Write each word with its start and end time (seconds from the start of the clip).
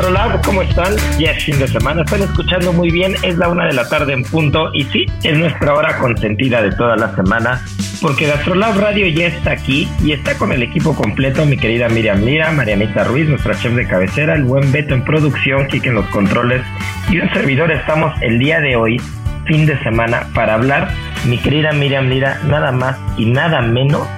GastroLab, 0.00 0.42
¿cómo 0.46 0.62
están? 0.62 0.94
Ya 1.18 1.32
es 1.32 1.44
fin 1.44 1.58
de 1.58 1.68
semana, 1.68 2.02
están 2.02 2.22
escuchando 2.22 2.72
muy 2.72 2.90
bien, 2.90 3.14
es 3.22 3.36
la 3.36 3.48
una 3.48 3.66
de 3.66 3.74
la 3.74 3.86
tarde 3.86 4.14
en 4.14 4.22
punto 4.22 4.70
y 4.72 4.84
sí, 4.84 5.04
es 5.22 5.36
nuestra 5.36 5.74
hora 5.74 5.98
consentida 5.98 6.62
de 6.62 6.72
toda 6.72 6.96
la 6.96 7.14
semana 7.14 7.60
porque 8.00 8.26
GastroLab 8.26 8.78
Radio 8.78 9.06
ya 9.08 9.26
está 9.26 9.50
aquí 9.50 9.86
y 10.02 10.12
está 10.12 10.38
con 10.38 10.52
el 10.52 10.62
equipo 10.62 10.94
completo, 10.94 11.44
mi 11.44 11.58
querida 11.58 11.90
Miriam 11.90 12.22
Lira, 12.22 12.50
Marianita 12.50 13.04
Ruiz, 13.04 13.28
nuestra 13.28 13.54
chef 13.60 13.74
de 13.74 13.86
cabecera, 13.86 14.36
el 14.36 14.44
buen 14.44 14.72
Beto 14.72 14.94
en 14.94 15.04
producción, 15.04 15.66
Kike 15.66 15.90
en 15.90 15.96
los 15.96 16.06
controles 16.06 16.62
y 17.10 17.18
un 17.18 17.30
servidor 17.34 17.70
estamos 17.70 18.14
el 18.22 18.38
día 18.38 18.60
de 18.60 18.76
hoy, 18.76 18.98
fin 19.44 19.66
de 19.66 19.78
semana, 19.82 20.28
para 20.34 20.54
hablar, 20.54 20.94
mi 21.26 21.36
querida 21.36 21.72
Miriam 21.72 22.08
Lira, 22.08 22.40
nada 22.46 22.72
más 22.72 22.96
y 23.18 23.26
nada 23.26 23.60
menos 23.60 24.08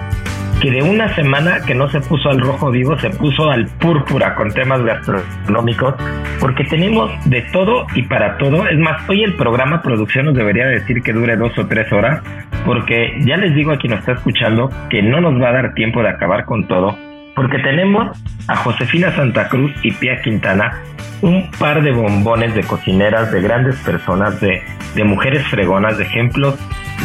que 0.63 0.71
de 0.71 0.81
una 0.81 1.13
semana 1.17 1.59
que 1.67 1.75
no 1.75 1.91
se 1.91 2.01
puso 2.01 2.31
al 2.31 2.41
rojo 2.41 2.71
vivo, 2.71 2.97
se 3.01 3.11
puso 3.11 3.51
al 3.51 3.67
púrpura 3.67 4.37
con 4.37 4.53
temas 4.53 4.81
gastronómicos, 4.85 5.97
porque 6.39 6.63
tenemos 6.63 7.11
de 7.29 7.43
todo 7.53 7.85
y 7.97 8.03
para 8.03 8.39
todo. 8.39 8.69
Es 8.69 8.79
más, 8.79 9.09
hoy 9.09 9.25
el 9.25 9.35
programa 9.35 9.83
producción 9.83 10.27
nos 10.27 10.37
debería 10.37 10.67
decir 10.67 11.03
que 11.03 11.13
dure 11.13 11.37
dos 11.37 11.59
o 11.59 11.67
tres 11.67 11.93
horas, 11.93 12.23
porque 12.65 13.13
ya 13.25 13.37
les 13.39 13.57
digo 13.57 13.73
a 13.73 13.77
quien 13.77 13.91
nos 13.91 14.01
está 14.01 14.13
escuchando 14.13 14.71
que 14.89 15.03
no 15.03 15.21
nos 15.21 15.43
va 15.43 15.49
a 15.49 15.53
dar 15.53 15.75
tiempo 15.75 16.01
de 16.01 16.11
acabar 16.11 16.45
con 16.45 16.69
todo, 16.69 16.97
porque 17.35 17.59
tenemos 17.59 18.17
a 18.47 18.55
Josefina 18.55 19.11
Santa 19.17 19.49
Cruz 19.49 19.73
y 19.83 19.91
Pia 19.91 20.23
Quintana, 20.23 20.81
un 21.23 21.51
par 21.59 21.83
de 21.83 21.91
bombones 21.91 22.55
de 22.55 22.63
cocineras, 22.63 23.33
de 23.33 23.43
grandes 23.43 23.75
personas, 23.81 24.41
de, 24.41 24.63
de 24.95 25.03
mujeres 25.03 25.45
fregonas, 25.49 25.99
de 25.99 26.05
ejemplos 26.05 26.57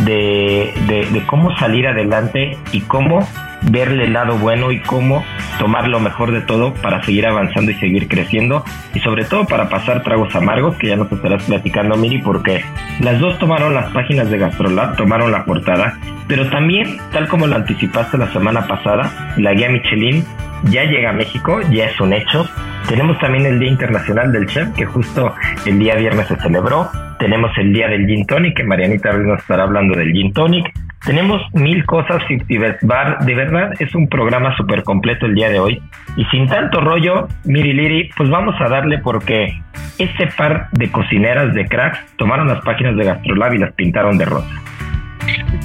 de, 0.06 0.74
de, 0.88 1.06
de 1.12 1.25
cómo 1.25 1.56
salir 1.57 1.88
adelante 1.88 2.57
y 2.72 2.81
cómo 2.81 3.28
verle 3.63 4.06
el 4.06 4.13
lado 4.13 4.38
bueno 4.38 4.72
y 4.72 4.79
cómo 4.79 5.23
tomar 5.59 5.88
lo 5.88 6.00
mejor 6.00 6.31
de 6.31 6.41
todo 6.41 6.73
para 6.75 7.03
seguir 7.03 7.25
avanzando 7.25 7.72
y 7.72 7.75
seguir 7.75 8.07
creciendo 8.07 8.63
y 8.94 9.00
sobre 9.00 9.25
todo 9.25 9.45
para 9.45 9.69
pasar 9.69 10.03
tragos 10.03 10.35
amargos 10.35 10.75
que 10.78 10.88
ya 10.88 10.95
nos 10.95 11.12
estarás 11.12 11.44
platicando 11.44 11.97
Miri 11.97 12.19
porque 12.19 12.63
las 13.00 13.19
dos 13.19 13.38
tomaron 13.40 13.73
las 13.73 13.91
páginas 13.91 14.29
de 14.29 14.38
Gastrolab, 14.38 14.95
tomaron 14.95 15.31
la 15.31 15.45
portada, 15.45 15.97
pero 16.28 16.50
también 16.50 16.97
tal 17.12 17.28
como 17.28 17.47
lo 17.47 17.56
anticipaste 17.56 18.18
la 18.18 18.31
semana 18.31 18.68
pasada, 18.68 19.34
la 19.38 19.53
guía 19.53 19.69
Michelin 19.69 20.24
ya 20.63 20.84
llega 20.84 21.12
a 21.12 21.13
México, 21.13 21.62
ya 21.72 21.85
es 21.85 22.00
un 22.00 22.13
hecho. 22.13 22.47
Tenemos 22.88 23.19
también 23.19 23.45
el 23.45 23.59
Día 23.59 23.69
Internacional 23.69 24.31
del 24.31 24.47
Chef 24.47 24.74
que 24.75 24.85
justo 24.85 25.34
el 25.66 25.79
día 25.79 25.95
viernes 25.95 26.28
se 26.28 26.35
celebró. 26.38 26.89
Tenemos 27.19 27.51
el 27.57 27.74
Día 27.74 27.88
del 27.88 28.06
Gin 28.06 28.25
Tonic 28.25 28.57
que 28.57 28.63
Marianita 28.63 29.12
Ruiz 29.12 29.28
nos 29.28 29.39
estará 29.39 29.63
hablando 29.63 29.95
del 29.97 30.12
Gin 30.12 30.34
Tonic. 30.34 30.74
Tenemos 31.07 31.41
mil 31.53 31.85
cosas, 31.85 32.22
50 32.28 32.79
Bar. 32.81 33.19
De 33.19 33.34
verdad 33.34 33.72
es 33.79 33.95
un 33.95 34.09
programa 34.09 34.53
súper 34.57 34.84
completo 34.84 35.25
el 35.25 35.35
día 35.35 35.50
de 35.50 35.57
hoy. 35.57 35.81
Y 36.18 36.25
sin 36.25 36.47
tanto 36.47 36.81
rollo, 36.81 37.29
Miri 37.45 37.72
Liri, 37.72 38.09
pues 38.18 38.29
vamos 38.29 38.56
a 38.59 38.68
darle 38.68 38.97
porque 38.97 39.57
este 39.97 40.28
par 40.28 40.68
de 40.73 40.91
cocineras 40.91 41.53
de 41.53 41.66
cracks 41.66 41.97
tomaron 42.18 42.50
las 42.50 42.62
páginas 42.66 42.97
de 42.97 43.06
Gastrolab 43.06 43.53
y 43.53 43.57
las 43.57 43.72
pintaron 43.72 44.18
de 44.18 44.25
rosa. 44.25 44.50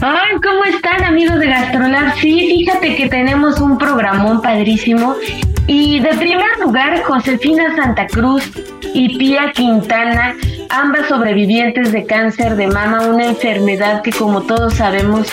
Ay, 0.00 0.36
¿cómo 0.40 0.64
están 0.64 1.02
amigos 1.04 1.40
de 1.40 1.48
Gastrolab? 1.48 2.14
Sí, 2.18 2.64
fíjate 2.64 2.94
que 2.94 3.08
tenemos 3.08 3.60
un 3.60 3.78
programón 3.78 4.40
padrísimo. 4.42 5.16
Y 5.66 5.98
de 5.98 6.10
primer 6.10 6.58
lugar, 6.64 7.02
Josefina 7.02 7.74
Santa 7.74 8.06
Cruz 8.06 8.48
y 8.94 9.18
Pía 9.18 9.50
Quintana 9.52 10.34
ambas 10.72 11.08
sobrevivientes 11.08 11.92
de 11.92 12.06
cáncer 12.06 12.56
de 12.56 12.66
mama, 12.66 13.02
una 13.02 13.26
enfermedad 13.26 14.02
que 14.02 14.10
como 14.10 14.42
todos 14.42 14.74
sabemos, 14.74 15.28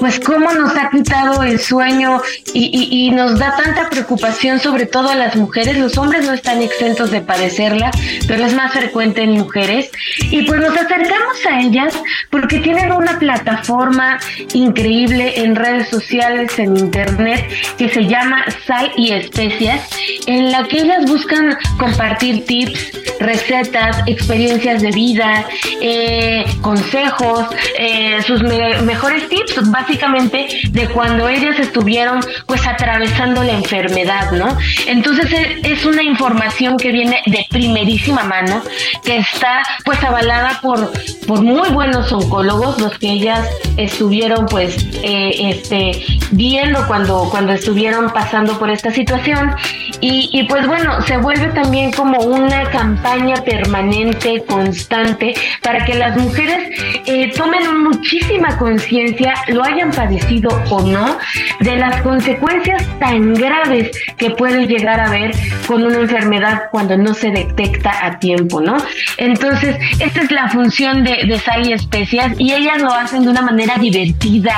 pues 0.00 0.18
cómo 0.18 0.50
nos 0.52 0.74
ha 0.76 0.88
quitado 0.88 1.42
el 1.42 1.60
sueño 1.60 2.20
y, 2.54 3.10
nos 3.10 3.38
da 3.38 3.56
tanta 3.56 3.90
preocupación, 3.90 4.60
sobre 4.60 4.86
todo 4.86 5.10
a 5.10 5.14
las 5.14 5.36
mujeres. 5.36 5.76
Los 5.76 5.98
hombres 5.98 6.24
no 6.24 6.32
están 6.32 6.62
exentos 6.62 7.10
de 7.10 7.20
padecerla, 7.20 7.90
pero 8.26 8.44
es 8.44 8.54
más 8.54 8.72
frecuente 8.72 9.22
en 9.22 9.32
mujeres. 9.32 9.90
Y 10.30 10.42
pues 10.42 10.60
nos 10.60 10.76
acercamos 10.76 11.44
a 11.50 11.60
ellas 11.60 11.94
porque 12.30 12.60
tienen 12.60 12.92
una 12.92 13.18
plataforma 13.18 14.18
increíble 14.54 15.40
en 15.42 15.56
redes 15.56 15.88
sociales, 15.88 16.58
en 16.58 16.76
internet, 16.76 17.44
que 17.76 17.88
se 17.88 18.06
llama 18.06 18.44
Sal 18.66 18.92
y 18.96 19.12
Especias, 19.12 19.88
en 20.26 20.50
la 20.50 20.66
que 20.68 20.78
ellas 20.78 21.04
buscan 21.10 21.58
compartir 21.78 22.46
tips, 22.46 22.92
recetas, 23.18 24.02
experiencias 24.06 24.69
de 24.78 24.90
vida, 24.90 25.46
eh, 25.80 26.44
consejos, 26.60 27.46
eh, 27.78 28.22
sus 28.26 28.42
mejores 28.42 29.28
tips, 29.28 29.70
básicamente 29.70 30.48
de 30.70 30.88
cuando 30.88 31.28
ellas 31.28 31.58
estuvieron 31.58 32.20
pues 32.46 32.66
atravesando 32.66 33.42
la 33.42 33.52
enfermedad, 33.52 34.32
¿no? 34.32 34.56
Entonces 34.86 35.32
e, 35.32 35.60
es 35.64 35.84
una 35.84 36.02
información 36.02 36.76
que 36.76 36.92
viene 36.92 37.20
de 37.26 37.46
primerísima 37.50 38.22
mano, 38.24 38.62
que 39.04 39.18
está 39.18 39.62
pues 39.84 40.02
avalada 40.04 40.60
por, 40.62 40.92
por 41.26 41.42
muy 41.42 41.68
buenos 41.70 42.12
oncólogos, 42.12 42.78
los 42.78 42.98
que 42.98 43.10
ellas 43.10 43.48
estuvieron 43.76 44.46
pues 44.46 44.76
eh, 45.02 45.30
este, 45.50 46.04
viendo 46.30 46.86
cuando, 46.86 47.28
cuando 47.30 47.52
estuvieron 47.52 48.10
pasando 48.10 48.58
por 48.58 48.70
esta 48.70 48.90
situación. 48.90 49.54
Y, 50.00 50.30
y 50.32 50.44
pues 50.44 50.66
bueno, 50.66 51.02
se 51.02 51.18
vuelve 51.18 51.48
también 51.48 51.92
como 51.92 52.18
una 52.20 52.64
campaña 52.70 53.36
permanente 53.44 54.42
con 54.46 54.59
constante 54.64 55.34
para 55.62 55.84
que 55.84 55.94
las 55.94 56.16
mujeres 56.16 56.78
eh, 57.06 57.32
tomen 57.34 57.82
muchísima 57.82 58.56
conciencia, 58.58 59.34
lo 59.48 59.64
hayan 59.64 59.90
padecido 59.90 60.50
o 60.70 60.82
no, 60.82 61.18
de 61.60 61.76
las 61.76 62.02
consecuencias 62.02 62.82
tan 62.98 63.34
graves 63.34 63.90
que 64.16 64.30
puede 64.30 64.66
llegar 64.66 65.00
a 65.00 65.06
haber 65.06 65.32
con 65.66 65.82
una 65.82 65.98
enfermedad 65.98 66.64
cuando 66.70 66.96
no 66.96 67.14
se 67.14 67.30
detecta 67.30 68.04
a 68.04 68.18
tiempo, 68.18 68.60
¿no? 68.60 68.76
Entonces, 69.16 69.76
esta 69.98 70.20
es 70.22 70.30
la 70.30 70.48
función 70.48 71.04
de, 71.04 71.24
de 71.26 71.38
Sal 71.38 71.66
y 71.66 71.72
Especias 71.72 72.32
y 72.38 72.52
ellas 72.52 72.80
lo 72.82 72.92
hacen 72.92 73.22
de 73.22 73.30
una 73.30 73.42
manera 73.42 73.76
divertida, 73.78 74.54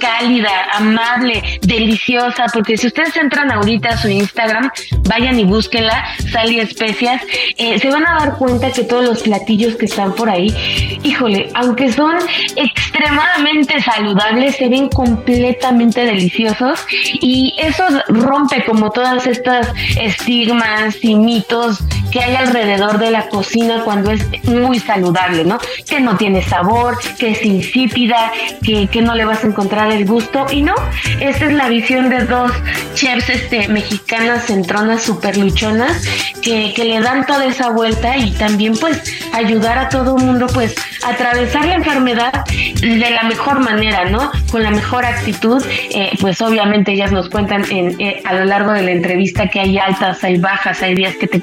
cálida, 0.00 0.50
amable, 0.72 1.42
deliciosa, 1.62 2.46
porque 2.52 2.76
si 2.76 2.86
ustedes 2.86 3.16
entran 3.16 3.52
ahorita 3.52 3.90
a 3.90 3.96
su 3.96 4.08
Instagram, 4.08 4.70
vayan 5.08 5.38
y 5.38 5.44
búsquenla, 5.44 6.04
Sal 6.32 6.54
Especias, 6.58 7.22
eh, 7.56 7.78
se 7.78 7.90
van 7.90 8.06
a 8.06 8.18
dar 8.18 8.36
cuenta 8.38 8.70
que 8.70 8.84
todos 8.84 9.04
los 9.04 9.22
platillos 9.34 9.74
que 9.74 9.86
están 9.86 10.14
por 10.14 10.30
ahí, 10.30 10.54
híjole, 11.02 11.50
aunque 11.54 11.92
son 11.92 12.14
extremadamente 12.54 13.80
saludables, 13.80 14.56
se 14.56 14.68
ven 14.68 14.88
completamente 14.88 16.04
deliciosos 16.04 16.86
y 17.20 17.52
eso 17.58 17.82
rompe 18.08 18.64
como 18.64 18.90
todas 18.90 19.26
estas 19.26 19.68
estigmas 20.00 21.02
y 21.02 21.16
mitos 21.16 21.80
que 22.14 22.20
hay 22.20 22.36
alrededor 22.36 22.98
de 22.98 23.10
la 23.10 23.28
cocina 23.28 23.82
cuando 23.84 24.12
es 24.12 24.22
muy 24.44 24.78
saludable, 24.78 25.44
¿no? 25.44 25.58
Que 25.84 26.00
no 26.00 26.16
tiene 26.16 26.42
sabor, 26.42 26.96
que 27.18 27.32
es 27.32 27.44
insípida, 27.44 28.30
que, 28.62 28.86
que 28.86 29.02
no 29.02 29.16
le 29.16 29.24
vas 29.24 29.42
a 29.42 29.48
encontrar 29.48 29.90
el 29.90 30.06
gusto. 30.06 30.46
Y 30.52 30.62
no, 30.62 30.76
esta 31.18 31.46
es 31.46 31.52
la 31.52 31.68
visión 31.68 32.10
de 32.10 32.24
dos 32.24 32.52
chefs 32.94 33.30
este, 33.30 33.66
mexicanas 33.66 34.44
centronas 34.46 35.02
super 35.02 35.36
luchonas 35.36 36.04
que, 36.40 36.72
que 36.76 36.84
le 36.84 37.00
dan 37.00 37.26
toda 37.26 37.46
esa 37.46 37.70
vuelta 37.70 38.16
y 38.16 38.30
también 38.30 38.76
pues 38.76 39.02
ayudar 39.32 39.76
a 39.78 39.88
todo 39.88 40.16
el 40.16 40.24
mundo 40.24 40.46
pues 40.54 40.76
a 41.02 41.10
atravesar 41.10 41.66
la 41.66 41.74
enfermedad 41.74 42.44
de 42.80 43.10
la 43.10 43.24
mejor 43.24 43.58
manera, 43.58 44.04
¿no? 44.04 44.30
Con 44.52 44.62
la 44.62 44.70
mejor 44.70 45.04
actitud. 45.04 45.64
Eh, 45.90 46.12
pues 46.20 46.40
obviamente 46.40 46.92
ellas 46.92 47.10
nos 47.10 47.28
cuentan 47.28 47.64
en, 47.72 48.00
eh, 48.00 48.22
a 48.24 48.34
lo 48.34 48.44
largo 48.44 48.72
de 48.72 48.82
la 48.82 48.92
entrevista 48.92 49.48
que 49.48 49.58
hay 49.58 49.78
altas, 49.78 50.22
hay 50.22 50.38
bajas, 50.38 50.80
hay 50.80 50.94
días 50.94 51.16
que 51.16 51.26
te, 51.26 51.42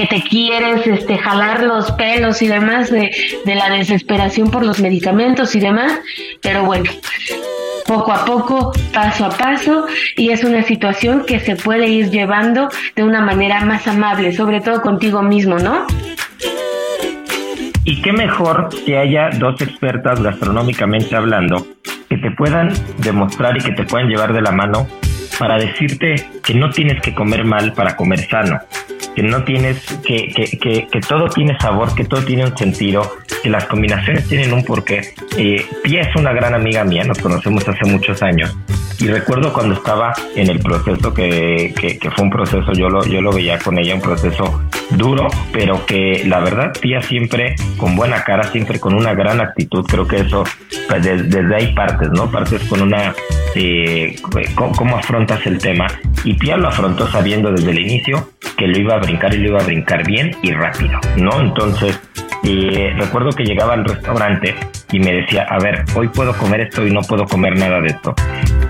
que 0.00 0.06
te 0.06 0.22
quieres 0.22 0.86
este, 0.86 1.18
jalar 1.18 1.62
los 1.62 1.92
pelos 1.92 2.40
y 2.40 2.48
demás 2.48 2.90
de, 2.90 3.10
de 3.44 3.54
la 3.54 3.68
desesperación 3.68 4.50
por 4.50 4.64
los 4.64 4.80
medicamentos 4.80 5.54
y 5.54 5.60
demás. 5.60 5.92
Pero 6.40 6.64
bueno, 6.64 6.90
poco 7.86 8.10
a 8.10 8.24
poco, 8.24 8.72
paso 8.94 9.26
a 9.26 9.28
paso, 9.28 9.86
y 10.16 10.30
es 10.30 10.42
una 10.42 10.62
situación 10.62 11.26
que 11.26 11.38
se 11.38 11.54
puede 11.54 11.88
ir 11.88 12.08
llevando 12.08 12.70
de 12.96 13.04
una 13.04 13.20
manera 13.20 13.62
más 13.66 13.86
amable, 13.86 14.32
sobre 14.32 14.62
todo 14.62 14.80
contigo 14.80 15.20
mismo, 15.20 15.58
¿no? 15.58 15.86
Y 17.84 18.00
qué 18.00 18.12
mejor 18.12 18.70
que 18.86 18.96
haya 18.96 19.28
dos 19.38 19.60
expertas 19.60 20.22
gastronómicamente 20.22 21.14
hablando 21.14 21.66
que 22.08 22.16
te 22.16 22.30
puedan 22.30 22.72
demostrar 23.02 23.54
y 23.58 23.60
que 23.60 23.72
te 23.72 23.84
puedan 23.84 24.08
llevar 24.08 24.32
de 24.32 24.40
la 24.40 24.50
mano 24.50 24.86
para 25.38 25.58
decirte 25.58 26.14
que 26.42 26.54
no 26.54 26.70
tienes 26.70 27.02
que 27.02 27.14
comer 27.14 27.44
mal 27.44 27.74
para 27.74 27.96
comer 27.96 28.20
sano, 28.20 28.60
que 29.14 29.22
no 29.22 29.44
tienes, 29.44 29.80
que, 30.04 30.28
que, 30.28 30.58
que, 30.58 30.86
que 30.90 31.00
todo 31.00 31.28
tiene 31.28 31.58
sabor, 31.58 31.94
que 31.94 32.04
todo 32.04 32.22
tiene 32.22 32.44
un 32.44 32.56
sentido, 32.56 33.02
que 33.42 33.50
las 33.50 33.66
combinaciones 33.66 34.26
tienen 34.28 34.52
un 34.52 34.64
porqué. 34.64 35.14
Eh, 35.36 35.64
Pia 35.82 36.02
es 36.02 36.16
una 36.16 36.32
gran 36.32 36.54
amiga 36.54 36.84
mía, 36.84 37.04
nos 37.04 37.18
conocemos 37.18 37.66
hace 37.68 37.84
muchos 37.90 38.22
años 38.22 38.56
y 39.00 39.08
recuerdo 39.08 39.52
cuando 39.52 39.74
estaba 39.74 40.12
en 40.36 40.50
el 40.50 40.60
proceso 40.60 41.14
que, 41.14 41.72
que, 41.74 42.10
fue 42.10 42.24
un 42.24 42.30
proceso, 42.30 42.72
yo 42.72 42.88
lo, 42.90 43.02
yo 43.06 43.22
lo 43.22 43.32
veía 43.32 43.58
con 43.58 43.78
ella, 43.78 43.94
un 43.94 44.02
proceso 44.02 44.62
duro, 44.90 45.28
pero 45.52 45.86
que 45.86 46.22
la 46.26 46.40
verdad 46.40 46.72
tía 46.78 47.00
siempre 47.00 47.54
con 47.78 47.96
buena 47.96 48.22
cara, 48.24 48.44
siempre 48.44 48.78
con 48.78 48.94
una 48.94 49.14
gran 49.14 49.40
actitud, 49.40 49.86
creo 49.86 50.06
que 50.06 50.16
eso, 50.16 50.44
pues 50.88 51.02
desde 51.02 51.54
ahí 51.54 51.72
partes, 51.74 52.10
¿no? 52.10 52.30
Partes 52.30 52.62
con 52.64 52.82
una, 52.82 53.14
eh, 53.54 54.16
cómo, 54.54 54.96
afrontas 54.96 55.44
el 55.46 55.58
tema 55.58 55.86
y 56.24 56.34
Pia 56.34 56.56
lo 56.56 56.68
afrontó 56.68 57.06
sabiendo 57.10 57.50
desde 57.52 57.70
el 57.70 57.78
inicio 57.80 58.30
que 58.56 58.66
lo 58.66 58.78
iba 58.78 58.94
a 58.94 58.98
brincar 58.98 59.34
y 59.34 59.38
lo 59.38 59.48
iba 59.48 59.60
a 59.60 59.64
brincar 59.64 60.06
bien 60.06 60.36
y 60.42 60.52
rápido, 60.52 60.98
¿no? 61.16 61.40
Entonces, 61.40 61.98
eh, 62.44 62.94
recuerdo 62.96 63.30
que 63.30 63.44
llegaba 63.44 63.74
al 63.74 63.84
restaurante 63.84 64.54
y 64.92 64.98
me 65.00 65.12
decía, 65.12 65.46
a 65.48 65.58
ver, 65.58 65.84
hoy 65.94 66.08
puedo 66.08 66.36
comer 66.36 66.62
esto 66.62 66.86
y 66.86 66.90
no 66.90 67.00
puedo 67.02 67.26
comer 67.26 67.56
nada 67.56 67.80
de 67.80 67.88
esto. 67.88 68.14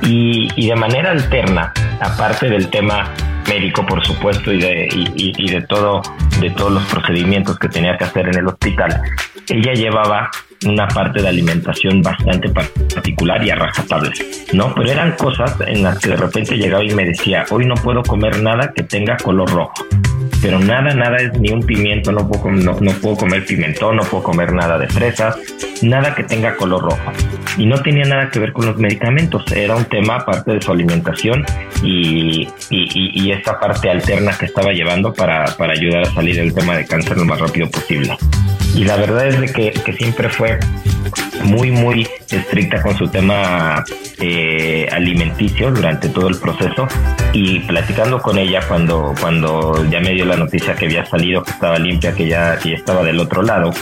Y, 0.03 0.49
y 0.56 0.69
de 0.69 0.77
manera 0.77 1.11
alterna, 1.11 1.73
aparte 2.00 2.49
del 2.49 2.69
tema 2.69 3.12
médico, 3.49 3.85
por 3.85 4.05
supuesto, 4.05 4.53
y 4.53 4.61
de, 4.61 4.88
y, 4.93 5.33
y 5.37 5.50
de, 5.50 5.62
todo, 5.62 6.03
de 6.41 6.50
todos 6.50 6.73
los 6.73 6.85
procedimientos 6.85 7.59
que 7.59 7.69
tenía 7.69 7.97
que 7.97 8.05
hacer 8.05 8.29
en 8.29 8.38
el 8.38 8.47
hospital, 8.47 9.03
ella 9.49 9.73
llevaba 9.73 10.31
una 10.67 10.87
parte 10.89 11.23
de 11.23 11.29
alimentación 11.29 12.03
bastante 12.03 12.49
particular 12.51 13.45
y 13.45 13.51
a 13.51 13.55
rajatabla, 13.55 14.12
¿no? 14.53 14.75
Pero 14.75 14.91
eran 14.91 15.12
cosas 15.12 15.57
en 15.67 15.83
las 15.83 15.99
que 15.99 16.11
de 16.11 16.17
repente 16.17 16.57
llegaba 16.57 16.85
y 16.85 16.95
me 16.95 17.05
decía, 17.05 17.45
hoy 17.51 17.67
no 17.67 17.75
puedo 17.75 18.03
comer 18.03 18.43
nada 18.43 18.73
que 18.75 18.83
tenga 18.83 19.17
color 19.17 19.51
rojo 19.51 19.87
pero 20.43 20.59
nada, 20.59 20.95
nada 20.95 21.19
es 21.19 21.39
ni 21.39 21.53
un 21.53 21.62
pimiento, 21.62 22.12
no 22.12 22.27
puedo, 22.27 22.51
no, 22.51 22.93
puedo 23.01 23.17
comer 23.17 23.45
pimentón, 23.45 23.97
no 23.97 24.03
puedo 24.03 24.23
comer 24.23 24.53
nada 24.53 24.79
de 24.79 24.89
fresas, 24.89 25.37
nada 25.83 26.15
que 26.15 26.25
tenga 26.25 26.57
color 26.57 26.83
rojo. 26.83 27.12
Y 27.59 27.67
no 27.67 27.81
tenía 27.83 28.05
nada 28.05 28.31
que 28.31 28.39
ver 28.39 28.53
con 28.53 28.67
los 28.67 28.77
medicamentos, 28.79 29.45
era 29.53 29.77
un 29.77 29.85
tema 29.85 30.17
aparte 30.17 30.53
de 30.53 30.62
su 30.62 30.73
alimentación 30.73 31.45
y, 31.83 32.49
y, 32.71 33.23
y 33.23 33.33
esta 33.33 33.59
parte 33.59 33.91
alterna 33.91 34.37
que 34.39 34.47
estaba 34.47 34.73
llevando 34.73 35.12
para, 35.12 35.45
para 35.57 35.73
ayudar 35.73 36.03
a 36.03 36.15
salir 36.15 36.37
del 36.37 36.55
tema 36.55 36.77
de 36.77 36.87
cáncer 36.87 37.19
lo 37.19 37.25
más 37.25 37.39
rápido 37.39 37.69
posible. 37.71 38.17
Y 38.75 38.85
la 38.85 38.97
verdad 38.97 39.27
es 39.27 39.41
de 39.41 39.47
que, 39.49 39.71
que 39.73 39.93
siempre 39.93 40.29
fue 40.29 40.59
muy, 41.45 41.71
muy 41.71 42.07
estricta 42.31 42.83
con 42.83 42.97
su 42.97 43.09
tema 43.09 43.85
eh, 44.19 44.87
alimenticio 44.91 45.71
durante 45.71 46.09
todo 46.09 46.29
el 46.29 46.39
proceso 46.39 46.87
y 47.33 47.61
platicando 47.61 48.21
con 48.21 48.39
ella 48.39 48.61
cuando, 48.67 49.15
cuando 49.21 49.85
ya 49.91 50.01
me 50.01 50.11
dio 50.13 50.25
la 50.25 50.37
noticia 50.37 50.75
que 50.75 50.87
había 50.87 51.05
salido, 51.07 51.43
que 51.43 51.51
estaba 51.51 51.79
limpia, 51.79 52.13
que 52.13 52.29
ya, 52.29 52.59
que 52.59 52.71
ya 52.71 52.77
estaba 52.77 53.03
del 53.03 53.19
otro 53.19 53.43
lado. 53.43 53.73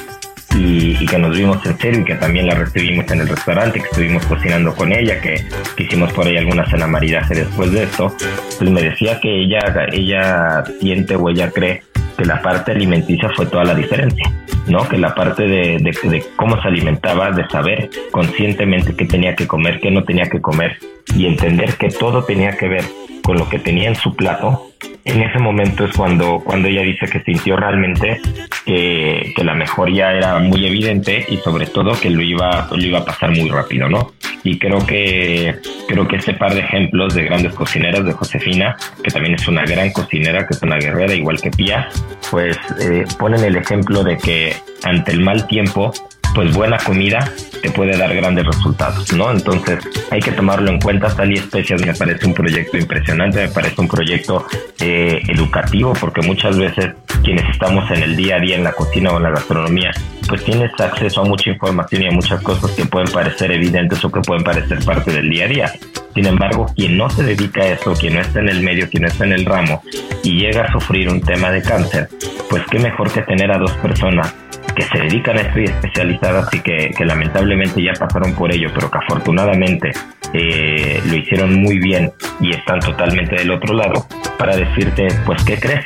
Y, 0.57 1.07
que 1.07 1.19
nos 1.19 1.37
vimos 1.37 1.65
en 1.67 1.79
serio 1.79 2.01
y 2.01 2.05
que 2.05 2.15
también 2.15 2.47
la 2.47 2.55
recibimos 2.55 3.11
en 3.11 3.21
el 3.21 3.29
restaurante, 3.29 3.81
que 3.81 3.87
estuvimos 3.87 4.25
cocinando 4.27 4.75
con 4.75 4.93
ella, 4.93 5.21
que, 5.21 5.47
que 5.77 5.83
hicimos 5.85 6.13
por 6.13 6.27
ahí 6.27 6.37
alguna 6.37 6.69
cena 6.69 6.87
maridaje 6.87 7.35
después 7.35 7.71
de 7.71 7.85
esto, 7.85 8.15
pues 8.59 8.71
me 8.71 8.83
decía 8.83 9.21
que 9.21 9.43
ella, 9.43 9.87
ella 9.93 10.65
siente 10.81 11.17
o 11.17 11.29
ella 11.29 11.51
cree 11.51 11.83
que 12.19 12.25
la 12.25 12.43
parte 12.43 12.73
alimenticia 12.73 13.31
fue 13.31 13.47
toda 13.47 13.65
la 13.65 13.75
diferencia, 13.75 14.31
¿no? 14.67 14.87
Que 14.89 14.99
la 14.99 15.15
parte 15.15 15.45
de, 15.45 15.79
de, 15.79 16.11
de, 16.11 16.25
cómo 16.35 16.61
se 16.61 16.67
alimentaba, 16.67 17.31
de 17.31 17.49
saber 17.49 17.89
conscientemente 18.11 18.97
qué 18.97 19.05
tenía 19.05 19.37
que 19.37 19.47
comer, 19.47 19.79
qué 19.81 19.93
no 19.93 20.03
tenía 20.03 20.29
que 20.29 20.41
comer 20.41 20.79
y 21.15 21.27
entender 21.27 21.75
que 21.75 21.89
todo 21.89 22.25
tenía 22.25 22.57
que 22.57 22.67
ver 22.67 22.85
con 23.23 23.39
lo 23.39 23.49
que 23.49 23.61
tenía 23.61 23.89
en 23.89 23.95
su 23.95 24.17
plato, 24.17 24.68
en 25.09 25.23
ese 25.23 25.39
momento 25.39 25.85
es 25.85 25.97
cuando, 25.97 26.41
cuando 26.45 26.69
ella 26.69 26.83
dice 26.83 27.07
que 27.07 27.21
sintió 27.21 27.57
realmente 27.57 28.21
que, 28.65 29.33
que 29.35 29.45
la 29.45 29.55
mejoría 29.55 30.13
era 30.13 30.39
muy 30.39 30.67
evidente 30.67 31.25
y 31.29 31.39
sobre 31.39 31.67
todo 31.67 31.99
que 31.99 32.11
lo 32.11 32.23
iba, 32.23 32.69
lo 32.71 32.83
iba 32.83 32.99
a 32.99 33.05
pasar 33.05 33.31
muy 33.31 33.49
rápido, 33.49 33.89
¿no? 33.89 34.13
Y 34.45 34.59
creo 34.59 34.87
que, 34.87 35.57
creo 35.89 36.07
que 36.07 36.17
este 36.17 36.35
par 36.35 36.55
de 36.55 36.61
ejemplos 36.61 37.15
de 37.15 37.25
grandes 37.25 37.55
cocineras 37.55 38.05
de 38.05 38.13
Josefina, 38.13 38.77
que 39.03 39.11
también 39.11 39.35
es 39.35 39.49
una 39.49 39.65
gran 39.65 39.91
cocinera, 39.93 40.47
que 40.47 40.55
es 40.55 40.63
una 40.63 40.77
guerrera 40.77 41.15
igual 41.15 41.41
que 41.41 41.51
Pía, 41.51 41.89
pues 42.31 42.57
eh, 42.81 43.05
ponen 43.19 43.43
el 43.45 43.57
ejemplo 43.57 44.05
de 44.05 44.17
que 44.19 44.55
ante 44.85 45.13
el 45.13 45.21
mal 45.21 45.47
tiempo 45.47 45.93
pues 46.39 46.55
buena 46.55 46.79
comida 46.79 47.33
te 47.63 47.69
puede 47.71 47.99
dar 47.99 48.15
grandes 48.15 48.47
resultados, 48.47 49.13
¿no? 49.13 49.33
Entonces 49.33 49.81
hay 50.09 50.21
que 50.21 50.31
tomarlo 50.31 50.71
en 50.71 50.79
cuenta. 50.79 51.09
Tal 51.09 51.33
y 51.33 51.35
Especias 51.35 51.85
me 51.85 51.93
parece 51.93 52.29
un 52.29 52.33
proyecto 52.33 52.79
impresionante, 52.79 53.41
me 53.41 53.49
parece 53.49 53.81
un 53.81 53.89
proyecto 53.89 54.47
eh, 54.79 55.21
educativo, 55.27 55.95
porque 56.01 56.25
muchas 56.25 56.57
veces 56.57 56.95
quienes 57.25 57.45
estamos 57.51 57.91
en 57.91 58.05
el 58.05 58.15
día 58.15 58.37
a 58.37 58.39
día 58.39 58.55
en 58.55 58.63
la 58.63 58.71
cocina 58.71 59.11
o 59.11 59.17
en 59.17 59.25
la 59.25 59.31
gastronomía, 59.31 59.91
pues 60.29 60.45
tienes 60.45 60.71
acceso 60.79 61.23
a 61.23 61.25
mucha 61.25 61.51
información 61.51 62.03
y 62.03 62.07
a 62.07 62.13
muchas 62.13 62.41
cosas 62.41 62.71
que 62.71 62.87
pueden 62.87 63.11
parecer 63.11 63.51
evidentes 63.51 64.05
o 64.05 64.13
que 64.13 64.21
pueden 64.21 64.45
parecer 64.45 64.79
parte 64.85 65.11
del 65.11 65.29
día 65.29 65.47
a 65.47 65.49
día. 65.49 65.73
Sin 66.15 66.25
embargo, 66.25 66.67
quien 66.77 66.97
no 66.97 67.11
se 67.11 67.25
dedica 67.25 67.63
a 67.63 67.71
eso, 67.71 67.95
quien 67.95 68.15
no 68.15 68.21
está 68.21 68.39
en 68.39 68.49
el 68.49 68.63
medio, 68.63 68.89
quien 68.89 69.03
no 69.03 69.09
está 69.09 69.25
en 69.25 69.33
el 69.33 69.45
ramo 69.45 69.83
y 70.23 70.39
llega 70.39 70.67
a 70.67 70.73
sufrir 70.73 71.09
un 71.09 71.21
tema 71.21 71.51
de 71.51 71.63
cáncer, 71.63 72.09
pues 72.49 72.63
qué 72.71 72.79
mejor 72.79 73.11
que 73.11 73.23
tener 73.23 73.51
a 73.51 73.59
dos 73.59 73.73
personas 73.79 74.33
que 74.79 74.85
se 74.85 74.99
dedican 74.99 75.37
a 75.37 75.41
esto 75.41 75.59
y 75.59 75.65
especializadas 75.65 76.55
y 76.55 76.61
que, 76.61 77.05
lamentablemente 77.05 77.83
ya 77.83 77.93
pasaron 77.95 78.33
por 78.35 78.53
ello, 78.53 78.71
pero 78.73 78.89
que 78.89 78.99
afortunadamente 78.99 79.91
eh, 80.33 81.03
lo 81.05 81.17
hicieron 81.17 81.53
muy 81.61 81.79
bien 81.79 82.13
y 82.41 82.55
están 82.55 82.79
totalmente 82.79 83.35
del 83.35 83.51
otro 83.51 83.75
lado, 83.75 84.07
para 84.39 84.57
decirte, 84.57 85.09
pues, 85.27 85.43
¿qué 85.43 85.59
crees? 85.59 85.85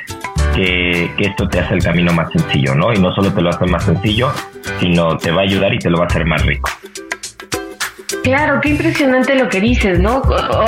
Que, 0.55 1.11
que, 1.17 1.25
esto 1.25 1.49
te 1.49 1.61
hace 1.61 1.75
el 1.75 1.83
camino 1.83 2.13
más 2.13 2.31
sencillo, 2.33 2.75
¿no? 2.75 2.93
Y 2.93 2.99
no 2.99 3.15
solo 3.15 3.33
te 3.33 3.41
lo 3.41 3.49
hace 3.49 3.65
más 3.65 3.85
sencillo, 3.85 4.31
sino 4.79 5.17
te 5.17 5.31
va 5.31 5.41
a 5.41 5.45
ayudar 5.45 5.73
y 5.73 5.79
te 5.79 5.89
lo 5.89 5.97
va 5.97 6.05
a 6.05 6.09
hacer 6.09 6.27
más 6.27 6.45
rico. 6.45 6.69
Claro, 8.23 8.61
qué 8.61 8.71
impresionante 8.71 9.35
lo 9.35 9.49
que 9.49 9.61
dices, 9.61 9.99
¿no? 9.99 10.23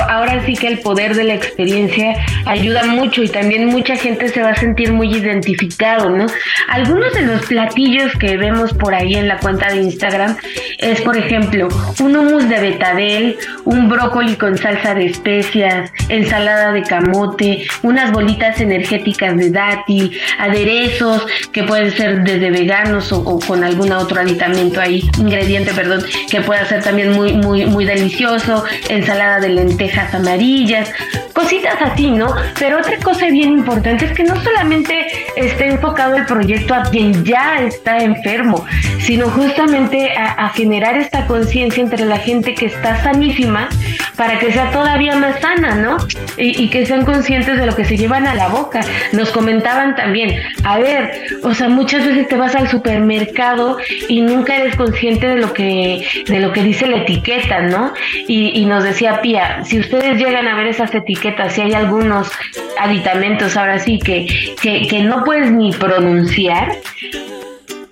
Ahora 0.09 0.43
sí 0.45 0.55
que 0.55 0.67
el 0.67 0.79
poder 0.79 1.15
de 1.15 1.23
la 1.23 1.33
experiencia 1.35 2.15
ayuda 2.45 2.83
mucho 2.85 3.23
y 3.23 3.29
también 3.29 3.67
mucha 3.67 3.95
gente 3.95 4.29
se 4.29 4.41
va 4.41 4.49
a 4.49 4.55
sentir 4.55 4.91
muy 4.91 5.13
identificado, 5.15 6.09
¿no? 6.09 6.25
Algunos 6.69 7.13
de 7.13 7.21
los 7.21 7.45
platillos 7.45 8.11
que 8.19 8.37
vemos 8.37 8.73
por 8.73 8.93
ahí 8.93 9.15
en 9.15 9.27
la 9.27 9.37
cuenta 9.37 9.69
de 9.69 9.81
Instagram 9.81 10.35
es, 10.79 11.01
por 11.01 11.17
ejemplo, 11.17 11.67
un 12.01 12.15
hummus 12.15 12.49
de 12.49 12.59
betabel, 12.59 13.37
un 13.63 13.89
brócoli 13.89 14.35
con 14.35 14.57
salsa 14.57 14.93
de 14.93 15.05
especias, 15.05 15.91
ensalada 16.09 16.71
de 16.71 16.83
camote, 16.83 17.67
unas 17.83 18.11
bolitas 18.11 18.59
energéticas 18.59 19.37
de 19.37 19.51
dátil, 19.51 20.17
aderezos 20.39 21.25
que 21.51 21.63
pueden 21.63 21.91
ser 21.91 22.23
desde 22.23 22.51
veganos 22.51 23.11
o, 23.11 23.39
con 23.39 23.63
algún 23.63 23.91
otro 23.91 24.19
aditamento 24.19 24.81
ahí, 24.81 25.09
ingrediente, 25.17 25.73
perdón, 25.73 26.03
que 26.29 26.41
pueda 26.41 26.65
ser 26.65 26.83
también 26.83 27.11
muy 27.11 27.34
muy, 27.35 27.65
muy 27.65 27.85
delicioso, 27.85 28.63
ensalada 28.89 29.39
de 29.39 29.49
lentejas 29.49 30.13
amarillas, 30.13 30.89
cositas 31.33 31.75
así, 31.81 32.09
¿no? 32.11 32.33
Pero 32.57 32.79
otra 32.79 32.97
cosa 32.99 33.27
bien 33.27 33.51
importante 33.51 34.05
es 34.05 34.13
que 34.13 34.23
no 34.23 34.41
solamente 34.41 35.05
esté 35.35 35.67
enfocado 35.67 36.15
el 36.15 36.25
proyecto 36.25 36.73
a 36.73 36.83
quien 36.83 37.23
ya 37.25 37.59
está 37.59 37.97
enfermo, 37.97 38.65
sino 38.99 39.29
justamente 39.29 40.11
a, 40.17 40.49
generar 40.55 40.97
esta 40.97 41.27
conciencia 41.27 41.83
entre 41.83 42.05
la 42.05 42.17
gente 42.17 42.55
que 42.55 42.67
está 42.67 43.03
sanísima 43.03 43.67
para 44.15 44.39
que 44.39 44.53
sea 44.53 44.71
todavía 44.71 45.17
más 45.17 45.41
sana, 45.41 45.75
¿no? 45.75 45.97
y, 46.37 46.69
que 46.69 46.85
sean 46.85 47.05
conscientes 47.05 47.57
de 47.57 47.65
lo 47.65 47.75
que 47.75 47.85
se 47.85 47.97
llevan 47.97 48.25
a 48.27 48.33
la 48.33 48.47
boca. 48.47 48.81
Nos 49.11 49.29
comentaban 49.31 49.95
también, 49.95 50.39
a 50.63 50.77
ver, 50.77 51.39
o 51.43 51.53
sea, 51.53 51.67
muchas 51.67 52.05
veces 52.05 52.27
te 52.27 52.37
vas 52.37 52.55
al 52.55 52.69
supermercado 52.69 53.77
y 54.07 54.21
nunca 54.21 54.55
eres 54.55 54.75
consciente 54.75 55.27
de 55.27 55.37
lo 55.37 55.53
que, 55.53 56.05
de 56.27 56.39
lo 56.39 56.53
que 56.53 56.63
dice 56.63 56.87
la 56.87 56.97
etiqueta, 56.97 57.24
¿no? 57.71 57.93
Y, 58.27 58.59
y 58.59 58.65
nos 58.65 58.83
decía 58.83 59.21
Pía, 59.21 59.63
si 59.63 59.79
ustedes 59.79 60.17
llegan 60.17 60.47
a 60.47 60.55
ver 60.55 60.67
esas 60.67 60.93
etiquetas, 60.93 61.53
si 61.53 61.61
hay 61.61 61.73
algunos 61.73 62.31
aditamentos 62.79 63.57
ahora 63.57 63.79
sí 63.79 63.99
que, 63.99 64.27
que, 64.61 64.87
que 64.87 65.01
no 65.01 65.23
puedes 65.23 65.51
ni 65.51 65.71
pronunciar, 65.71 66.71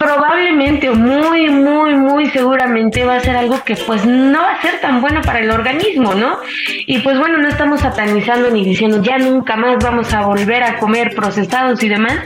probablemente 0.03 0.89
o 0.89 0.95
muy, 0.95 1.49
muy, 1.49 1.95
muy 1.95 2.29
seguramente 2.29 3.03
va 3.03 3.15
a 3.15 3.19
ser 3.19 3.35
algo 3.35 3.63
que 3.63 3.75
pues 3.75 4.05
no 4.05 4.41
va 4.41 4.53
a 4.53 4.61
ser 4.61 4.79
tan 4.81 5.01
bueno 5.01 5.21
para 5.21 5.39
el 5.39 5.49
organismo, 5.49 6.13
¿no? 6.13 6.37
Y 6.85 6.99
pues 6.99 7.17
bueno, 7.17 7.37
no 7.37 7.47
estamos 7.47 7.81
satanizando 7.81 8.49
ni 8.49 8.63
diciendo 8.63 9.01
ya 9.01 9.17
nunca 9.17 9.55
más 9.55 9.77
vamos 9.83 10.13
a 10.13 10.25
volver 10.25 10.63
a 10.63 10.77
comer 10.77 11.15
procesados 11.15 11.81
y 11.83 11.89
demás, 11.89 12.19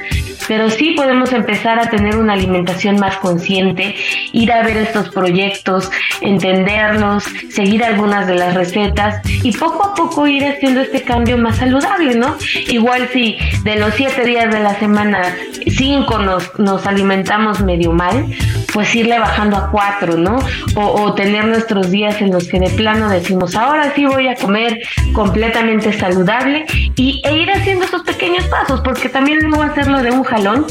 pero 0.48 0.70
sí 0.70 0.92
podemos 0.92 1.32
empezar 1.34 1.80
a 1.80 1.90
tener 1.90 2.18
una 2.18 2.34
alimentación 2.34 3.00
más 3.00 3.18
consciente, 3.18 3.96
ir 4.32 4.52
a 4.52 4.64
ver 4.64 4.78
estos 4.78 5.10
proyectos, 5.10 5.92
entenderlos, 6.22 7.26
seguir 7.50 7.84
algunas 7.84 8.28
de 8.28 8.36
las 8.36 8.54
recetas 8.54 9.22
y 9.44 9.52
poco 9.52 9.84
a 9.84 9.94
poco 9.94 10.28
ir 10.28 10.46
haciendo 10.46 10.82
este 10.82 11.02
cambio 11.02 11.38
más 11.38 11.58
saludable, 11.58 12.16
¿no? 12.16 12.36
Igual 12.68 13.10
si 13.12 13.38
de 13.64 13.76
los 13.78 13.94
siete 13.94 14.24
días 14.24 14.52
de 14.52 14.60
la 14.60 14.76
semana, 14.80 15.36
cinco 15.68 16.20
nos, 16.20 16.58
nos 16.58 16.86
alimentamos 16.88 17.62
medio 17.68 17.92
mal, 17.92 18.26
pues 18.74 18.96
irle 18.96 19.20
bajando 19.20 19.58
a 19.58 19.70
cuatro, 19.70 20.18
¿no? 20.18 20.40
O, 20.76 21.14
tener 21.14 21.46
nuestros 21.46 21.92
días 21.92 22.22
en 22.22 22.32
los 22.32 22.48
que 22.48 22.60
de 22.60 22.70
plano 22.70 23.10
decimos, 23.10 23.56
ahora 23.56 23.94
sí 23.94 24.06
voy 24.06 24.28
a 24.28 24.36
comer 24.36 24.80
completamente 25.14 25.94
saludable 25.94 26.66
y, 26.96 27.22
e 27.24 27.38
ir 27.38 27.52
haciendo 27.52 27.86
esos 27.86 28.04
pequeños 28.04 28.46
pasos, 28.46 28.82
porque 28.82 29.10
también 29.10 29.40
luego 29.42 29.64
hacerlo 29.64 30.02
de 30.02 30.12
un 30.12 30.24
jalón 30.24 30.66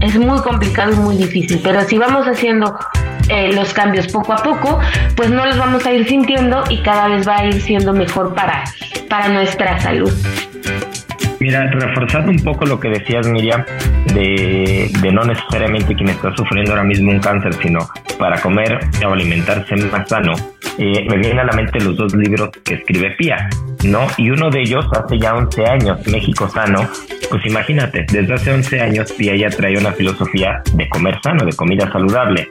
es 0.00 0.18
muy 0.18 0.40
complicado 0.40 0.92
y 0.92 0.96
muy 0.96 1.16
difícil, 1.16 1.60
pero 1.62 1.82
si 1.84 1.98
vamos 1.98 2.26
haciendo 2.26 2.78
eh, 3.28 3.52
los 3.52 3.72
cambios 3.72 4.08
poco 4.08 4.32
a 4.32 4.42
poco, 4.42 4.80
pues 5.14 5.30
no 5.30 5.46
los 5.46 5.58
vamos 5.58 5.86
a 5.86 5.92
ir 5.92 6.06
sintiendo 6.06 6.64
y 6.68 6.78
cada 6.78 7.08
vez 7.08 7.28
va 7.28 7.38
a 7.38 7.46
ir 7.46 7.60
siendo 7.60 7.92
mejor 7.92 8.34
para, 8.34 8.64
para 9.08 9.28
nuestra 9.28 9.78
salud. 9.78 10.12
Mira, 11.40 11.70
reforzando 11.70 12.30
un 12.32 12.38
poco 12.38 12.66
lo 12.66 12.78
que 12.78 12.90
decías, 12.90 13.26
Miriam, 13.26 13.64
de, 14.14 15.10
no 15.12 15.24
necesariamente 15.24 15.94
quien 15.94 16.08
está 16.08 16.34
sufriendo 16.36 16.72
ahora 16.72 16.84
mismo 16.84 17.10
un 17.10 17.20
cáncer, 17.20 17.54
sino 17.54 17.88
para 18.18 18.40
comer 18.40 18.78
o 19.06 19.12
alimentarse 19.12 19.76
más 19.76 20.08
sano, 20.08 20.32
eh, 20.78 21.06
me 21.08 21.16
vienen 21.18 21.40
a 21.40 21.44
la 21.44 21.52
mente 21.52 21.80
los 21.80 21.96
dos 21.96 22.14
libros 22.14 22.50
que 22.64 22.74
escribe 22.74 23.10
Pía, 23.12 23.48
¿no? 23.84 24.06
Y 24.16 24.30
uno 24.30 24.50
de 24.50 24.62
ellos 24.62 24.84
hace 24.92 25.18
ya 25.18 25.34
11 25.34 25.66
años, 25.66 26.06
México 26.06 26.48
Sano, 26.48 26.88
pues 27.30 27.44
imagínate, 27.46 28.06
desde 28.10 28.34
hace 28.34 28.52
11 28.52 28.80
años 28.80 29.12
Pía 29.12 29.36
ya 29.36 29.50
trae 29.50 29.76
una 29.76 29.92
filosofía 29.92 30.62
de 30.72 30.88
comer 30.88 31.18
sano, 31.22 31.44
de 31.44 31.52
comida 31.52 31.90
saludable. 31.92 32.48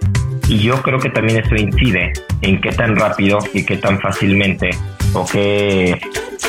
Y 0.49 0.57
yo 0.57 0.81
creo 0.81 0.99
que 0.99 1.09
también 1.09 1.39
eso 1.39 1.55
incide 1.55 2.11
en 2.41 2.59
qué 2.59 2.71
tan 2.71 2.95
rápido 2.95 3.37
y 3.53 3.63
qué 3.63 3.77
tan 3.77 3.99
fácilmente 3.99 4.71
o 5.13 5.25
qué 5.25 5.99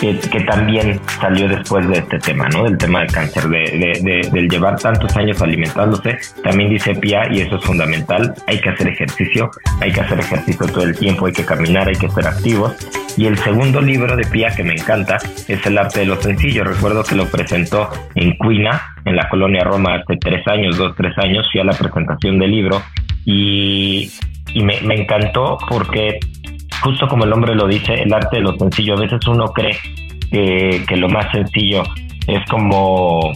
que, 0.00 0.40
también 0.40 0.98
salió 1.20 1.48
después 1.48 1.86
de 1.88 1.98
este 1.98 2.18
tema, 2.18 2.48
¿no? 2.48 2.64
Del 2.64 2.78
tema 2.78 3.00
del 3.00 3.12
cáncer, 3.12 3.48
de, 3.48 4.28
del 4.32 4.48
llevar 4.48 4.78
tantos 4.78 5.14
años 5.16 5.40
alimentándose, 5.42 6.18
también 6.42 6.70
dice 6.70 6.94
Pia, 6.94 7.30
y 7.30 7.40
eso 7.40 7.56
es 7.56 7.64
fundamental, 7.64 8.34
hay 8.46 8.60
que 8.60 8.70
hacer 8.70 8.88
ejercicio, 8.88 9.50
hay 9.80 9.92
que 9.92 10.00
hacer 10.00 10.18
ejercicio 10.20 10.66
todo 10.66 10.84
el 10.84 10.96
tiempo, 10.96 11.26
hay 11.26 11.32
que 11.32 11.44
caminar, 11.44 11.88
hay 11.88 11.96
que 11.96 12.08
ser 12.08 12.26
activos. 12.26 12.74
Y 13.16 13.26
el 13.26 13.36
segundo 13.38 13.80
libro 13.80 14.16
de 14.16 14.24
Pia 14.24 14.54
que 14.54 14.64
me 14.64 14.72
encanta 14.72 15.18
es 15.48 15.66
El 15.66 15.76
arte 15.76 16.00
de 16.00 16.06
lo 16.06 16.20
sencillo. 16.20 16.64
Recuerdo 16.64 17.02
que 17.04 17.16
lo 17.16 17.26
presentó 17.26 17.90
en 18.14 18.36
Cuina, 18.36 18.94
en 19.04 19.16
la 19.16 19.28
colonia 19.28 19.64
Roma, 19.64 19.96
hace 19.96 20.16
tres 20.16 20.46
años, 20.46 20.78
dos, 20.78 20.94
tres 20.96 21.12
años, 21.18 21.46
fui 21.52 21.60
a 21.60 21.64
la 21.64 21.72
presentación 21.72 22.38
del 22.38 22.52
libro 22.52 22.80
y, 23.24 24.10
y 24.54 24.62
me, 24.62 24.76
encantó 24.94 25.58
porque 25.68 26.18
justo 26.82 27.06
como 27.08 27.24
el 27.24 27.32
hombre 27.32 27.54
lo 27.54 27.66
dice, 27.66 27.94
el 27.94 28.12
arte 28.12 28.36
de 28.36 28.42
lo 28.42 28.56
sencillo. 28.56 28.94
A 28.94 29.00
veces 29.00 29.20
uno 29.26 29.46
cree 29.52 29.76
que, 30.30 30.96
lo 30.96 31.08
más 31.08 31.30
sencillo 31.32 31.82
es 32.26 32.44
como, 32.50 33.32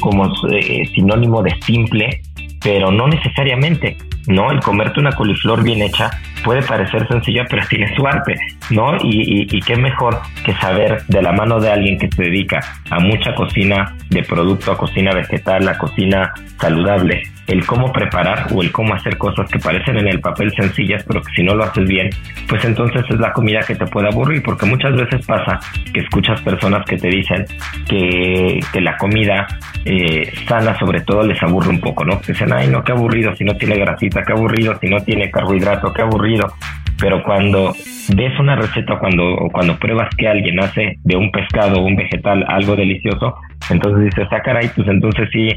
como 0.00 0.32
eh, 0.52 0.86
sinónimo 0.94 1.42
de 1.42 1.54
simple, 1.62 2.22
pero 2.62 2.90
no 2.90 3.08
necesariamente. 3.08 3.96
¿no? 4.26 4.50
El 4.50 4.60
comerte 4.60 5.00
una 5.00 5.12
coliflor 5.12 5.62
bien 5.62 5.82
hecha 5.82 6.10
puede 6.44 6.62
parecer 6.62 7.06
sencilla, 7.08 7.44
pero 7.48 7.66
tiene 7.68 7.94
su 7.96 8.06
arte, 8.06 8.34
¿no? 8.70 8.96
Y, 9.02 9.46
y, 9.50 9.60
qué 9.60 9.76
mejor 9.76 10.20
que 10.44 10.54
saber 10.54 11.02
de 11.08 11.22
la 11.22 11.32
mano 11.32 11.58
de 11.60 11.70
alguien 11.70 11.98
que 11.98 12.08
se 12.10 12.24
dedica 12.24 12.60
a 12.90 13.00
mucha 13.00 13.34
cocina 13.34 13.96
de 14.08 14.22
producto, 14.22 14.72
a 14.72 14.78
cocina 14.78 15.12
vegetal, 15.12 15.68
a 15.68 15.78
cocina 15.78 16.32
saludable, 16.58 17.22
el 17.46 17.66
cómo 17.66 17.92
preparar 17.92 18.46
o 18.52 18.62
el 18.62 18.70
cómo 18.70 18.94
hacer 18.94 19.16
cosas 19.16 19.50
que 19.50 19.58
parecen 19.58 19.98
en 19.98 20.08
el 20.08 20.20
papel 20.20 20.52
sencillas, 20.54 21.04
pero 21.06 21.22
que 21.22 21.32
si 21.34 21.42
no 21.42 21.54
lo 21.54 21.64
haces 21.64 21.86
bien, 21.86 22.10
pues 22.48 22.64
entonces 22.64 23.04
es 23.08 23.18
la 23.18 23.32
comida 23.32 23.60
que 23.66 23.74
te 23.74 23.86
puede 23.86 24.08
aburrir, 24.08 24.42
porque 24.42 24.66
muchas 24.66 24.94
veces 24.94 25.26
pasa 25.26 25.58
que 25.92 26.00
escuchas 26.00 26.40
personas 26.42 26.84
que 26.86 26.96
te 26.96 27.08
dicen 27.08 27.44
que, 27.88 28.60
que 28.72 28.80
la 28.80 28.96
comida 28.96 29.46
eh, 29.84 30.32
sana 30.46 30.78
sobre 30.78 31.00
todo 31.00 31.22
les 31.26 31.42
aburre 31.42 31.70
un 31.70 31.80
poco, 31.80 32.04
¿no? 32.04 32.20
Dicen, 32.26 32.52
ay, 32.52 32.68
no, 32.68 32.84
qué 32.84 32.92
aburrido 32.92 33.34
si 33.36 33.44
no 33.44 33.54
tiene 33.54 33.76
grasita, 33.76 34.22
qué 34.22 34.32
aburrido 34.32 34.78
si 34.80 34.88
no 34.88 35.00
tiene 35.00 35.30
carbohidrato, 35.30 35.92
qué 35.92 36.02
aburrido. 36.02 36.52
Pero 36.98 37.22
cuando 37.22 37.74
ves 38.14 38.38
una 38.38 38.56
receta, 38.56 38.98
cuando, 38.98 39.48
cuando 39.52 39.78
pruebas 39.78 40.08
que 40.16 40.28
alguien 40.28 40.60
hace 40.60 40.98
de 41.02 41.16
un 41.16 41.30
pescado 41.30 41.80
o 41.80 41.86
un 41.86 41.96
vegetal 41.96 42.44
algo 42.46 42.76
delicioso, 42.76 43.36
entonces 43.70 44.04
dices, 44.04 44.28
ah, 44.30 44.42
caray, 44.44 44.70
pues 44.74 44.86
entonces 44.86 45.28
sí, 45.32 45.48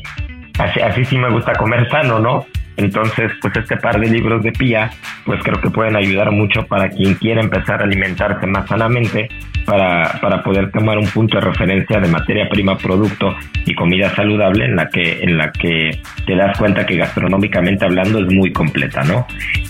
así, 0.59 0.79
así 0.81 1.05
sí 1.05 1.17
me 1.17 1.29
gusta 1.29 1.53
comer 1.53 1.89
sano, 1.89 2.19
¿no? 2.19 2.45
Entonces, 2.77 3.31
pues 3.41 3.55
este 3.55 3.77
par 3.77 3.99
de 3.99 4.07
libros 4.07 4.43
de 4.43 4.51
Pía, 4.51 4.89
pues 5.25 5.41
creo 5.43 5.61
que 5.61 5.69
pueden 5.69 5.95
ayudar 5.95 6.31
mucho 6.31 6.65
para 6.65 6.89
quien 6.89 7.15
quiera 7.15 7.41
empezar 7.41 7.81
a 7.81 7.85
alimentarse 7.85 8.47
más 8.47 8.67
sanamente, 8.67 9.29
para, 9.65 10.19
para 10.19 10.43
poder 10.43 10.71
tomar 10.71 10.97
un 10.97 11.07
punto 11.07 11.37
de 11.37 11.45
referencia 11.45 11.99
de 11.99 12.09
materia 12.09 12.49
prima, 12.49 12.77
producto 12.77 13.35
y 13.65 13.73
comida 13.73 14.13
saludable 14.15 14.65
en 14.65 14.75
la 14.75 14.89
que, 14.89 15.21
en 15.21 15.37
la 15.37 15.51
que 15.51 16.01
te 16.25 16.35
das 16.35 16.57
cuenta 16.57 16.85
que 16.85 16.97
gastronómicamente 16.97 17.85
hablando 17.85 18.19
es 18.19 18.33
muy 18.33 18.51
completa, 18.51 19.03
¿no? 19.03 19.25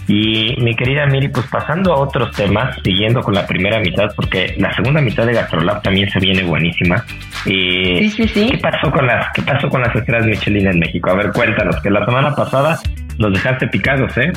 Y 0.07 0.55
mi 0.61 0.75
querida 0.75 1.05
Miri, 1.05 1.29
pues 1.29 1.47
pasando 1.47 1.93
a 1.93 1.97
otros 1.97 2.35
temas, 2.35 2.77
siguiendo 2.83 3.21
con 3.21 3.33
la 3.33 3.45
primera 3.45 3.79
mitad, 3.79 4.09
porque 4.15 4.53
la 4.57 4.73
segunda 4.73 4.99
mitad 4.99 5.25
de 5.25 5.33
Gastrolab 5.33 5.81
también 5.81 6.09
se 6.09 6.19
viene 6.19 6.43
buenísima. 6.43 7.05
sí, 7.45 8.09
sí, 8.09 8.27
sí. 8.27 8.49
¿Qué 8.51 8.57
pasó 8.57 8.91
con 8.91 9.07
las, 9.07 9.27
qué 9.33 9.41
pasó 9.43 9.69
con 9.69 9.81
las 9.81 9.95
estrellas 9.95 10.25
Michelin 10.25 10.67
en 10.67 10.79
México? 10.79 11.09
A 11.09 11.15
ver, 11.15 11.31
cuéntanos, 11.31 11.79
que 11.81 11.89
la 11.89 12.05
semana 12.05 12.35
pasada 12.35 12.77
los 13.17 13.33
dejaste 13.33 13.67
picados, 13.67 14.17
¿eh? 14.17 14.31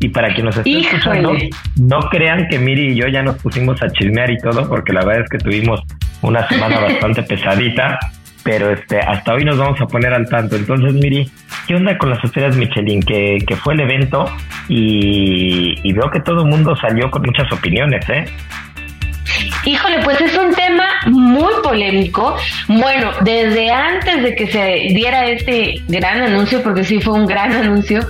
Y 0.00 0.08
para 0.08 0.32
quien 0.32 0.46
nos 0.46 0.56
esté 0.56 0.78
escuchando, 0.78 1.34
no 1.76 2.00
crean 2.10 2.48
que 2.48 2.58
Miri 2.58 2.92
y 2.92 2.94
yo 2.94 3.06
ya 3.08 3.22
nos 3.22 3.36
pusimos 3.36 3.82
a 3.82 3.90
chismear 3.90 4.30
y 4.30 4.38
todo, 4.38 4.66
porque 4.68 4.92
la 4.92 5.04
verdad 5.04 5.24
es 5.24 5.30
que 5.30 5.38
tuvimos 5.38 5.82
una 6.22 6.46
semana 6.48 6.80
bastante 6.80 7.22
pesadita, 7.22 7.98
pero 8.42 8.70
este 8.70 8.98
hasta 8.98 9.34
hoy 9.34 9.44
nos 9.44 9.58
vamos 9.58 9.80
a 9.80 9.86
poner 9.86 10.14
al 10.14 10.26
tanto. 10.28 10.56
Entonces, 10.56 10.94
Miri, 10.94 11.30
¿qué 11.66 11.74
onda 11.74 11.98
con 11.98 12.10
las 12.10 12.24
estrellas 12.24 12.56
Michelin? 12.56 13.02
Que, 13.02 13.38
que 13.46 13.56
fue 13.56 13.74
el 13.74 13.80
evento 13.80 14.24
y, 14.68 15.74
y 15.82 15.92
veo 15.92 16.10
que 16.10 16.20
todo 16.20 16.44
el 16.44 16.48
mundo 16.48 16.74
salió 16.76 17.10
con 17.10 17.22
muchas 17.22 17.52
opiniones, 17.52 18.08
¿eh? 18.08 18.24
Híjole, 19.64 20.00
pues 20.02 20.20
es 20.20 20.36
un 20.36 20.54
tema 20.54 20.88
muy 21.06 21.52
polémico. 21.62 22.36
Bueno, 22.68 23.12
desde 23.22 23.70
antes 23.70 24.22
de 24.22 24.34
que 24.34 24.46
se 24.46 24.94
diera 24.94 25.26
este 25.26 25.82
gran 25.88 26.20
anuncio, 26.22 26.62
porque 26.62 26.84
sí 26.84 27.00
fue 27.00 27.14
un 27.14 27.26
gran 27.26 27.52
anuncio, 27.64 28.00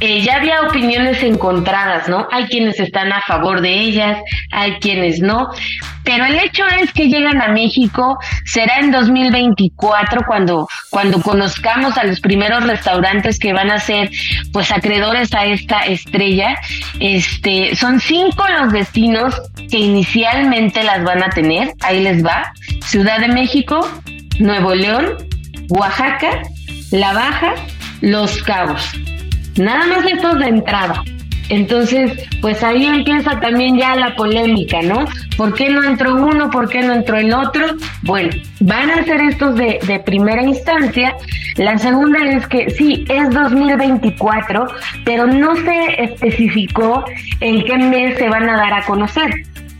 eh, 0.00 0.22
ya 0.22 0.36
había 0.36 0.62
opiniones 0.62 1.22
encontradas, 1.22 2.08
¿no? 2.08 2.26
Hay 2.30 2.46
quienes 2.46 2.80
están 2.80 3.12
a 3.12 3.20
favor 3.20 3.60
de 3.60 3.72
ellas, 3.72 4.18
hay 4.50 4.78
quienes 4.80 5.20
no, 5.20 5.48
pero 6.04 6.24
el 6.24 6.38
hecho 6.38 6.64
es 6.80 6.92
que 6.92 7.08
llegan 7.08 7.40
a 7.40 7.48
México, 7.48 8.18
será 8.44 8.78
en 8.78 8.90
2024 8.90 10.22
cuando, 10.26 10.66
cuando 10.88 11.20
conozcamos 11.20 11.96
a 11.98 12.04
los 12.04 12.20
primeros 12.20 12.64
restaurantes 12.66 13.38
que 13.38 13.52
van 13.52 13.70
a 13.70 13.78
ser 13.78 14.10
pues 14.52 14.72
acreedores 14.72 15.32
a 15.34 15.44
esta 15.44 15.80
estrella. 15.80 16.56
Este, 16.98 17.76
son 17.76 18.00
cinco 18.00 18.44
los 18.60 18.72
destinos 18.72 19.40
que 19.70 19.78
inicialmente 19.78 20.49
las 20.50 21.04
van 21.04 21.22
a 21.22 21.30
tener, 21.30 21.74
ahí 21.80 22.02
les 22.02 22.24
va, 22.24 22.52
Ciudad 22.84 23.20
de 23.20 23.28
México, 23.28 23.88
Nuevo 24.40 24.74
León, 24.74 25.16
Oaxaca, 25.68 26.42
La 26.90 27.12
Baja, 27.12 27.54
Los 28.00 28.42
Cabos. 28.42 28.82
Nada 29.56 29.86
más 29.86 30.04
estos 30.06 30.38
de 30.40 30.46
entrada. 30.46 31.04
Entonces, 31.50 32.12
pues 32.40 32.62
ahí 32.62 32.86
empieza 32.86 33.38
también 33.40 33.76
ya 33.76 33.96
la 33.96 34.14
polémica, 34.14 34.82
¿no? 34.82 35.04
¿Por 35.36 35.54
qué 35.54 35.68
no 35.68 35.82
entró 35.82 36.14
uno? 36.14 36.48
¿Por 36.50 36.68
qué 36.68 36.80
no 36.82 36.94
entró 36.94 37.16
el 37.16 37.32
otro? 37.32 37.66
Bueno, 38.02 38.30
van 38.60 38.90
a 38.90 39.04
ser 39.04 39.20
estos 39.20 39.56
de, 39.56 39.80
de 39.86 39.98
primera 40.00 40.42
instancia. 40.42 41.14
La 41.56 41.76
segunda 41.78 42.24
es 42.24 42.46
que 42.46 42.70
sí, 42.70 43.04
es 43.08 43.30
2024, 43.30 44.66
pero 45.04 45.26
no 45.26 45.56
se 45.56 46.02
especificó 46.04 47.04
en 47.40 47.64
qué 47.64 47.78
mes 47.78 48.16
se 48.18 48.28
van 48.28 48.48
a 48.48 48.56
dar 48.56 48.72
a 48.72 48.84
conocer. 48.84 49.30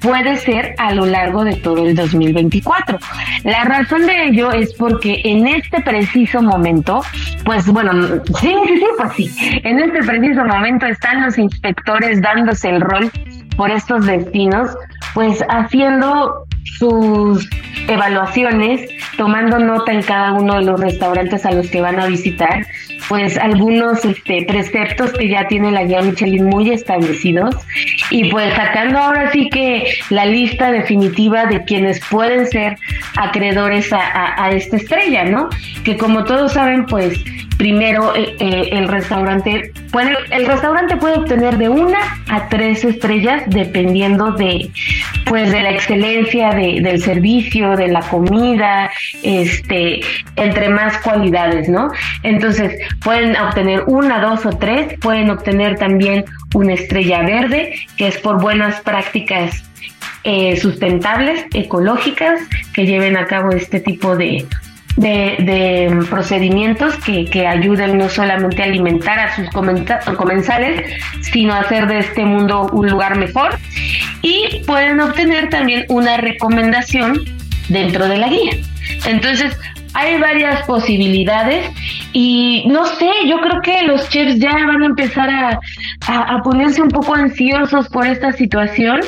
Puede 0.00 0.36
ser 0.36 0.74
a 0.78 0.94
lo 0.94 1.06
largo 1.06 1.44
de 1.44 1.56
todo 1.56 1.86
el 1.86 1.94
2024. 1.94 2.98
La 3.44 3.64
razón 3.64 4.06
de 4.06 4.28
ello 4.28 4.50
es 4.52 4.74
porque 4.74 5.20
en 5.24 5.46
este 5.46 5.80
preciso 5.82 6.42
momento, 6.42 7.02
pues 7.44 7.66
bueno, 7.66 7.92
sí, 8.40 8.54
sí, 8.66 8.76
sí, 8.76 8.86
pues 8.96 9.12
sí, 9.14 9.60
en 9.64 9.78
este 9.78 10.02
preciso 10.02 10.44
momento 10.44 10.86
están 10.86 11.22
los 11.22 11.38
inspectores 11.38 12.20
dándose 12.20 12.70
el 12.70 12.80
rol 12.80 13.10
por 13.56 13.70
estos 13.70 14.06
destinos, 14.06 14.70
pues 15.14 15.44
haciendo 15.48 16.46
sus 16.78 17.48
evaluaciones, 17.88 18.88
tomando 19.16 19.58
nota 19.58 19.92
en 19.92 20.02
cada 20.02 20.32
uno 20.32 20.54
de 20.54 20.62
los 20.62 20.80
restaurantes 20.80 21.44
a 21.44 21.52
los 21.52 21.68
que 21.68 21.80
van 21.80 22.00
a 22.00 22.06
visitar, 22.06 22.66
pues 23.10 23.36
algunos 23.38 24.04
este, 24.04 24.44
preceptos 24.44 25.12
que 25.14 25.28
ya 25.28 25.48
tiene 25.48 25.72
la 25.72 25.82
guía 25.82 26.00
Michelin 26.00 26.44
muy 26.44 26.70
establecidos 26.70 27.56
y 28.08 28.30
pues 28.30 28.54
sacando 28.54 29.00
ahora 29.00 29.32
sí 29.32 29.50
que 29.50 29.94
la 30.10 30.26
lista 30.26 30.70
definitiva 30.70 31.46
de 31.46 31.64
quienes 31.64 31.98
pueden 32.08 32.46
ser 32.46 32.78
acreedores 33.16 33.92
a, 33.92 34.44
a 34.44 34.52
esta 34.52 34.76
estrella, 34.76 35.24
¿no? 35.24 35.48
Que 35.82 35.96
como 35.96 36.22
todos 36.22 36.52
saben, 36.52 36.86
pues 36.86 37.20
primero 37.60 38.16
eh, 38.16 38.36
eh, 38.38 38.70
el 38.72 38.88
restaurante 38.88 39.70
puede 39.92 40.16
el 40.30 40.46
restaurante 40.46 40.96
puede 40.96 41.18
obtener 41.18 41.58
de 41.58 41.68
una 41.68 41.98
a 42.30 42.48
tres 42.48 42.84
estrellas 42.84 43.42
dependiendo 43.48 44.32
de 44.32 44.70
pues 45.26 45.52
de 45.52 45.60
la 45.60 45.70
excelencia 45.70 46.52
de, 46.52 46.80
del 46.80 47.02
servicio 47.02 47.76
de 47.76 47.88
la 47.88 48.00
comida 48.00 48.90
este 49.22 50.00
entre 50.36 50.70
más 50.70 50.96
cualidades 51.02 51.68
no 51.68 51.90
entonces 52.22 52.78
pueden 53.02 53.36
obtener 53.36 53.84
una 53.86 54.20
dos 54.20 54.44
o 54.46 54.50
tres 54.50 54.98
pueden 55.00 55.30
obtener 55.30 55.76
también 55.76 56.24
una 56.54 56.74
estrella 56.74 57.22
verde 57.22 57.74
que 57.96 58.08
es 58.08 58.18
por 58.18 58.40
buenas 58.40 58.80
prácticas 58.80 59.64
eh, 60.24 60.58
sustentables 60.60 61.46
ecológicas 61.54 62.40
que 62.74 62.86
lleven 62.86 63.16
a 63.16 63.26
cabo 63.26 63.52
este 63.52 63.80
tipo 63.80 64.16
de 64.16 64.46
de, 64.96 66.04
procedimientos 66.08 66.94
que, 66.96 67.24
que, 67.24 67.46
ayuden 67.46 67.98
no 67.98 68.08
solamente 68.08 68.62
a 68.62 68.66
alimentar 68.66 69.18
a 69.18 69.34
sus 69.34 69.48
comensales, 69.50 70.92
sino 71.20 71.54
a 71.54 71.60
hacer 71.60 71.86
de 71.86 72.00
este 72.00 72.24
mundo 72.24 72.68
un 72.72 72.88
lugar 72.88 73.16
mejor. 73.16 73.56
Y 74.22 74.62
pueden 74.66 75.00
obtener 75.00 75.48
también 75.48 75.86
una 75.88 76.16
recomendación 76.16 77.24
dentro 77.68 78.08
de 78.08 78.18
la 78.18 78.28
guía. 78.28 78.52
Entonces, 79.06 79.56
hay 79.94 80.20
varias 80.20 80.64
posibilidades 80.66 81.70
y 82.12 82.64
no 82.68 82.86
sé, 82.86 83.10
yo 83.26 83.40
creo 83.40 83.60
que 83.62 83.82
los 83.82 84.08
chefs 84.08 84.38
ya 84.38 84.52
van 84.52 84.82
a 84.82 84.86
empezar 84.86 85.30
a, 85.30 85.60
a, 86.06 86.42
ponerse 86.42 86.82
un 86.82 86.88
poco 86.88 87.14
ansiosos 87.14 87.88
por 87.88 88.06
esta 88.06 88.32
situación. 88.32 89.00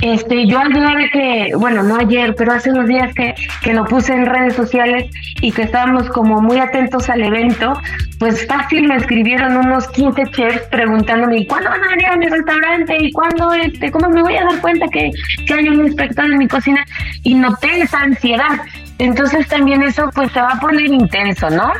Este, 0.00 0.46
yo 0.46 0.58
ayer 0.60 1.10
que, 1.12 1.50
bueno, 1.56 1.82
no 1.82 1.96
ayer, 1.96 2.34
pero 2.36 2.52
hace 2.52 2.70
unos 2.70 2.86
días 2.86 3.12
que, 3.14 3.34
que 3.62 3.74
lo 3.74 3.84
puse 3.84 4.12
en 4.12 4.26
redes 4.26 4.54
sociales 4.54 5.10
y 5.40 5.52
que 5.52 5.62
estábamos 5.62 6.08
como 6.10 6.40
muy 6.40 6.58
atentos 6.58 7.08
al 7.08 7.22
evento, 7.22 7.74
pues 8.18 8.46
fácil 8.46 8.88
me 8.88 8.96
escribieron 8.96 9.56
unos 9.56 9.88
15 9.88 10.22
chefs 10.32 10.62
preguntándome, 10.70 11.38
¿y 11.38 11.46
cuándo 11.46 11.70
van 11.70 11.84
a 11.84 11.88
venir 11.88 12.06
a 12.06 12.16
mi 12.16 12.26
restaurante? 12.26 12.96
¿Y 13.00 13.12
cuándo, 13.12 13.52
este, 13.52 13.90
cómo 13.90 14.08
me 14.08 14.22
voy 14.22 14.36
a 14.36 14.44
dar 14.44 14.60
cuenta 14.60 14.86
que, 14.88 15.10
que 15.46 15.54
hay 15.54 15.68
un 15.68 15.86
inspector 15.86 16.24
en 16.24 16.38
mi 16.38 16.48
cocina? 16.48 16.84
Y 17.22 17.34
noté 17.34 17.82
esa 17.82 18.00
ansiedad. 18.00 18.60
Entonces 18.98 19.46
también 19.48 19.82
eso 19.82 20.10
pues 20.14 20.32
se 20.32 20.40
va 20.40 20.50
a 20.50 20.60
poner 20.60 20.86
intenso, 20.86 21.48
¿no? 21.50 21.72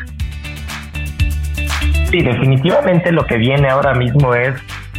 Sí, 2.10 2.22
definitivamente 2.22 3.12
lo 3.12 3.26
que 3.26 3.36
viene 3.36 3.68
ahora 3.68 3.92
mismo 3.94 4.34
es 4.34 4.54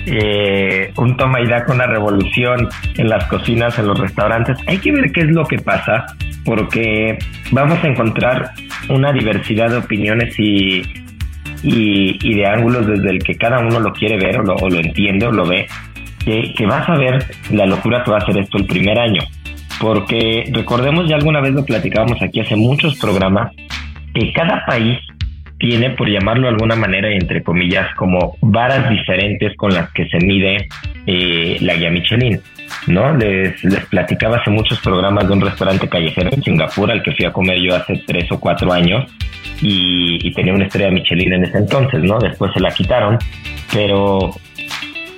eh, 0.05 0.91
un 0.97 1.17
toma 1.17 1.41
y 1.41 1.47
daca, 1.47 1.73
una 1.73 1.87
revolución 1.87 2.67
en 2.97 3.09
las 3.09 3.25
cocinas, 3.25 3.77
en 3.79 3.87
los 3.87 3.99
restaurantes. 3.99 4.57
Hay 4.67 4.77
que 4.77 4.91
ver 4.91 5.11
qué 5.11 5.21
es 5.21 5.27
lo 5.27 5.45
que 5.45 5.57
pasa, 5.57 6.05
porque 6.45 7.17
vamos 7.51 7.83
a 7.83 7.87
encontrar 7.87 8.51
una 8.89 9.11
diversidad 9.11 9.69
de 9.69 9.77
opiniones 9.77 10.37
y, 10.37 10.83
y, 11.63 12.35
de 12.35 12.45
ángulos 12.45 12.85
desde 12.85 13.09
el 13.09 13.23
que 13.23 13.35
cada 13.35 13.59
uno 13.59 13.79
lo 13.79 13.91
quiere 13.93 14.17
ver 14.17 14.39
o 14.39 14.43
lo, 14.43 14.55
o 14.55 14.69
lo 14.69 14.79
entiende 14.79 15.25
o 15.25 15.31
lo 15.31 15.45
ve, 15.45 15.67
que, 16.23 16.53
que 16.55 16.65
vas 16.65 16.87
a 16.87 16.95
ver 16.95 17.25
la 17.51 17.65
locura 17.65 18.03
que 18.03 18.11
va 18.11 18.17
a 18.17 18.25
ser 18.25 18.37
esto 18.37 18.57
el 18.57 18.65
primer 18.65 18.99
año 18.99 19.21
porque 19.79 20.49
recordemos, 20.51 21.07
ya 21.07 21.15
alguna 21.15 21.41
vez 21.41 21.53
lo 21.53 21.65
platicábamos 21.65 22.21
aquí 22.21 22.39
hace 22.39 22.55
muchos 22.55 22.97
programas, 22.99 23.53
que 24.13 24.33
cada 24.33 24.65
país 24.65 24.99
tiene, 25.57 25.91
por 25.91 26.09
llamarlo 26.09 26.43
de 26.43 26.53
alguna 26.53 26.75
manera, 26.75 27.11
entre 27.11 27.43
comillas, 27.43 27.93
como 27.95 28.35
varas 28.41 28.89
diferentes 28.89 29.55
con 29.57 29.73
las 29.73 29.91
que 29.91 30.07
se 30.07 30.17
mide 30.19 30.67
eh, 31.05 31.57
la 31.61 31.75
guía 31.75 31.91
Michelin. 31.91 32.41
¿no? 32.87 33.15
Les, 33.15 33.63
les 33.63 33.85
platicaba 33.87 34.37
hace 34.37 34.51
muchos 34.51 34.79
programas 34.79 35.27
de 35.27 35.33
un 35.33 35.41
restaurante 35.41 35.87
callejero 35.89 36.29
en 36.31 36.43
Singapur 36.43 36.91
al 36.91 37.03
que 37.03 37.11
fui 37.11 37.25
a 37.25 37.31
comer 37.31 37.59
yo 37.59 37.75
hace 37.75 38.01
tres 38.05 38.31
o 38.31 38.39
cuatro 38.39 38.71
años 38.71 39.05
y, 39.61 40.31
tenía 40.33 40.53
una 40.53 40.65
estrella 40.65 40.91
Michelin 40.91 41.33
en 41.33 41.43
ese 41.43 41.57
entonces, 41.57 42.01
¿no? 42.03 42.19
Después 42.19 42.51
se 42.53 42.59
la 42.59 42.71
quitaron, 42.71 43.17
pero, 43.73 44.31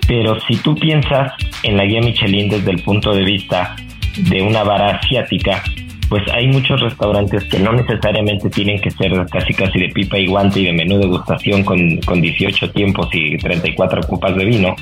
pero 0.08 0.40
si 0.42 0.56
tú 0.58 0.74
piensas 0.76 1.34
en 1.64 1.78
la 1.78 1.86
guía 1.86 2.02
Michelin 2.02 2.50
desde 2.50 2.72
el 2.72 2.82
punto 2.82 3.14
de 3.14 3.24
vista 3.24 3.76
de 4.18 4.42
una 4.42 4.64
vara 4.64 4.98
asiática, 4.98 5.64
pues 6.10 6.24
hay 6.34 6.48
muchos 6.48 6.82
restaurantes 6.82 7.46
que 7.46 7.60
no 7.60 7.72
necesariamente 7.72 8.50
tienen 8.50 8.82
que 8.82 8.92
ser 8.92 9.14
casi 9.32 9.54
casi 9.54 9.80
de 9.80 9.90
pipa 9.90 10.18
y 10.18 10.28
guante 10.28 10.60
y 10.60 10.66
de 10.66 10.74
menú 10.74 11.00
degustación 11.00 11.64
con, 11.64 11.98
con 12.02 12.22
18 12.22 12.72
tiempos 12.72 13.08
y 13.14 13.38
34 13.38 14.02
copas 14.04 14.36
de 14.36 14.44
vino 14.44 14.76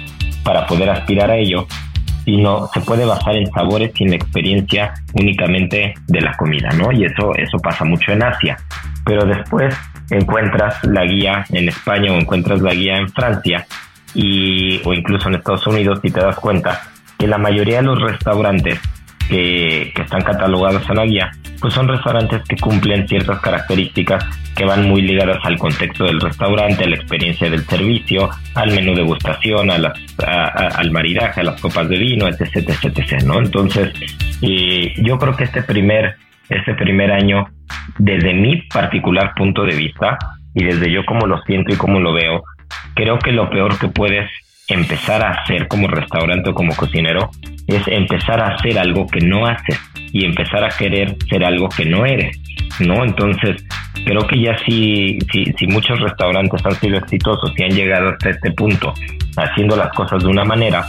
para 0.43 0.65
poder 0.65 0.89
aspirar 0.89 1.29
a 1.29 1.37
ello, 1.37 1.67
sino 2.25 2.67
se 2.73 2.81
puede 2.81 3.05
basar 3.05 3.35
en 3.35 3.45
sabores 3.51 3.91
y 3.99 4.05
en 4.05 4.09
la 4.09 4.15
experiencia 4.15 4.93
únicamente 5.13 5.93
de 6.07 6.21
la 6.21 6.35
comida, 6.35 6.69
¿no? 6.71 6.91
Y 6.91 7.05
eso, 7.05 7.35
eso 7.35 7.59
pasa 7.59 7.85
mucho 7.85 8.11
en 8.11 8.23
Asia. 8.23 8.57
Pero 9.05 9.25
después 9.25 9.75
encuentras 10.09 10.83
la 10.83 11.05
guía 11.05 11.45
en 11.49 11.69
España 11.69 12.11
o 12.11 12.15
encuentras 12.15 12.61
la 12.61 12.73
guía 12.73 12.97
en 12.97 13.09
Francia 13.09 13.67
y, 14.13 14.81
o 14.83 14.93
incluso 14.93 15.29
en 15.29 15.35
Estados 15.35 15.67
Unidos 15.67 15.99
y 16.03 16.09
te 16.09 16.19
das 16.19 16.37
cuenta 16.37 16.81
que 17.17 17.27
la 17.27 17.37
mayoría 17.37 17.77
de 17.77 17.83
los 17.83 18.01
restaurantes 18.01 18.79
que, 19.29 19.93
están 19.95 20.21
catalogados 20.21 20.89
en 20.89 20.95
la 20.95 21.05
guía, 21.05 21.31
pues 21.61 21.73
son 21.73 21.87
restaurantes 21.87 22.41
que 22.47 22.55
cumplen 22.57 23.07
ciertas 23.07 23.39
características 23.39 24.25
que 24.55 24.65
van 24.65 24.87
muy 24.87 25.01
ligadas 25.01 25.37
al 25.43 25.57
contexto 25.57 26.05
del 26.05 26.19
restaurante, 26.19 26.83
a 26.83 26.87
la 26.87 26.95
experiencia 26.95 27.49
del 27.49 27.63
servicio, 27.65 28.29
al 28.55 28.71
menú 28.71 28.95
de 28.95 29.03
gustación, 29.03 29.69
a 29.71 29.93
al 30.25 30.91
maridaje, 30.91 31.41
a 31.41 31.43
las 31.43 31.61
copas 31.61 31.87
de 31.87 31.97
vino, 31.97 32.27
etc, 32.27 32.57
etc, 32.57 32.97
etc. 32.97 33.23
Entonces, 33.37 33.93
yo 34.41 35.17
creo 35.17 35.35
que 35.35 35.43
este 35.43 35.61
primer, 35.63 36.15
este 36.49 36.73
primer 36.73 37.11
año, 37.11 37.47
desde 37.97 38.33
mi 38.33 38.63
particular 38.63 39.33
punto 39.35 39.63
de 39.63 39.75
vista, 39.75 40.17
y 40.55 40.63
desde 40.63 40.91
yo 40.91 41.05
como 41.05 41.27
lo 41.27 41.41
siento 41.43 41.73
y 41.73 41.77
como 41.77 41.99
lo 41.99 42.13
veo, 42.13 42.43
creo 42.95 43.19
que 43.19 43.31
lo 43.31 43.49
peor 43.49 43.77
que 43.77 43.87
puedes 43.87 44.29
empezar 44.67 45.23
a 45.23 45.31
hacer 45.31 45.67
como 45.67 45.87
restaurante 45.87 46.49
o 46.49 46.53
como 46.53 46.75
cocinero 46.75 47.31
es 47.69 47.87
empezar 47.87 48.41
a 48.41 48.55
hacer 48.55 48.77
algo 48.77 49.07
que 49.07 49.21
no 49.21 49.45
haces 49.45 49.79
y 50.11 50.25
empezar 50.25 50.63
a 50.63 50.69
querer 50.69 51.15
ser 51.29 51.43
algo 51.43 51.69
que 51.69 51.85
no 51.85 52.05
eres, 52.05 52.37
¿no? 52.79 53.03
Entonces, 53.03 53.63
creo 54.05 54.25
que 54.27 54.41
ya 54.41 54.57
si, 54.65 55.19
si, 55.31 55.45
si 55.57 55.67
muchos 55.67 55.99
restaurantes 55.99 56.65
han 56.65 56.75
sido 56.75 56.97
exitosos 56.97 57.53
y 57.57 57.63
han 57.63 57.71
llegado 57.71 58.09
hasta 58.09 58.31
este 58.31 58.51
punto 58.51 58.93
haciendo 59.37 59.75
las 59.75 59.93
cosas 59.93 60.23
de 60.23 60.29
una 60.29 60.43
manera, 60.43 60.85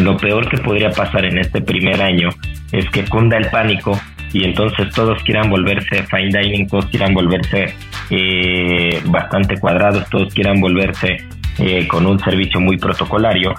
lo 0.00 0.16
peor 0.16 0.48
que 0.48 0.58
podría 0.58 0.90
pasar 0.90 1.24
en 1.26 1.38
este 1.38 1.60
primer 1.60 2.00
año 2.00 2.30
es 2.72 2.88
que 2.90 3.04
cunda 3.04 3.36
el 3.36 3.50
pánico 3.50 4.00
y 4.32 4.44
entonces 4.44 4.92
todos 4.94 5.22
quieran 5.24 5.50
volverse 5.50 6.04
fine 6.04 6.30
dining, 6.40 6.66
todos 6.66 6.86
quieran 6.86 7.12
volverse 7.12 7.74
eh, 8.08 9.00
bastante 9.04 9.58
cuadrados, 9.58 10.08
todos 10.08 10.32
quieran 10.32 10.58
volverse 10.58 11.18
eh, 11.58 11.86
con 11.86 12.06
un 12.06 12.18
servicio 12.18 12.60
muy 12.60 12.78
protocolario 12.78 13.54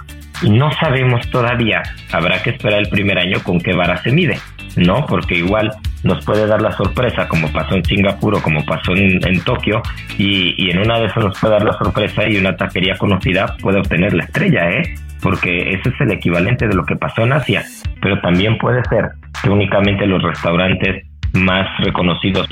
no 0.50 0.72
sabemos 0.74 1.30
todavía, 1.30 1.82
habrá 2.12 2.42
que 2.42 2.52
esperar 2.52 2.80
el 2.80 2.90
primer 2.90 3.18
año 3.18 3.40
con 3.44 3.60
qué 3.60 3.74
vara 3.74 3.98
se 4.04 4.12
mide, 4.12 4.38
¿no? 4.76 5.06
Porque 5.06 5.36
igual 5.36 5.72
nos 6.04 6.24
puede 6.26 6.48
dar 6.48 6.62
la 6.62 6.72
sorpresa 6.74 7.28
como 7.28 7.52
pasó 7.52 7.76
en 7.76 7.86
Singapur 7.86 8.36
o 8.36 8.42
como 8.42 8.66
pasó 8.66 8.94
en, 8.96 9.40
Tokio 9.44 9.82
y, 10.18 10.54
y, 10.58 10.72
en 10.72 10.80
una 10.80 11.00
de 11.00 11.06
esas 11.06 11.24
nos 11.24 11.40
puede 11.40 11.54
dar 11.54 11.64
la 11.64 11.74
sorpresa 11.74 12.28
y 12.28 12.38
una 12.38 12.56
taquería 12.56 12.98
conocida 12.98 13.56
puede 13.62 13.80
obtener 13.80 14.14
la 14.14 14.24
estrella, 14.24 14.70
¿eh? 14.70 14.96
Porque 15.22 15.74
ese 15.74 15.90
es 15.90 16.02
el 16.02 16.12
equivalente 16.12 16.68
de 16.68 16.76
lo 16.76 16.84
que 16.86 16.96
pasó 16.96 17.22
en 17.22 17.34
Asia, 17.34 17.64
pero 18.02 18.20
también 18.20 18.58
puede 18.58 18.84
ser 18.86 19.12
que 19.42 19.50
únicamente 19.50 20.06
los 20.06 20.22
restaurantes 20.22 21.06
más 21.34 21.68
reconocidos 21.80 22.48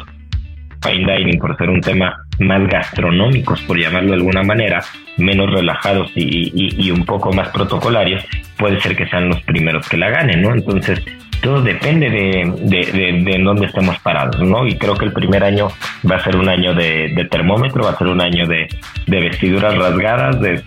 fine 0.81 1.05
dining 1.05 1.39
por 1.39 1.55
ser 1.57 1.69
un 1.69 1.81
tema 1.81 2.25
más 2.39 2.67
gastronómicos, 2.67 3.61
por 3.61 3.77
llamarlo 3.77 4.09
de 4.09 4.15
alguna 4.15 4.43
manera, 4.43 4.83
menos 5.17 5.51
relajados 5.51 6.11
y, 6.15 6.91
un 6.91 7.05
poco 7.05 7.31
más 7.31 7.49
protocolarios, 7.49 8.23
puede 8.57 8.79
ser 8.81 8.95
que 8.95 9.07
sean 9.07 9.29
los 9.29 9.41
primeros 9.43 9.87
que 9.87 9.97
la 9.97 10.09
ganen, 10.09 10.41
¿no? 10.41 10.53
Entonces, 10.53 11.03
todo 11.41 11.61
depende 11.61 12.09
de, 12.09 12.53
de, 12.61 13.23
de, 13.23 13.43
dónde 13.43 13.65
estemos 13.65 13.97
parados, 13.99 14.41
¿no? 14.41 14.67
Y 14.67 14.77
creo 14.77 14.95
que 14.95 15.05
el 15.05 15.13
primer 15.13 15.43
año 15.43 15.69
va 16.09 16.17
a 16.17 16.23
ser 16.23 16.35
un 16.35 16.49
año 16.49 16.73
de, 16.73 17.27
termómetro, 17.29 17.83
va 17.83 17.91
a 17.91 17.97
ser 17.97 18.07
un 18.07 18.21
año 18.21 18.47
de, 18.47 18.67
vestiduras 19.07 19.75
rasgadas, 19.75 20.39
de, 20.39 20.61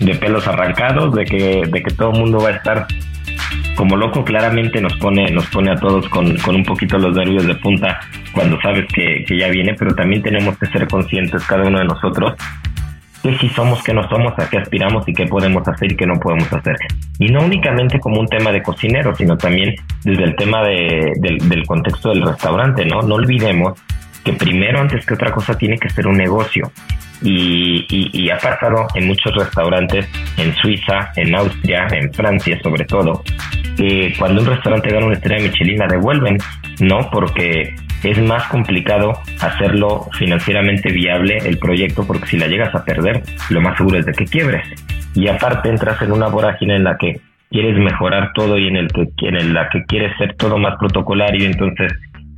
de, 0.00 0.14
pelos 0.16 0.46
arrancados, 0.46 1.14
de 1.14 1.24
que, 1.24 1.62
de 1.66 1.82
que 1.82 1.94
todo 1.94 2.12
el 2.12 2.18
mundo 2.18 2.38
va 2.40 2.50
a 2.50 2.52
estar 2.52 2.86
como 3.78 3.96
loco 3.96 4.24
claramente 4.24 4.80
nos 4.80 4.96
pone, 4.96 5.30
nos 5.30 5.46
pone 5.46 5.70
a 5.70 5.76
todos 5.76 6.08
con, 6.08 6.36
con 6.38 6.56
un 6.56 6.64
poquito 6.64 6.98
los 6.98 7.14
nervios 7.14 7.46
de 7.46 7.54
punta 7.54 8.00
cuando 8.32 8.60
sabes 8.60 8.86
que, 8.92 9.24
que 9.24 9.38
ya 9.38 9.48
viene, 9.48 9.74
pero 9.78 9.94
también 9.94 10.20
tenemos 10.20 10.58
que 10.58 10.66
ser 10.66 10.88
conscientes 10.88 11.44
cada 11.44 11.64
uno 11.64 11.78
de 11.78 11.84
nosotros 11.84 12.34
qué 13.22 13.36
sí 13.38 13.48
somos, 13.50 13.82
qué 13.84 13.92
no 13.92 14.08
somos, 14.08 14.36
a 14.36 14.48
qué 14.48 14.58
aspiramos 14.58 15.06
y 15.08 15.12
qué 15.12 15.26
podemos 15.26 15.66
hacer 15.66 15.92
y 15.92 15.96
qué 15.96 16.06
no 16.06 16.14
podemos 16.18 16.52
hacer. 16.52 16.76
Y 17.18 17.26
no 17.28 17.40
únicamente 17.44 18.00
como 18.00 18.20
un 18.20 18.26
tema 18.26 18.50
de 18.50 18.62
cocinero, 18.62 19.14
sino 19.14 19.36
también 19.36 19.74
desde 20.02 20.24
el 20.24 20.36
tema 20.36 20.62
de, 20.64 21.12
del, 21.16 21.66
contexto 21.66 22.10
del 22.10 22.22
restaurante, 22.22 22.84
¿no? 22.84 23.02
No 23.02 23.16
olvidemos 23.16 23.80
que 24.24 24.32
primero, 24.32 24.80
antes 24.80 25.06
que 25.06 25.14
otra 25.14 25.32
cosa, 25.32 25.56
tiene 25.56 25.78
que 25.78 25.88
ser 25.90 26.06
un 26.06 26.16
negocio. 26.16 26.70
Y, 27.20 27.84
y, 27.88 28.30
ha 28.30 28.38
pasado 28.38 28.86
en 28.94 29.08
muchos 29.08 29.34
restaurantes, 29.34 30.08
en 30.36 30.54
Suiza, 30.54 31.10
en 31.16 31.34
Austria, 31.34 31.88
en 31.90 32.12
Francia 32.12 32.56
sobre 32.62 32.84
todo, 32.84 33.24
que 33.78 34.12
cuando 34.18 34.42
un 34.42 34.48
restaurante 34.48 34.90
gana 34.90 35.06
una 35.06 35.14
estrella 35.14 35.44
Michelin 35.44 35.78
la 35.78 35.86
devuelven, 35.86 36.36
¿no? 36.80 37.08
Porque 37.12 37.76
es 38.02 38.20
más 38.20 38.44
complicado 38.48 39.12
hacerlo 39.40 40.08
financieramente 40.18 40.90
viable 40.92 41.38
el 41.38 41.58
proyecto 41.58 42.04
porque 42.06 42.26
si 42.26 42.38
la 42.38 42.48
llegas 42.48 42.74
a 42.74 42.84
perder, 42.84 43.22
lo 43.50 43.60
más 43.60 43.76
seguro 43.76 43.98
es 43.98 44.06
de 44.06 44.12
que 44.12 44.24
quiebres. 44.24 44.66
Y 45.14 45.28
aparte 45.28 45.68
entras 45.68 46.02
en 46.02 46.12
una 46.12 46.26
vorágine 46.26 46.74
en 46.76 46.84
la 46.84 46.98
que 46.98 47.20
quieres 47.50 47.78
mejorar 47.78 48.32
todo 48.34 48.58
y 48.58 48.66
en 48.66 48.76
el 48.76 48.88
que 48.88 49.08
en 49.20 49.54
la 49.54 49.68
que 49.70 49.84
quieres 49.84 50.16
ser 50.18 50.34
todo 50.34 50.58
más 50.58 50.76
protocolario, 50.78 51.46
entonces 51.46 51.92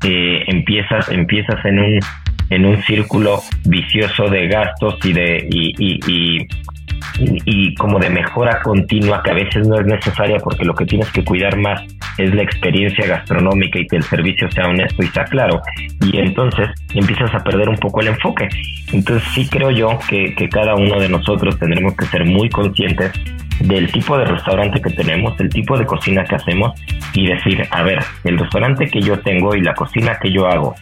eh, 0.04 0.44
empiezas 0.46 1.08
empiezas 1.08 1.64
en 1.64 1.78
un 1.78 2.00
en 2.50 2.66
un 2.66 2.82
círculo 2.82 3.40
vicioso 3.64 4.28
de 4.28 4.48
gastos 4.48 4.98
y 5.04 5.12
de 5.12 5.48
y, 5.50 5.72
y, 5.78 6.00
y, 6.06 6.48
como 7.78 7.98
de 7.98 8.10
mejora 8.10 8.60
continua 8.62 9.22
que 9.22 9.30
a 9.30 9.34
veces 9.34 9.66
no 9.66 9.78
es 9.78 9.86
necesaria 9.86 10.38
porque 10.38 10.64
lo 10.64 10.74
que 10.74 10.86
tienes 10.86 11.10
que 11.10 11.24
cuidar 11.24 11.56
más 11.56 11.82
es 12.18 12.34
la 12.34 12.42
experiencia 12.42 13.06
gastronómica 13.06 13.78
y 13.78 13.86
que 13.86 13.96
el 13.96 14.02
servicio 14.02 14.50
sea 14.50 14.68
honesto 14.68 15.02
y 15.02 15.06
sea 15.08 15.24
claro. 15.24 15.60
Y 16.02 16.18
entonces 16.18 16.68
empiezas 16.94 17.32
a 17.34 17.38
perder 17.40 17.68
un 17.68 17.76
poco 17.76 18.00
el 18.00 18.08
enfoque. 18.08 18.48
Entonces 18.92 19.26
sí 19.34 19.48
creo 19.48 19.70
yo 19.70 19.98
que, 20.08 20.34
que 20.34 20.48
cada 20.48 20.74
uno 20.74 20.98
de 20.98 21.08
nosotros 21.08 21.58
tendremos 21.58 21.94
que 21.96 22.06
ser 22.06 22.24
muy 22.24 22.48
conscientes 22.48 23.12
del 23.60 23.90
tipo 23.92 24.16
de 24.16 24.24
restaurante 24.24 24.80
que 24.80 24.90
tenemos, 24.90 25.36
del 25.36 25.50
tipo 25.50 25.76
de 25.78 25.84
cocina 25.84 26.24
que 26.24 26.36
hacemos 26.36 26.72
y 27.12 27.26
decir, 27.26 27.62
a 27.70 27.82
ver, 27.82 27.98
el 28.24 28.38
restaurante 28.38 28.86
que 28.86 29.00
yo 29.00 29.18
tengo 29.20 29.54
y 29.54 29.60
la 29.60 29.74
cocina 29.74 30.18
que 30.20 30.32
yo 30.32 30.46
hago 30.46 30.74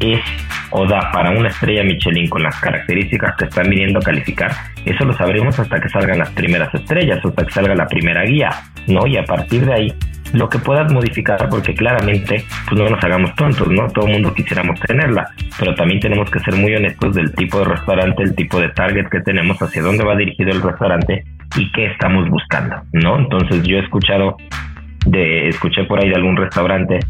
es 0.00 0.20
o 0.70 0.86
da 0.86 1.10
para 1.12 1.30
una 1.30 1.48
estrella 1.48 1.82
Michelin 1.82 2.28
con 2.28 2.42
las 2.42 2.58
características 2.60 3.36
que 3.36 3.44
están 3.44 3.68
viniendo 3.68 3.98
a 3.98 4.02
calificar, 4.02 4.52
eso 4.84 5.04
lo 5.04 5.12
sabremos 5.14 5.58
hasta 5.58 5.80
que 5.80 5.88
salgan 5.88 6.18
las 6.18 6.30
primeras 6.30 6.72
estrellas, 6.74 7.20
hasta 7.24 7.44
que 7.44 7.52
salga 7.52 7.74
la 7.74 7.86
primera 7.86 8.22
guía, 8.24 8.50
¿no? 8.86 9.06
Y 9.06 9.16
a 9.16 9.24
partir 9.24 9.66
de 9.66 9.74
ahí, 9.74 9.94
lo 10.32 10.48
que 10.48 10.58
puedas 10.58 10.92
modificar, 10.92 11.48
porque 11.48 11.74
claramente, 11.74 12.44
pues 12.68 12.80
no 12.80 12.88
nos 12.88 13.02
hagamos 13.02 13.34
tontos, 13.34 13.66
¿no? 13.68 13.88
Todo 13.88 14.06
el 14.06 14.12
mundo 14.12 14.32
quisiéramos 14.32 14.78
tenerla, 14.80 15.28
pero 15.58 15.74
también 15.74 16.00
tenemos 16.00 16.30
que 16.30 16.38
ser 16.40 16.54
muy 16.54 16.74
honestos 16.74 17.14
del 17.14 17.34
tipo 17.34 17.58
de 17.58 17.64
restaurante, 17.64 18.22
el 18.22 18.34
tipo 18.34 18.60
de 18.60 18.68
target 18.68 19.08
que 19.08 19.20
tenemos, 19.20 19.60
hacia 19.60 19.82
dónde 19.82 20.04
va 20.04 20.16
dirigido 20.16 20.50
el 20.50 20.62
restaurante 20.62 21.24
y 21.56 21.72
qué 21.72 21.86
estamos 21.86 22.28
buscando, 22.28 22.76
¿no? 22.92 23.18
Entonces 23.18 23.62
yo 23.64 23.78
he 23.78 23.80
escuchado, 23.80 24.36
de, 25.06 25.48
escuché 25.48 25.84
por 25.84 26.00
ahí 26.00 26.08
de 26.08 26.14
algún 26.14 26.36
restaurante 26.36 27.00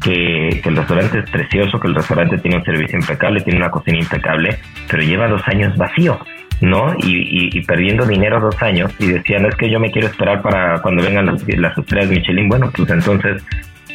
que, 0.00 0.60
el 0.64 0.76
restaurante 0.76 1.18
es 1.20 1.30
precioso, 1.30 1.78
que 1.78 1.88
el 1.88 1.94
restaurante 1.94 2.38
tiene 2.38 2.56
un 2.58 2.64
servicio 2.64 2.98
impecable, 2.98 3.40
tiene 3.40 3.58
una 3.58 3.70
cocina 3.70 3.98
impecable, 3.98 4.58
pero 4.88 5.02
lleva 5.02 5.28
dos 5.28 5.42
años 5.46 5.76
vacío, 5.76 6.18
¿no? 6.60 6.94
Y, 6.98 7.60
perdiendo 7.66 8.06
dinero 8.06 8.40
dos 8.40 8.60
años 8.62 8.92
y 8.98 9.06
decían, 9.06 9.46
es 9.46 9.54
que 9.54 9.70
yo 9.70 9.78
me 9.78 9.90
quiero 9.90 10.08
esperar 10.08 10.42
para 10.42 10.80
cuando 10.80 11.02
vengan 11.02 11.26
las, 11.26 11.46
las 11.46 11.76
estrellas 11.76 12.10
Michelin. 12.10 12.48
Bueno, 12.48 12.70
pues 12.74 12.90
entonces 12.90 13.44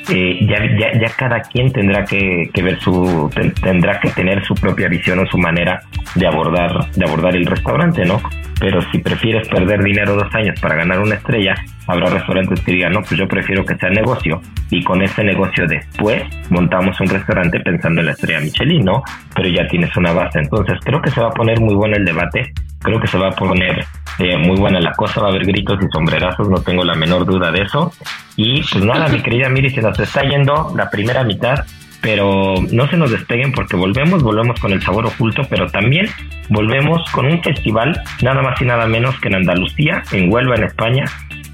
eh, 0.09 0.39
ya, 0.47 0.57
ya, 0.77 0.99
ya, 0.99 1.09
cada 1.15 1.41
quien 1.41 1.71
tendrá 1.71 2.05
que, 2.05 2.49
que, 2.53 2.61
ver 2.61 2.79
su 2.79 3.29
tendrá 3.61 3.99
que 3.99 4.09
tener 4.09 4.43
su 4.45 4.53
propia 4.55 4.87
visión 4.87 5.19
o 5.19 5.25
su 5.25 5.37
manera 5.37 5.81
de 6.15 6.27
abordar 6.27 6.91
de 6.91 7.05
abordar 7.05 7.35
el 7.35 7.45
restaurante 7.45 8.05
no 8.05 8.21
pero 8.59 8.81
si 8.91 8.99
prefieres 8.99 9.47
perder 9.47 9.83
dinero 9.83 10.15
dos 10.15 10.33
años 10.33 10.59
para 10.61 10.75
ganar 10.75 10.99
una 10.99 11.15
estrella 11.15 11.55
habrá 11.87 12.09
restaurantes 12.09 12.61
que 12.61 12.71
digan 12.73 12.93
no 12.93 13.01
pues 13.01 13.19
yo 13.19 13.27
prefiero 13.27 13.65
que 13.65 13.75
sea 13.75 13.89
negocio 13.89 14.41
y 14.69 14.83
con 14.83 15.01
ese 15.01 15.23
negocio 15.23 15.67
después 15.67 16.23
montamos 16.49 16.99
un 17.01 17.07
restaurante 17.07 17.59
pensando 17.59 18.01
en 18.01 18.07
la 18.07 18.13
estrella 18.13 18.39
Michelin 18.39 18.85
no 18.85 19.03
pero 19.35 19.49
ya 19.49 19.67
tienes 19.67 19.95
una 19.97 20.13
base. 20.13 20.39
Entonces 20.39 20.79
creo 20.83 21.01
que 21.01 21.11
se 21.11 21.21
va 21.21 21.27
a 21.27 21.31
poner 21.31 21.59
muy 21.59 21.75
bueno 21.75 21.97
el 21.97 22.05
debate 22.05 22.53
creo 22.85 22.99
que 22.99 23.07
se 23.07 23.17
va 23.17 23.29
a 23.29 23.31
poner 23.31 23.85
eh, 24.19 24.37
muy 24.37 24.57
buena 24.57 24.79
la 24.79 24.93
cosa, 24.93 25.19
va 25.19 25.27
a 25.27 25.29
haber 25.31 25.45
gritos 25.45 25.77
y 25.81 25.91
sombrerazos, 25.91 26.47
no 26.47 26.61
tengo 26.61 26.83
la 26.83 26.95
menor 26.95 27.25
duda 27.25 27.51
de 27.51 27.63
eso. 27.63 27.91
Y 28.37 28.61
pues 28.61 28.85
nada, 28.85 29.09
mi 29.09 29.21
querida 29.21 29.49
Miri, 29.49 29.69
se 29.71 29.81
nos 29.81 29.99
está 29.99 30.21
yendo 30.21 30.73
la 30.77 30.89
primera 30.89 31.23
mitad, 31.23 31.65
pero 32.01 32.55
no 32.71 32.87
se 32.87 32.97
nos 32.97 33.11
despeguen 33.11 33.51
porque 33.51 33.75
volvemos, 33.75 34.21
volvemos 34.21 34.59
con 34.59 34.71
el 34.71 34.81
sabor 34.81 35.07
oculto, 35.07 35.41
pero 35.49 35.67
también 35.67 36.07
volvemos 36.49 37.03
con 37.11 37.25
un 37.25 37.41
festival, 37.41 37.99
nada 38.21 38.41
más 38.41 38.61
y 38.61 38.65
nada 38.65 38.85
menos 38.85 39.19
que 39.19 39.27
en 39.27 39.35
Andalucía, 39.35 40.03
en 40.11 40.31
Huelva, 40.31 40.55
en 40.55 40.63
España, 40.65 41.05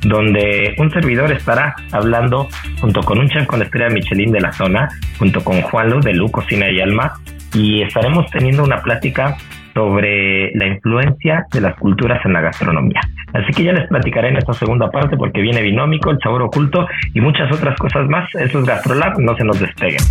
donde 0.02 0.76
un 0.78 0.92
servidor 0.92 1.32
estará 1.32 1.76
hablando 1.92 2.50
junto 2.80 3.02
con 3.02 3.20
un 3.20 3.30
chef 3.30 3.46
con 3.46 3.62
estrella 3.62 3.90
Michelin 3.90 4.32
de 4.32 4.42
la 4.42 4.52
zona, 4.52 4.90
junto 5.18 5.44
con 5.44 5.62
Juan 5.62 5.90
Luz 5.90 6.04
de 6.04 6.14
Lu 6.14 6.30
Cocina 6.30 6.70
y 6.70 6.82
Alma, 6.82 7.14
y 7.54 7.84
estaremos 7.84 8.30
teniendo 8.32 8.64
una 8.64 8.82
plática 8.82 9.38
sobre 9.74 10.52
la 10.56 10.68
influencia 10.68 11.46
de 11.52 11.62
las 11.62 11.76
culturas 11.78 12.24
en 12.26 12.34
la 12.34 12.42
gastronomía. 12.42 13.02
Así 13.34 13.54
que 13.54 13.64
ya 13.64 13.74
les 13.74 13.88
platicaré 13.88 14.30
en 14.30 14.38
esta 14.38 14.54
segunda 14.54 14.90
parte 14.90 15.18
porque 15.18 15.42
viene 15.42 15.62
Binómico, 15.62 16.12
el 16.12 16.20
sabor 16.20 16.44
oculto 16.44 16.88
y 17.14 17.22
muchas 17.22 17.52
otras 17.52 17.78
cosas 17.78 18.08
más. 18.08 18.28
Eso 18.36 18.60
es 18.60 18.66
Gastrolab, 18.66 19.20
no 19.20 19.36
se 19.36 19.44
nos 19.44 19.60
despeguen. 19.60 20.02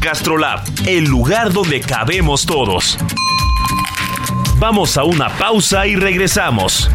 Gastrolab, 0.00 0.60
el 0.86 1.04
lugar 1.04 1.52
donde 1.52 1.80
cabemos 1.80 2.44
todos. 2.44 2.98
Vamos 4.58 4.96
a 4.96 5.04
una 5.04 5.28
pausa 5.28 5.86
y 5.86 5.96
regresamos. 5.96 6.90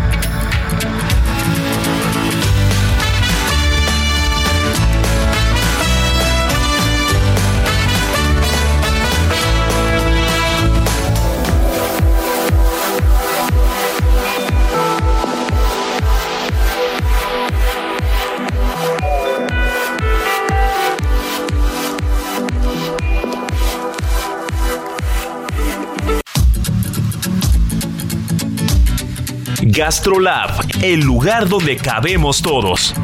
GastroLab, 29.77 30.49
el 30.81 31.01
lugar 31.01 31.47
donde 31.47 31.77
cabemos 31.77 32.41
todos. 32.41 32.95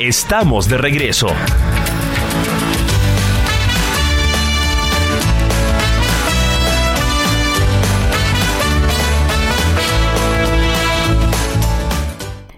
Estamos 0.00 0.68
de 0.68 0.76
regreso. 0.76 1.28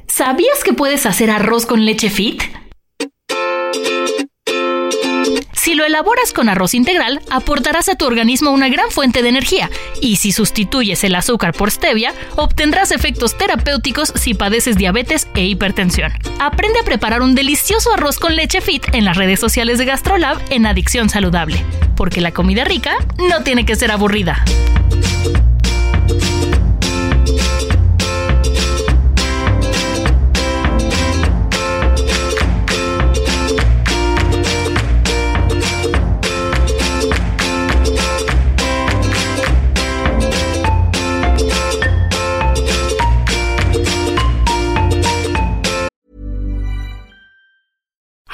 ¿Sabías 0.06 0.64
que 0.64 0.72
puedes 0.72 1.04
hacer 1.04 1.30
arroz 1.30 1.66
con 1.66 1.84
leche 1.84 2.08
fit? 2.08 2.51
Elaboras 5.92 6.32
con 6.32 6.48
arroz 6.48 6.72
integral, 6.72 7.20
aportarás 7.28 7.90
a 7.90 7.96
tu 7.96 8.06
organismo 8.06 8.50
una 8.50 8.70
gran 8.70 8.90
fuente 8.90 9.22
de 9.22 9.28
energía, 9.28 9.68
y 10.00 10.16
si 10.16 10.32
sustituyes 10.32 11.04
el 11.04 11.14
azúcar 11.14 11.52
por 11.52 11.70
stevia, 11.70 12.14
obtendrás 12.34 12.92
efectos 12.92 13.36
terapéuticos 13.36 14.10
si 14.14 14.32
padeces 14.32 14.78
diabetes 14.78 15.28
e 15.34 15.44
hipertensión. 15.44 16.10
Aprende 16.40 16.80
a 16.80 16.84
preparar 16.84 17.20
un 17.20 17.34
delicioso 17.34 17.92
arroz 17.92 18.18
con 18.18 18.36
leche 18.36 18.62
fit 18.62 18.82
en 18.94 19.04
las 19.04 19.18
redes 19.18 19.38
sociales 19.38 19.76
de 19.76 19.84
GastroLab 19.84 20.38
en 20.48 20.64
Adicción 20.64 21.10
Saludable, 21.10 21.62
porque 21.94 22.22
la 22.22 22.32
comida 22.32 22.64
rica 22.64 22.94
no 23.28 23.42
tiene 23.42 23.66
que 23.66 23.76
ser 23.76 23.90
aburrida. 23.90 24.42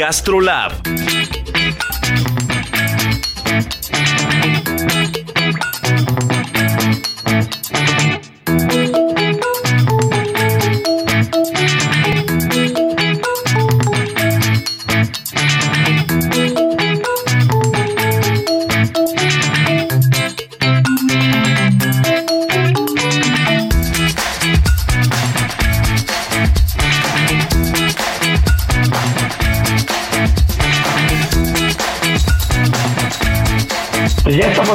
GastroLab. 0.00 0.99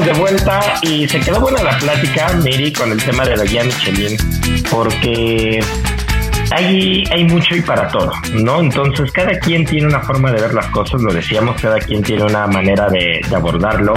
De 0.01 0.13
vuelta 0.13 0.59
y 0.81 1.07
se 1.07 1.19
quedó 1.19 1.39
buena 1.39 1.63
la 1.63 1.77
plática, 1.77 2.33
Miri, 2.43 2.73
con 2.73 2.91
el 2.91 3.01
tema 3.01 3.23
de 3.23 3.37
la 3.37 3.45
guía 3.45 3.63
Michelin, 3.63 4.17
porque 4.69 5.63
hay, 6.51 7.03
hay 7.11 7.23
mucho 7.25 7.55
y 7.55 7.61
para 7.61 7.87
todo, 7.87 8.11
¿no? 8.33 8.59
Entonces 8.59 9.11
cada 9.11 9.39
quien 9.39 9.65
tiene 9.65 9.87
una 9.87 10.01
forma 10.01 10.31
de 10.31 10.41
ver 10.41 10.53
las 10.53 10.67
cosas, 10.67 11.01
lo 11.01 11.13
decíamos, 11.13 11.61
cada 11.61 11.79
quien 11.79 12.03
tiene 12.03 12.23
una 12.23 12.45
manera 12.47 12.89
de, 12.89 13.21
de 13.27 13.35
abordarlo 13.35 13.93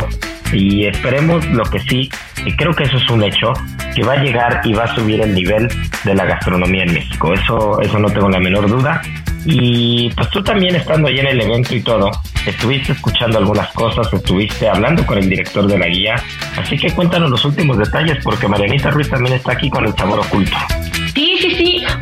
y 0.53 0.87
esperemos 0.87 1.45
lo 1.49 1.65
que 1.65 1.81
sí, 1.81 2.09
y 2.45 2.53
creo 2.57 2.73
que 2.73 2.85
eso 2.85 2.97
es 2.97 3.11
un 3.11 3.23
hecho, 3.25 3.53
que 3.95 4.03
va 4.05 4.15
a 4.15 4.23
llegar 4.23 4.61
y 4.65 4.73
va 4.73 4.85
a 4.85 4.95
subir 4.95 5.21
el 5.21 5.35
nivel 5.35 5.69
de 6.05 6.15
la 6.15 6.25
gastronomía 6.25 6.85
en 6.85 6.95
México, 6.95 7.35
eso, 7.35 7.81
eso 7.81 7.99
no 7.99 8.09
tengo 8.09 8.29
la 8.29 8.39
menor 8.39 8.69
duda. 8.69 9.03
Y 9.45 10.11
pues 10.11 10.29
tú 10.31 10.43
también 10.43 10.75
estando 10.77 11.09
ahí 11.09 11.19
en 11.19 11.29
el 11.29 11.41
evento 11.41 11.75
y 11.75 11.83
todo, 11.83 12.11
estuviste 12.45 12.93
escuchando 12.93 13.39
algunas 13.39 13.73
cosas, 13.73 14.13
estuviste 14.13 14.69
hablando 14.69 15.07
con 15.07 15.19
el 15.19 15.29
director 15.29 15.67
de 15.67 15.79
la 15.79 15.87
guía, 15.87 16.17
así 16.57 16.77
que 16.77 16.91
cuéntanos 16.93 17.31
los 17.31 17.45
últimos 17.45 17.79
detalles 17.79 18.19
porque 18.23 18.49
Marianita 18.49 18.91
Ruiz 18.91 19.09
también 19.09 19.37
está 19.37 19.53
aquí 19.53 19.71
con 19.71 19.87
el 19.87 19.95
sabor 19.95 20.21
oculto. 20.21 20.57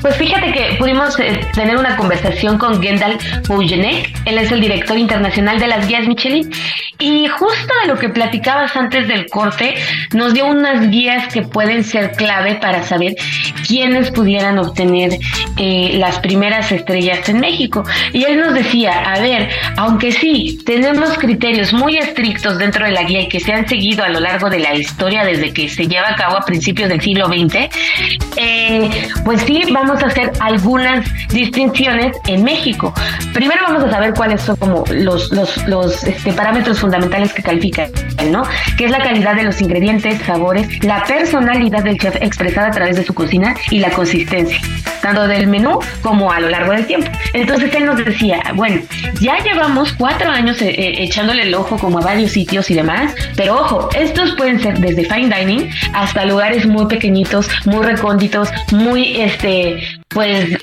Pues 0.01 0.17
fíjate 0.17 0.53
que 0.53 0.77
pudimos 0.79 1.19
eh, 1.19 1.41
tener 1.55 1.77
una 1.77 1.97
conversación 1.97 2.59
con 2.59 2.83
Gendal 2.83 3.19
Poujenek. 3.47 4.13
Él 4.25 4.39
es 4.39 4.53
el 4.53 4.61
director 4.61 4.97
internacional 4.99 5.59
de 5.59 5.67
las 5.67 5.87
guías 5.87 6.07
Michelin. 6.07 6.51
Y 6.99 7.29
justo 7.29 7.75
de 7.83 7.89
lo 7.89 7.99
que 7.99 8.09
platicabas 8.09 8.75
antes 8.75 9.07
del 9.09 9.27
corte, 9.27 9.75
nos 10.15 10.33
dio 10.33 10.47
unas 10.47 10.89
guías 10.91 11.33
que 11.33 11.43
pueden 11.43 11.85
ser 11.85 12.13
clave 12.13 12.55
para 12.55 12.83
saber 12.83 13.15
quiénes 13.67 14.11
pudieran 14.11 14.59
obtener 14.59 15.19
eh, 15.59 15.97
las 15.99 16.19
primeras 16.21 16.73
estrellas 16.73 17.29
en 17.29 17.41
México. 17.41 17.85
Y 18.13 18.25
él 18.25 18.39
nos 18.39 18.55
decía, 18.55 18.93
a 19.01 19.21
ver, 19.21 19.51
aunque 19.77 20.13
sí, 20.13 20.59
tenemos 20.65 21.19
criterios 21.19 21.73
muy 21.73 21.99
estrictos 21.99 22.59
dentro 22.59 22.87
de 22.87 22.93
la 22.93 23.03
guía 23.03 23.23
y 23.23 23.29
que 23.29 23.41
se 23.41 23.53
han 23.53 23.69
seguido 23.69 24.05
a 24.05 24.09
lo 24.09 24.21
largo 24.21 24.49
de 24.49 24.61
la 24.61 24.75
historia 24.75 25.25
desde 25.25 25.53
que 25.53 25.69
se 25.69 25.87
lleva 25.87 26.11
a 26.11 26.17
cabo 26.17 26.37
a 26.39 26.45
principios 26.45 26.89
del 26.89 27.01
siglo 27.01 27.27
XX, 27.27 27.69
eh, 28.37 28.91
pues 29.25 29.43
sí, 29.43 29.63
vamos 29.71 29.86
a 30.03 30.07
hacer 30.07 30.33
algunas 30.41 31.05
distinciones 31.29 32.17
en 32.27 32.45
México. 32.45 32.93
Primero 33.33 33.63
vamos 33.67 33.85
a 33.85 33.91
saber 33.91 34.15
cuáles 34.15 34.43
son 34.43 34.57
como 34.57 34.85
los, 34.91 35.31
los, 35.33 35.67
los 35.67 36.05
este, 36.05 36.33
parámetros 36.33 36.81
fundamentales 36.81 37.33
que 37.33 37.43
califican, 37.43 37.91
¿no? 38.31 38.43
Que 38.77 38.87
es 38.87 38.91
la 38.91 38.99
calidad 38.99 39.35
de 39.35 39.45
los 39.45 39.61
ingredientes, 39.61 40.21
sabores, 40.23 40.83
la 40.85 41.03
personalidad 41.05 41.83
del 41.83 41.99
chef 41.99 42.17
expresada 42.17 42.69
a 42.69 42.71
través 42.71 42.97
de 42.97 43.05
su 43.05 43.15
cocina 43.15 43.55
y 43.71 43.79
la 43.79 43.91
consistencia, 43.91 44.59
tanto 45.03 45.27
del 45.27 45.47
menú 45.47 45.79
como 46.03 46.33
a 46.33 46.41
lo 46.41 46.49
largo 46.49 46.73
del 46.73 46.87
tiempo. 46.87 47.11
Entonces 47.33 47.75
él 47.75 47.87
nos 47.87 48.05
decía, 48.05 48.41
bueno, 48.55 48.81
ya 49.21 49.39
llevamos 49.43 49.93
cuatro 49.93 50.31
años 50.31 50.61
eh, 50.63 50.71
eh, 50.71 51.05
echándole 51.05 51.43
el 51.43 51.55
ojo 51.55 51.79
como 51.79 51.99
a 51.99 52.03
varios 52.03 52.33
sitios 52.33 52.71
y 52.71 52.75
demás, 52.75 53.15
pero 53.37 53.61
ojo, 53.61 53.89
estos 53.97 54.35
pueden 54.37 54.61
ser 54.61 54.79
desde 54.79 55.05
fine 55.05 55.35
dining 55.35 55.71
hasta 55.93 56.25
lugares 56.25 56.67
muy 56.67 56.87
pequeñitos, 56.87 57.49
muy 57.65 57.85
recónditos, 57.85 58.49
muy 58.73 59.21
este 59.21 59.76
pues 60.09 60.59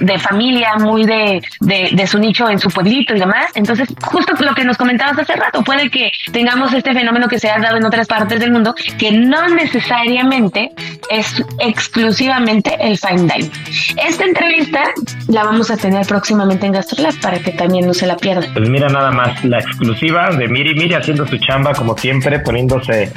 de, 0.00 0.18
familia, 0.18 0.74
muy 0.78 1.04
de, 1.04 1.42
de, 1.60 1.90
de, 1.92 2.06
su 2.06 2.18
nicho 2.18 2.48
en 2.48 2.58
su 2.58 2.68
pueblito 2.68 3.14
y 3.14 3.18
demás. 3.18 3.46
Entonces, 3.54 3.88
justo 4.02 4.32
lo 4.44 4.54
que 4.54 4.64
nos 4.64 4.76
comentabas 4.76 5.18
hace 5.18 5.34
rato, 5.34 5.62
puede 5.62 5.90
que 5.90 6.10
tengamos 6.32 6.72
este 6.72 6.92
fenómeno 6.94 7.28
que 7.28 7.38
se 7.38 7.50
ha 7.50 7.58
dado 7.58 7.76
en 7.76 7.84
otras 7.84 8.06
partes 8.06 8.40
del 8.40 8.52
mundo, 8.52 8.74
que 8.98 9.12
no 9.12 9.48
necesariamente 9.48 10.70
es 11.10 11.42
exclusivamente 11.58 12.76
el 12.80 12.98
fine 12.98 13.22
dining. 13.22 13.50
Esta 13.96 14.24
entrevista 14.24 14.82
la 15.28 15.44
vamos 15.44 15.70
a 15.70 15.76
tener 15.76 16.06
próximamente 16.06 16.66
en 16.66 16.72
GastroLab 16.72 17.14
para 17.20 17.38
que 17.38 17.52
también 17.52 17.86
no 17.86 17.94
se 17.94 18.06
la 18.06 18.16
pierdan. 18.16 18.52
Pues 18.52 18.68
mira 18.68 18.88
nada 18.88 19.10
más 19.10 19.44
la 19.44 19.58
exclusiva 19.58 20.30
de 20.30 20.48
Miri 20.48 20.74
Miri 20.74 20.94
haciendo 20.94 21.26
su 21.26 21.38
chamba 21.38 21.72
como 21.72 21.96
siempre, 21.96 22.38
poniéndose 22.40 23.12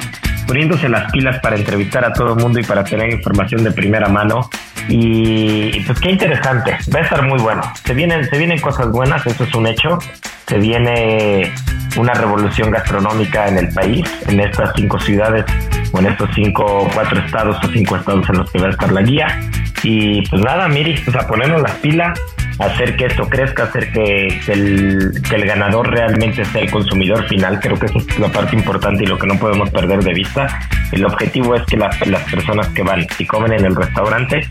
poniéndose 0.46 0.88
las 0.88 1.10
pilas 1.12 1.38
para 1.40 1.56
entrevistar 1.56 2.04
a 2.04 2.12
todo 2.12 2.34
el 2.34 2.42
mundo 2.42 2.60
y 2.60 2.62
para 2.64 2.84
tener 2.84 3.12
información 3.12 3.64
de 3.64 3.72
primera 3.72 4.08
mano. 4.08 4.48
Y 4.88 5.80
pues 5.80 5.98
qué 6.00 6.10
interesante, 6.10 6.76
va 6.94 7.00
a 7.00 7.02
estar 7.02 7.22
muy 7.22 7.38
bueno. 7.38 7.62
Se 7.84 7.94
vienen, 7.94 8.24
se 8.28 8.36
vienen 8.38 8.60
cosas 8.60 8.90
buenas, 8.90 9.26
eso 9.26 9.44
es 9.44 9.54
un 9.54 9.66
hecho. 9.66 9.98
Se 10.46 10.58
viene 10.58 11.52
una 11.96 12.12
revolución 12.12 12.70
gastronómica 12.70 13.48
en 13.48 13.58
el 13.58 13.68
país, 13.72 14.04
en 14.28 14.40
estas 14.40 14.72
cinco 14.76 14.98
ciudades 15.00 15.44
o 15.92 16.00
en 16.00 16.06
estos 16.06 16.28
cinco, 16.34 16.88
cuatro 16.92 17.18
estados 17.20 17.56
o 17.64 17.68
cinco 17.72 17.96
estados 17.96 18.28
en 18.28 18.38
los 18.38 18.50
que 18.50 18.58
va 18.58 18.66
a 18.66 18.70
estar 18.70 18.92
la 18.92 19.02
guía. 19.02 19.40
Y 19.82 20.22
pues 20.28 20.42
nada, 20.42 20.68
Miri, 20.68 20.98
pues 21.04 21.16
a 21.16 21.26
ponernos 21.26 21.62
las 21.62 21.72
pilas, 21.76 22.18
hacer 22.58 22.96
que 22.96 23.06
esto 23.06 23.28
crezca, 23.28 23.64
hacer 23.64 23.92
que, 23.92 24.40
que, 24.44 24.52
el, 24.52 25.12
que 25.28 25.36
el 25.36 25.46
ganador 25.46 25.90
realmente 25.90 26.44
sea 26.44 26.62
el 26.62 26.70
consumidor 26.70 27.26
final. 27.28 27.60
Creo 27.60 27.78
que 27.78 27.86
eso 27.86 27.98
es 27.98 28.18
la 28.18 28.28
parte 28.28 28.56
importante 28.56 29.04
y 29.04 29.06
lo 29.06 29.18
que 29.18 29.26
no 29.26 29.38
podemos 29.38 29.70
perder 29.70 30.02
de 30.02 30.12
vista. 30.14 30.46
El 30.92 31.04
objetivo 31.04 31.54
es 31.54 31.62
que 31.66 31.76
la, 31.76 31.90
las 32.06 32.22
personas 32.30 32.68
que 32.68 32.82
van 32.82 33.06
y 33.18 33.26
comen 33.26 33.52
en 33.52 33.64
el 33.64 33.74
restaurante 33.74 34.46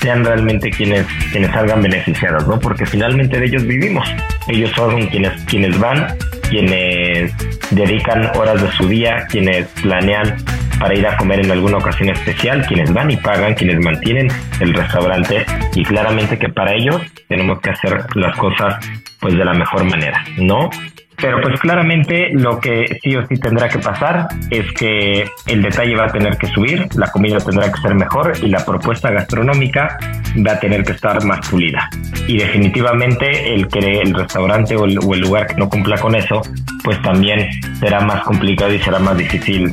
sean 0.00 0.24
realmente 0.24 0.70
quienes, 0.70 1.06
quienes 1.32 1.50
salgan 1.52 1.80
beneficiados, 1.80 2.46
¿no? 2.46 2.58
Porque 2.60 2.84
finalmente 2.84 3.38
de 3.38 3.46
ellos 3.46 3.66
vivimos. 3.66 4.06
Ellos 4.48 4.70
son 4.76 5.06
quienes, 5.06 5.32
quienes 5.44 5.78
van, 5.78 6.08
quienes 6.50 7.32
dedican 7.70 8.30
horas 8.36 8.60
de 8.60 8.70
su 8.72 8.86
día, 8.86 9.26
quienes 9.30 9.66
planean 9.82 10.36
para 10.78 10.96
ir 10.96 11.06
a 11.06 11.16
comer 11.16 11.40
en 11.40 11.50
alguna 11.50 11.78
ocasión 11.78 12.10
especial, 12.10 12.64
quienes 12.66 12.92
van 12.92 13.10
y 13.10 13.16
pagan, 13.16 13.54
quienes 13.54 13.78
mantienen 13.80 14.28
el 14.60 14.74
restaurante 14.74 15.44
y 15.74 15.84
claramente 15.84 16.38
que 16.38 16.48
para 16.48 16.74
ellos 16.74 17.00
tenemos 17.28 17.60
que 17.60 17.70
hacer 17.70 18.04
las 18.14 18.36
cosas 18.36 18.76
pues 19.20 19.36
de 19.36 19.44
la 19.44 19.54
mejor 19.54 19.84
manera, 19.84 20.24
¿no? 20.36 20.70
Pero 21.16 21.40
pues 21.40 21.58
claramente 21.60 22.30
lo 22.32 22.58
que 22.60 22.98
sí 23.02 23.16
o 23.16 23.26
sí 23.26 23.36
tendrá 23.36 23.68
que 23.68 23.78
pasar 23.78 24.28
es 24.50 24.70
que 24.72 25.24
el 25.46 25.62
detalle 25.62 25.94
va 25.96 26.06
a 26.06 26.12
tener 26.12 26.36
que 26.36 26.48
subir, 26.48 26.86
la 26.96 27.10
comida 27.10 27.38
tendrá 27.38 27.70
que 27.70 27.80
ser 27.80 27.94
mejor 27.94 28.32
y 28.42 28.48
la 28.48 28.64
propuesta 28.64 29.10
gastronómica 29.10 29.96
va 30.46 30.52
a 30.52 30.60
tener 30.60 30.84
que 30.84 30.92
estar 30.92 31.24
más 31.24 31.48
pulida. 31.48 31.88
Y 32.26 32.38
definitivamente 32.38 33.54
el 33.54 33.68
que 33.68 34.00
el 34.00 34.14
restaurante 34.14 34.76
o 34.76 34.84
el, 34.84 34.94
lugar 34.94 35.46
que 35.46 35.54
no 35.54 35.68
cumpla 35.68 35.96
con 35.98 36.14
eso, 36.14 36.42
pues 36.82 37.00
también 37.02 37.48
será 37.78 38.00
más 38.00 38.22
complicado 38.24 38.72
y 38.72 38.78
será 38.80 38.98
más 38.98 39.16
difícil 39.16 39.72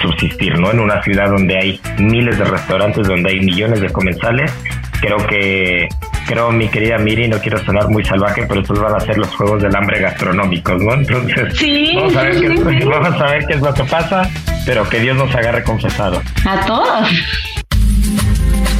subsistir, 0.00 0.58
¿no? 0.58 0.70
En 0.70 0.80
una 0.80 1.02
ciudad 1.02 1.30
donde 1.30 1.56
hay 1.56 1.80
miles 1.98 2.38
de 2.38 2.44
restaurantes, 2.44 3.08
donde 3.08 3.30
hay 3.30 3.40
millones 3.40 3.80
de 3.80 3.90
comensales, 3.90 4.52
creo 5.00 5.18
que 5.26 5.88
creo 6.26 6.50
mi 6.50 6.68
querida 6.68 6.98
Miri, 6.98 7.28
no 7.28 7.38
quiero 7.38 7.64
sonar 7.64 7.88
muy 7.88 8.04
salvaje, 8.04 8.44
pero 8.46 8.60
estos 8.60 8.80
van 8.80 8.94
a 8.94 9.00
ser 9.00 9.18
los 9.18 9.28
juegos 9.34 9.62
del 9.62 9.74
hambre 9.74 10.00
gastronómicos, 10.00 10.82
¿no? 10.82 10.94
Entonces, 10.94 11.56
sí, 11.56 11.92
vamos, 11.96 12.16
a 12.16 12.22
ver 12.22 12.34
sí, 12.34 12.40
qué, 12.40 12.56
sí. 12.56 12.84
vamos 12.88 13.20
a 13.20 13.26
ver 13.26 13.46
qué 13.46 13.54
es 13.54 13.60
lo 13.60 13.74
que 13.74 13.84
pasa, 13.84 14.28
pero 14.66 14.88
que 14.88 15.00
Dios 15.00 15.16
nos 15.16 15.34
agarre 15.34 15.62
confesado. 15.62 16.22
A 16.46 16.66
todos. 16.66 17.08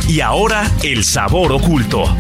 Y 0.09 0.21
ahora, 0.21 0.65
el 0.83 1.05
sabor 1.05 1.53
oculto. 1.53 2.17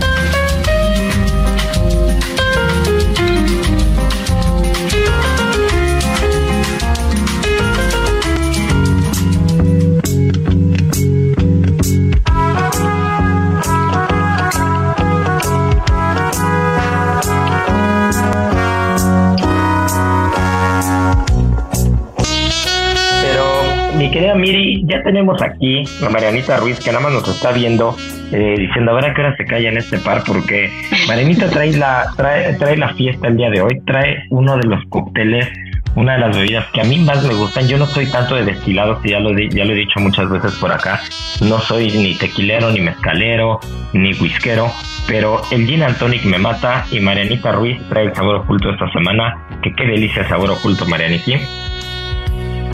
Tenemos 25.04 25.40
aquí 25.42 25.82
a 26.04 26.08
Marianita 26.08 26.56
Ruiz, 26.58 26.80
que 26.80 26.90
nada 26.90 27.04
más 27.04 27.12
nos 27.12 27.28
está 27.28 27.52
viendo, 27.52 27.96
eh, 28.32 28.54
diciendo 28.58 28.92
a 28.92 28.94
ver 28.94 29.06
a 29.06 29.12
hora 29.12 29.36
se 29.36 29.44
calla 29.44 29.68
en 29.68 29.78
este 29.78 29.98
par, 29.98 30.22
porque 30.26 30.70
Marianita 31.08 31.48
trae 31.50 31.72
la, 31.76 32.06
trae, 32.16 32.54
trae 32.54 32.76
la 32.76 32.94
fiesta 32.94 33.28
el 33.28 33.36
día 33.36 33.50
de 33.50 33.60
hoy, 33.60 33.80
trae 33.86 34.24
uno 34.30 34.56
de 34.56 34.68
los 34.68 34.84
cócteles 34.88 35.48
una 35.96 36.14
de 36.14 36.18
las 36.18 36.36
bebidas 36.36 36.66
que 36.72 36.80
a 36.80 36.84
mí 36.84 36.98
más 36.98 37.24
me 37.24 37.34
gustan. 37.34 37.68
Yo 37.68 37.78
no 37.78 37.86
soy 37.86 38.06
tanto 38.06 38.34
de 38.34 38.44
destilados, 38.44 39.02
ya 39.04 39.20
lo, 39.20 39.36
ya 39.38 39.64
lo 39.64 39.72
he 39.72 39.76
dicho 39.76 40.00
muchas 40.00 40.28
veces 40.28 40.52
por 40.54 40.72
acá. 40.72 41.00
No 41.40 41.60
soy 41.60 41.90
ni 41.90 42.14
tequilero, 42.14 42.70
ni 42.70 42.80
mezcalero, 42.80 43.60
ni 43.92 44.12
whiskero, 44.14 44.70
pero 45.06 45.42
el 45.50 45.66
gin 45.66 45.82
and 45.82 45.98
tonic 45.98 46.24
me 46.24 46.38
mata 46.38 46.84
y 46.90 47.00
Marianita 47.00 47.52
Ruiz 47.52 47.80
trae 47.88 48.06
el 48.06 48.14
sabor 48.14 48.36
oculto 48.36 48.70
esta 48.70 48.90
semana. 48.92 49.46
Que 49.62 49.72
qué 49.74 49.84
delicia 49.84 50.22
el 50.22 50.28
sabor 50.28 50.50
oculto, 50.50 50.86
Marianita. 50.86 51.38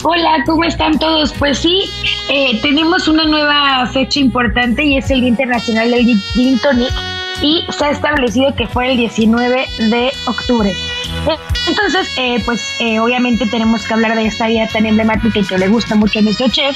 Hola, 0.03 0.43
¿cómo 0.47 0.63
están 0.63 0.97
todos? 0.97 1.31
Pues 1.37 1.59
sí, 1.59 1.83
eh, 2.27 2.59
tenemos 2.63 3.07
una 3.07 3.25
nueva 3.25 3.85
fecha 3.93 4.19
importante 4.19 4.83
y 4.83 4.97
es 4.97 5.11
el 5.11 5.21
Día 5.21 5.29
Internacional 5.29 5.91
del 5.91 6.19
Gin 6.33 6.59
Tonic 6.59 6.91
y 7.43 7.63
se 7.69 7.85
ha 7.85 7.91
establecido 7.91 8.55
que 8.55 8.67
fue 8.67 8.91
el 8.91 8.97
19 8.97 9.67
de 9.89 10.11
octubre. 10.25 10.73
Entonces, 11.67 12.11
eh, 12.17 12.41
pues 12.45 12.61
eh, 12.79 12.99
obviamente 12.99 13.45
tenemos 13.45 13.85
que 13.85 13.93
hablar 13.93 14.15
de 14.15 14.25
esta 14.25 14.47
vida 14.47 14.67
tan 14.67 14.87
emblemática 14.87 15.37
y 15.37 15.43
que 15.43 15.57
le 15.57 15.67
gusta 15.67 15.93
mucho 15.95 16.17
a 16.17 16.21
nuestro 16.23 16.49
chef. 16.49 16.75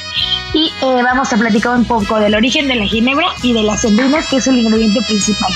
Y 0.54 0.72
eh, 0.84 1.02
vamos 1.04 1.34
a 1.34 1.38
platicar 1.38 1.76
un 1.76 1.86
poco 1.86 2.20
del 2.20 2.36
origen 2.36 2.68
de 2.68 2.76
la 2.76 2.86
ginebra 2.86 3.28
y 3.42 3.54
de 3.54 3.64
las 3.64 3.84
enzimas, 3.86 4.28
que 4.30 4.38
es 4.38 4.48
el 4.48 4.60
ingrediente 4.60 5.02
principal. 5.02 5.52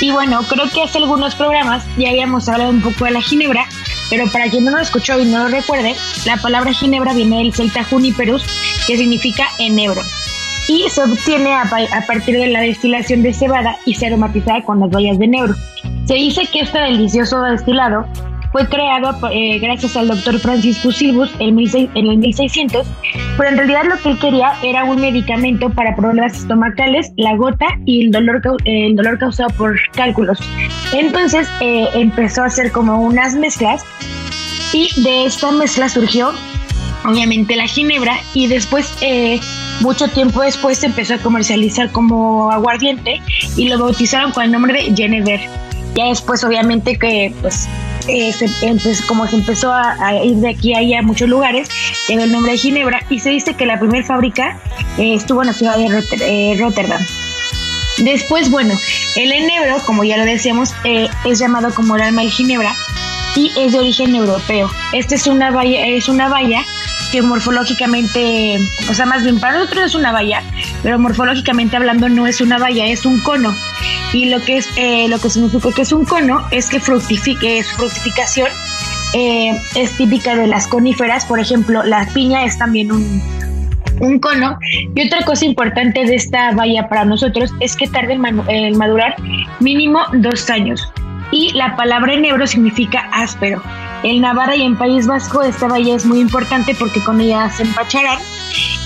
Y 0.00 0.10
bueno, 0.10 0.42
creo 0.48 0.68
que 0.68 0.82
hace 0.82 0.98
algunos 0.98 1.34
programas 1.34 1.84
ya 1.96 2.10
habíamos 2.10 2.48
hablado 2.48 2.70
un 2.70 2.82
poco 2.82 3.06
de 3.06 3.12
la 3.12 3.22
ginebra, 3.22 3.66
pero 4.12 4.26
para 4.30 4.50
quien 4.50 4.66
no 4.66 4.72
lo 4.72 4.78
escuchó 4.78 5.18
y 5.18 5.24
no 5.24 5.38
lo 5.38 5.48
recuerde, 5.48 5.96
la 6.26 6.36
palabra 6.36 6.74
ginebra 6.74 7.14
viene 7.14 7.38
del 7.38 7.54
celta 7.54 7.82
juniperus, 7.82 8.44
que 8.86 8.98
significa 8.98 9.46
enebro 9.58 10.02
y 10.68 10.86
se 10.90 11.02
obtiene 11.02 11.54
a, 11.54 11.64
partir 12.06 12.36
de 12.36 12.48
la 12.48 12.60
destilación 12.60 13.22
de 13.22 13.32
cebada 13.32 13.76
y 13.86 13.94
se 13.94 14.08
aromatiza 14.08 14.60
con 14.66 14.80
las 14.80 14.90
bayas 14.90 15.18
de 15.18 15.24
enebro. 15.24 15.54
Se 16.04 16.14
dice 16.14 16.46
que 16.52 16.60
este 16.60 16.78
delicioso 16.78 17.40
destilado 17.42 18.06
fue 18.52 18.68
creado 18.68 19.16
eh, 19.30 19.58
gracias 19.58 19.96
al 19.96 20.08
doctor 20.08 20.38
Francisco 20.38 20.92
Silvus 20.92 21.30
en, 21.38 21.58
en 21.58 22.06
el 22.06 22.18
1600, 22.18 22.86
pero 23.36 23.48
en 23.48 23.56
realidad 23.56 23.84
lo 23.84 23.96
que 23.96 24.10
él 24.10 24.18
quería 24.18 24.52
era 24.62 24.84
un 24.84 25.00
medicamento 25.00 25.70
para 25.70 25.96
problemas 25.96 26.36
estomacales, 26.36 27.12
la 27.16 27.34
gota 27.36 27.66
y 27.86 28.04
el 28.04 28.10
dolor, 28.12 28.42
el 28.66 28.94
dolor 28.94 29.18
causado 29.18 29.48
por 29.56 29.76
cálculos. 29.94 30.38
Entonces 30.92 31.48
eh, 31.60 31.88
empezó 31.94 32.42
a 32.42 32.46
hacer 32.46 32.70
como 32.70 33.00
unas 33.02 33.34
mezclas 33.34 33.84
y 34.72 34.88
de 35.02 35.26
esta 35.26 35.50
mezcla 35.50 35.88
surgió 35.88 36.32
obviamente 37.04 37.56
la 37.56 37.66
ginebra 37.66 38.16
y 38.34 38.46
después 38.46 38.94
eh, 39.00 39.40
mucho 39.80 40.08
tiempo 40.08 40.42
después 40.42 40.78
se 40.78 40.86
empezó 40.86 41.14
a 41.14 41.18
comercializar 41.18 41.90
como 41.90 42.50
aguardiente 42.50 43.20
y 43.56 43.68
lo 43.68 43.78
bautizaron 43.78 44.32
con 44.32 44.44
el 44.44 44.52
nombre 44.52 44.74
de 44.74 44.94
Genever. 44.94 45.40
Ya 45.94 46.06
después 46.06 46.42
obviamente 46.44 46.98
que 46.98 47.34
pues 47.42 47.68
eh, 48.08 48.32
como 49.06 49.26
se 49.26 49.36
empezó 49.36 49.72
a, 49.72 50.14
ir 50.24 50.36
de 50.36 50.50
aquí 50.50 50.74
a 50.74 50.78
allá 50.78 51.00
a 51.00 51.02
muchos 51.02 51.28
lugares, 51.28 51.68
llegó 52.08 52.24
el 52.24 52.32
nombre 52.32 52.52
de 52.52 52.58
Ginebra 52.58 53.04
y 53.08 53.20
se 53.20 53.30
dice 53.30 53.54
que 53.54 53.66
la 53.66 53.78
primera 53.78 54.04
fábrica 54.04 54.58
eh, 54.98 55.14
estuvo 55.14 55.42
en 55.42 55.48
la 55.48 55.52
ciudad 55.52 55.76
de 55.76 56.56
Rotterdam. 56.58 57.00
Después, 57.98 58.50
bueno, 58.50 58.74
el 59.16 59.32
enebro, 59.32 59.76
como 59.84 60.02
ya 60.02 60.16
lo 60.16 60.24
decíamos, 60.24 60.70
es 60.84 61.38
llamado 61.38 61.72
como 61.74 61.96
el 61.96 62.02
alma 62.02 62.22
de 62.22 62.30
Ginebra 62.30 62.74
y 63.36 63.50
es 63.56 63.72
de 63.72 63.78
origen 63.78 64.14
europeo. 64.14 64.70
Esta 64.92 65.14
es 65.14 65.26
una 65.26 65.50
valla, 65.50 65.86
es 65.86 66.08
una 66.08 66.28
valla 66.28 66.62
que 67.10 67.22
morfológicamente, 67.22 68.58
o 68.90 68.94
sea, 68.94 69.04
más 69.04 69.22
bien 69.22 69.38
para 69.38 69.58
nosotros 69.58 69.86
es 69.86 69.94
una 69.94 70.12
valla, 70.12 70.42
pero 70.82 70.98
morfológicamente 70.98 71.76
hablando 71.76 72.08
no 72.08 72.26
es 72.26 72.40
una 72.40 72.58
valla, 72.58 72.86
es 72.86 73.04
un 73.04 73.20
cono. 73.20 73.54
Y 74.12 74.26
lo 74.30 74.42
que 74.44 74.58
es, 74.58 74.68
eh, 74.76 75.08
lo 75.08 75.18
que 75.18 75.30
significa 75.30 75.70
que 75.72 75.82
es 75.82 75.92
un 75.92 76.04
cono 76.04 76.46
es 76.50 76.68
que 76.68 76.80
fructifique, 76.80 77.62
su 77.62 77.76
fructificación 77.76 78.48
eh, 79.14 79.58
es 79.74 79.96
típica 79.96 80.34
de 80.36 80.46
las 80.46 80.66
coníferas, 80.66 81.26
por 81.26 81.38
ejemplo, 81.38 81.82
la 81.82 82.06
piña 82.14 82.44
es 82.44 82.56
también 82.58 82.92
un, 82.92 83.22
un 84.00 84.18
cono. 84.18 84.58
Y 84.94 85.06
otra 85.06 85.24
cosa 85.24 85.44
importante 85.44 86.04
de 86.04 86.14
esta 86.14 86.52
valla 86.52 86.88
para 86.88 87.04
nosotros 87.04 87.52
es 87.60 87.76
que 87.76 87.86
tarda 87.86 88.12
en, 88.12 88.76
madurar 88.76 89.14
mínimo 89.60 90.00
dos 90.14 90.50
años. 90.50 90.92
Y 91.32 91.50
la 91.54 91.74
palabra 91.74 92.12
enebro 92.12 92.46
significa 92.46 93.08
áspero. 93.10 93.62
En 94.04 94.20
Navarra 94.20 94.54
y 94.54 94.62
en 94.62 94.76
País 94.76 95.06
Vasco 95.06 95.42
esta 95.42 95.66
bahía 95.66 95.96
es 95.96 96.04
muy 96.04 96.20
importante 96.20 96.74
porque 96.74 97.02
con 97.02 97.20
ella 97.20 97.50
se 97.50 97.62
empacharán. 97.62 98.18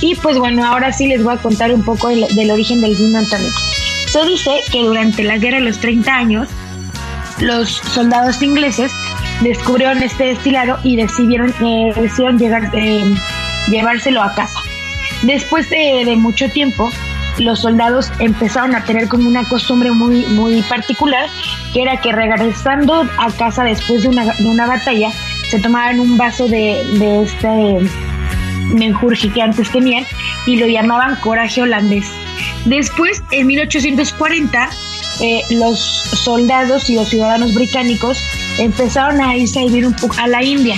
Y 0.01 0.15
pues 0.15 0.39
bueno, 0.39 0.65
ahora 0.65 0.93
sí 0.93 1.09
les 1.09 1.23
voy 1.23 1.35
a 1.35 1.39
contar 1.39 1.73
un 1.75 1.83
poco 1.83 2.09
del, 2.09 2.51
origen 2.51 2.81
del 2.81 2.95
vino 2.95 3.19
antónico. 3.19 3.59
Se 4.07 4.25
dice 4.25 4.61
que 4.71 4.85
durante 4.85 5.25
la 5.25 5.39
guerra 5.39 5.59
de 5.59 5.65
los 5.65 5.79
30 5.81 6.15
años, 6.15 6.49
los 7.41 7.71
soldados 7.71 8.41
ingleses 8.41 8.93
descubrieron 9.41 10.03
este 10.03 10.25
destilado 10.27 10.79
y 10.85 10.97
decidieron, 10.97 11.51
eh, 11.61 11.93
eh, 12.75 13.15
llevárselo 13.69 14.23
a 14.23 14.35
casa. 14.35 14.61
Después 15.23 15.69
de, 15.71 16.15
mucho 16.17 16.49
tiempo, 16.51 16.91
los 17.39 17.61
soldados 17.61 18.11
empezaron 18.19 18.75
a 18.75 18.85
tener 18.85 19.09
como 19.09 19.29
una 19.29 19.45
costumbre 19.45 19.91
muy, 19.91 20.25
muy 20.27 20.63
particular, 20.63 21.29
que 21.73 21.83
era 21.83 22.01
que 22.01 22.13
regresando 22.13 23.07
a 23.19 23.31
casa 23.33 23.65
después 23.65 24.03
de 24.03 24.09
una, 24.09 24.25
de 24.25 24.47
una 24.47 24.67
batalla, 24.67 25.11
se 25.51 25.59
tomaban 25.61 26.01
un 26.01 26.17
vaso 26.17 26.49
de, 26.49 26.83
de 26.99 27.23
este 27.23 27.91
menjurje 28.75 29.31
que 29.31 29.43
antes 29.43 29.71
tenían 29.71 30.05
y 30.47 30.57
lo 30.57 30.67
llamaban 30.67 31.17
coraje 31.17 31.63
holandés. 31.63 32.07
Después, 32.65 33.23
en 33.31 33.47
1840, 33.47 34.69
eh, 35.21 35.43
los 35.51 35.79
soldados 35.79 36.91
y 36.91 36.97
los 36.97 37.09
ciudadanos 37.09 37.55
británicos 37.55 38.23
empezaron 38.59 39.21
a 39.21 39.37
irse 39.37 39.61
a 39.61 39.65
vivir 39.65 39.87
un 39.87 39.95
poco 39.95 40.15
a 40.19 40.27
la 40.27 40.43
India. 40.43 40.77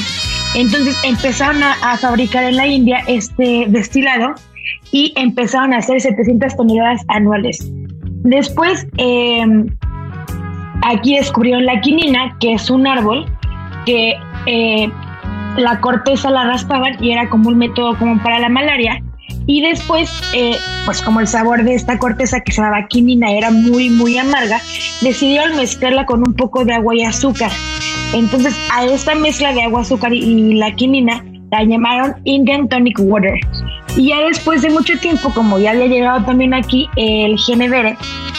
Entonces 0.55 0.97
empezaron 1.03 1.63
a, 1.63 1.73
a 1.83 1.97
fabricar 1.97 2.45
en 2.45 2.57
la 2.57 2.67
India 2.67 3.03
este 3.07 3.67
destilado 3.69 4.35
y 4.93 5.13
empezaron 5.17 5.73
a 5.73 5.79
hacer 5.79 6.01
700 6.01 6.57
toneladas 6.57 7.03
anuales. 7.09 7.59
Después, 8.25 8.87
em, 8.97 9.67
aquí 10.83 11.17
descubrieron 11.17 11.67
la 11.67 11.81
quinina, 11.81 12.37
que 12.41 12.55
es 12.55 12.71
un 12.71 12.87
árbol 12.87 13.27
que 13.87 14.15
eh, 14.47 14.91
la 15.57 15.81
corteza 15.81 16.31
la 16.31 16.45
raspaban 16.45 17.03
y 17.03 17.13
era 17.13 17.29
como 17.29 17.49
un 17.49 17.59
método 17.59 17.97
como 17.99 18.23
para 18.23 18.39
la 18.39 18.49
malaria. 18.49 19.03
Y 19.47 19.63
después, 19.63 20.11
eh, 20.35 20.57
pues 20.85 21.01
como 21.01 21.21
el 21.21 21.27
sabor 21.27 21.65
de 21.65 21.75
esta 21.75 21.99
corteza 21.99 22.41
que 22.41 22.53
se 22.53 22.61
llamaba 22.61 22.87
quinina 22.87 23.33
era 23.33 23.51
muy, 23.51 23.89
muy 23.89 24.19
amarga, 24.19 24.61
decidieron 25.01 25.57
mezclarla 25.57 26.05
con 26.05 26.21
un 26.27 26.35
poco 26.35 26.65
de 26.65 26.75
agua 26.75 26.95
y 26.95 27.03
azúcar. 27.03 27.51
Entonces, 28.13 28.55
a 28.75 28.85
esta 28.85 29.15
mezcla 29.15 29.53
de 29.53 29.63
agua, 29.63 29.83
azúcar 29.83 30.13
y 30.13 30.55
la 30.55 30.75
quinina 30.75 31.25
la 31.51 31.65
llamaron 31.65 32.17
Indian 32.25 32.69
Tonic 32.69 32.99
Water. 33.01 33.41
Y 33.97 34.09
ya 34.09 34.21
después 34.21 34.63
de 34.63 34.71
mucho 34.71 34.99
tiempo, 34.99 35.33
como 35.33 35.59
ya 35.59 35.73
había 35.73 35.87
llegado 35.87 36.25
también 36.25 36.55
aquí 36.55 36.89
el 36.97 37.39
Genevere, 37.39 37.97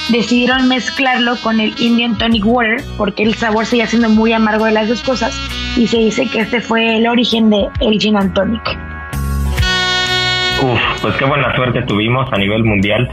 decidieron 0.10 0.68
mezclarlo 0.68 1.36
con 1.42 1.60
el 1.60 1.74
Indian 1.80 2.18
Tonic 2.18 2.46
Water 2.46 2.82
porque 2.98 3.24
el 3.24 3.36
sabor 3.36 3.66
seguía 3.66 3.88
siendo 3.88 4.10
muy 4.10 4.34
amargo 4.34 4.66
de 4.66 4.72
las 4.72 4.88
dos 4.88 5.02
cosas 5.02 5.36
y 5.78 5.88
se 5.88 5.98
dice 5.98 6.28
que 6.28 6.40
este 6.40 6.62
fue 6.62 6.98
el 6.98 7.08
origen 7.08 7.50
de 7.50 7.68
el 7.82 8.00
Gin 8.00 8.18
and 8.18 8.34
Tonic. 8.34 8.62
Uf, 10.62 11.02
pues 11.02 11.16
qué 11.16 11.26
buena 11.26 11.56
suerte 11.56 11.82
tuvimos 11.84 12.32
a 12.34 12.38
nivel 12.38 12.64
mundial 12.64 13.10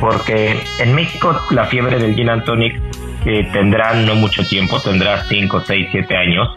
porque 0.00 0.58
en 0.78 0.94
México 0.94 1.38
la 1.50 1.66
fiebre 1.66 1.98
del 1.98 2.14
Gin 2.14 2.30
and 2.30 2.44
Tonic 2.44 2.80
eh, 3.26 3.48
tendrá 3.52 3.94
no 3.94 4.14
mucho 4.14 4.42
tiempo, 4.44 4.80
tendrá 4.80 5.22
5, 5.24 5.62
6, 5.66 5.88
7 5.92 6.16
años, 6.16 6.48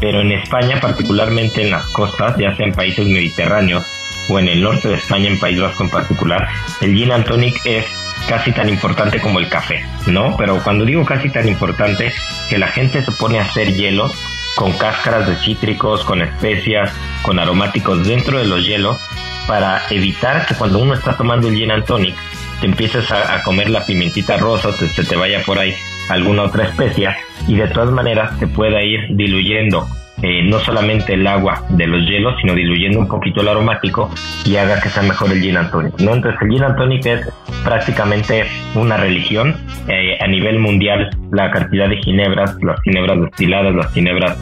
pero 0.00 0.20
en 0.20 0.32
España, 0.32 0.78
particularmente 0.80 1.62
en 1.62 1.72
las 1.72 1.86
costas, 1.92 2.36
ya 2.38 2.54
sea 2.54 2.66
en 2.66 2.72
países 2.72 3.06
mediterráneos 3.06 3.84
o 4.28 4.38
en 4.38 4.48
el 4.48 4.62
norte 4.62 4.88
de 4.88 4.94
España, 4.94 5.28
en 5.28 5.38
País 5.38 5.60
Vasco 5.60 5.84
en 5.84 5.90
particular, 5.90 6.48
el 6.80 6.94
gin 6.94 7.12
and 7.12 7.24
tonic 7.24 7.60
es 7.64 7.84
casi 8.28 8.52
tan 8.52 8.68
importante 8.68 9.20
como 9.20 9.38
el 9.38 9.48
café, 9.48 9.84
¿no? 10.06 10.36
Pero 10.36 10.62
cuando 10.62 10.84
digo 10.84 11.04
casi 11.04 11.28
tan 11.28 11.48
importante, 11.48 12.12
que 12.48 12.58
la 12.58 12.68
gente 12.68 13.04
se 13.04 13.12
pone 13.12 13.38
a 13.38 13.42
hacer 13.42 13.72
hielos 13.74 14.12
con 14.56 14.72
cáscaras 14.72 15.26
de 15.26 15.36
cítricos, 15.36 16.04
con 16.04 16.22
especias, 16.22 16.92
con 17.22 17.38
aromáticos 17.38 18.06
dentro 18.06 18.38
de 18.38 18.46
los 18.46 18.64
hielos, 18.64 18.98
para 19.46 19.82
evitar 19.90 20.46
que 20.46 20.54
cuando 20.54 20.78
uno 20.78 20.94
está 20.94 21.16
tomando 21.16 21.48
el 21.48 21.56
gin 21.56 21.70
and 21.70 21.84
tonic, 21.84 22.14
te 22.60 22.66
empieces 22.66 23.10
a, 23.10 23.42
comer 23.42 23.68
la 23.68 23.84
pimentita 23.84 24.36
rosa, 24.36 24.72
se, 24.72 24.88
se 24.88 25.04
te 25.04 25.16
vaya 25.16 25.42
por 25.44 25.58
ahí 25.58 25.74
alguna 26.08 26.44
otra 26.44 26.64
especia, 26.64 27.16
y 27.46 27.56
de 27.56 27.66
todas 27.68 27.90
maneras 27.90 28.38
te 28.38 28.46
pueda 28.46 28.82
ir 28.82 29.00
diluyendo 29.10 29.88
eh, 30.22 30.42
no 30.44 30.58
solamente 30.60 31.14
el 31.14 31.26
agua 31.26 31.64
de 31.70 31.86
los 31.86 32.06
hielos, 32.06 32.34
sino 32.40 32.54
diluyendo 32.54 32.98
un 32.98 33.08
poquito 33.08 33.40
el 33.40 33.48
aromático 33.48 34.10
y 34.44 34.56
haga 34.56 34.80
que 34.80 34.88
sea 34.88 35.02
mejor 35.02 35.32
el 35.32 35.40
gin 35.40 35.56
and 35.56 35.70
tonic, 35.70 36.00
¿no? 36.00 36.14
Entonces 36.14 36.40
el 36.42 36.48
gin 36.50 36.62
and 36.62 36.76
tonic 36.76 37.06
es 37.06 37.28
prácticamente 37.64 38.44
una 38.74 38.96
religión 38.96 39.56
eh, 39.88 40.16
a 40.20 40.26
nivel 40.26 40.58
mundial. 40.60 41.10
La 41.32 41.50
cantidad 41.50 41.88
de 41.88 41.96
ginebras, 41.96 42.56
las 42.62 42.80
ginebras 42.82 43.20
destiladas, 43.20 43.74
las 43.74 43.92
ginebras 43.92 44.38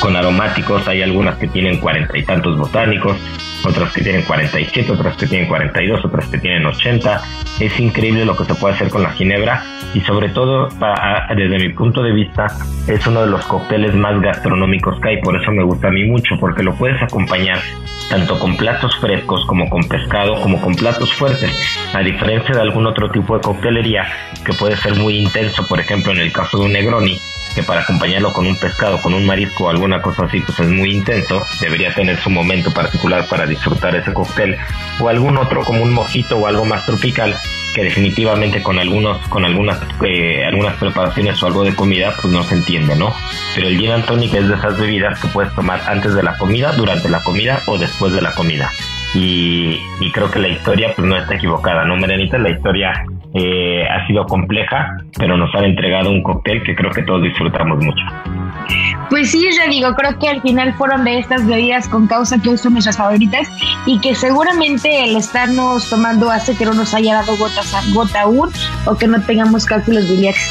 con 0.00 0.16
aromáticos, 0.16 0.86
hay 0.88 1.02
algunas 1.02 1.36
que 1.36 1.48
tienen 1.48 1.78
cuarenta 1.78 2.16
y 2.16 2.24
tantos 2.24 2.56
botánicos, 2.56 3.16
otras 3.68 3.92
que 3.92 4.02
tienen 4.02 4.22
47, 4.22 4.92
otras 4.92 5.16
que 5.16 5.26
tienen 5.26 5.48
42, 5.48 6.04
otras 6.04 6.26
que 6.26 6.38
tienen 6.38 6.66
80. 6.66 7.22
Es 7.60 7.78
increíble 7.78 8.24
lo 8.24 8.36
que 8.36 8.44
se 8.44 8.54
puede 8.54 8.74
hacer 8.74 8.88
con 8.88 9.02
la 9.02 9.10
ginebra 9.10 9.62
y 9.94 10.00
sobre 10.00 10.28
todo 10.30 10.68
desde 11.34 11.58
mi 11.58 11.70
punto 11.70 12.02
de 12.02 12.12
vista 12.12 12.46
es 12.86 13.06
uno 13.06 13.22
de 13.22 13.28
los 13.28 13.44
cócteles 13.46 13.94
más 13.94 14.20
gastronómicos 14.20 15.00
que 15.00 15.08
hay, 15.10 15.20
por 15.22 15.40
eso 15.40 15.50
me 15.52 15.62
gusta 15.62 15.88
a 15.88 15.90
mí 15.90 16.04
mucho, 16.04 16.36
porque 16.38 16.62
lo 16.62 16.74
puedes 16.74 17.00
acompañar 17.02 17.60
tanto 18.08 18.38
con 18.38 18.56
platos 18.56 18.96
frescos 18.96 19.44
como 19.46 19.68
con 19.68 19.86
pescado, 19.88 20.40
como 20.40 20.60
con 20.60 20.74
platos 20.74 21.12
fuertes, 21.12 21.50
a 21.94 22.00
diferencia 22.00 22.54
de 22.54 22.60
algún 22.60 22.86
otro 22.86 23.10
tipo 23.10 23.36
de 23.36 23.42
coctelería 23.42 24.06
que 24.44 24.52
puede 24.52 24.76
ser 24.76 24.94
muy 24.94 25.18
intenso, 25.18 25.66
por 25.66 25.80
ejemplo 25.80 26.12
en 26.12 26.18
el 26.18 26.32
caso 26.32 26.58
de 26.58 26.64
un 26.66 26.72
Negroni, 26.72 27.18
que 27.58 27.64
para 27.64 27.80
acompañarlo 27.80 28.32
con 28.32 28.46
un 28.46 28.56
pescado, 28.56 29.02
con 29.02 29.14
un 29.14 29.26
marisco 29.26 29.64
o 29.64 29.68
alguna 29.68 30.00
cosa 30.00 30.26
así, 30.26 30.38
pues 30.38 30.60
es 30.60 30.68
muy 30.68 30.92
intenso, 30.92 31.44
debería 31.60 31.92
tener 31.92 32.16
su 32.16 32.30
momento 32.30 32.72
particular 32.72 33.26
para 33.28 33.46
disfrutar 33.46 33.96
ese 33.96 34.12
cóctel, 34.12 34.56
o 35.00 35.08
algún 35.08 35.36
otro 35.36 35.64
como 35.64 35.82
un 35.82 35.92
mojito 35.92 36.38
o 36.38 36.46
algo 36.46 36.64
más 36.64 36.86
tropical, 36.86 37.34
que 37.74 37.82
definitivamente 37.82 38.62
con 38.62 38.78
algunos, 38.78 39.18
con 39.26 39.44
algunas, 39.44 39.80
eh, 40.06 40.44
algunas 40.46 40.76
preparaciones 40.76 41.42
o 41.42 41.46
algo 41.48 41.64
de 41.64 41.74
comida, 41.74 42.14
pues 42.22 42.32
no 42.32 42.44
se 42.44 42.54
entiende, 42.54 42.94
¿no? 42.94 43.12
Pero 43.56 43.66
el 43.66 43.76
gin 43.76 43.90
and 43.90 44.06
tonic 44.06 44.34
es 44.34 44.46
de 44.46 44.54
esas 44.54 44.78
bebidas 44.78 45.18
que 45.18 45.26
puedes 45.26 45.52
tomar 45.56 45.80
antes 45.88 46.14
de 46.14 46.22
la 46.22 46.38
comida, 46.38 46.70
durante 46.74 47.08
la 47.08 47.24
comida 47.24 47.58
o 47.66 47.76
después 47.76 48.12
de 48.12 48.22
la 48.22 48.36
comida. 48.36 48.70
Y, 49.14 49.80
creo 50.12 50.30
que 50.30 50.38
la 50.38 50.48
historia 50.48 50.92
pues 50.94 51.08
no 51.08 51.16
está 51.16 51.34
equivocada, 51.34 51.84
¿no, 51.84 51.96
Merenita? 51.96 52.38
La 52.38 52.50
historia 52.50 53.04
eh, 53.34 53.86
ha 53.88 54.06
sido 54.06 54.24
compleja, 54.26 54.98
pero 55.18 55.36
nos 55.36 55.54
han 55.54 55.64
entregado 55.64 56.10
un 56.10 56.22
cóctel 56.22 56.62
que 56.62 56.74
creo 56.74 56.90
que 56.90 57.02
todos 57.02 57.22
disfrutamos 57.22 57.84
mucho. 57.84 58.02
Pues 59.10 59.30
sí, 59.30 59.48
yo 59.56 59.70
digo, 59.70 59.94
creo 59.94 60.18
que 60.18 60.28
al 60.28 60.42
final 60.42 60.74
fueron 60.74 61.04
de 61.04 61.18
estas 61.18 61.46
bebidas 61.46 61.88
con 61.88 62.06
causa 62.06 62.40
que 62.40 62.50
hoy 62.50 62.58
son 62.58 62.74
nuestras 62.74 62.96
favoritas 62.96 63.48
y 63.86 64.00
que 64.00 64.14
seguramente 64.14 65.04
el 65.04 65.16
estarnos 65.16 65.88
tomando 65.88 66.30
hace 66.30 66.56
que 66.56 66.64
no 66.64 66.74
nos 66.74 66.94
haya 66.94 67.14
dado 67.14 67.36
gotas 67.36 67.72
a 67.74 67.80
gota 67.94 68.22
aún 68.22 68.50
o 68.84 68.96
que 68.96 69.06
no 69.06 69.20
tengamos 69.22 69.64
cálculos 69.64 70.08
biliares. 70.08 70.50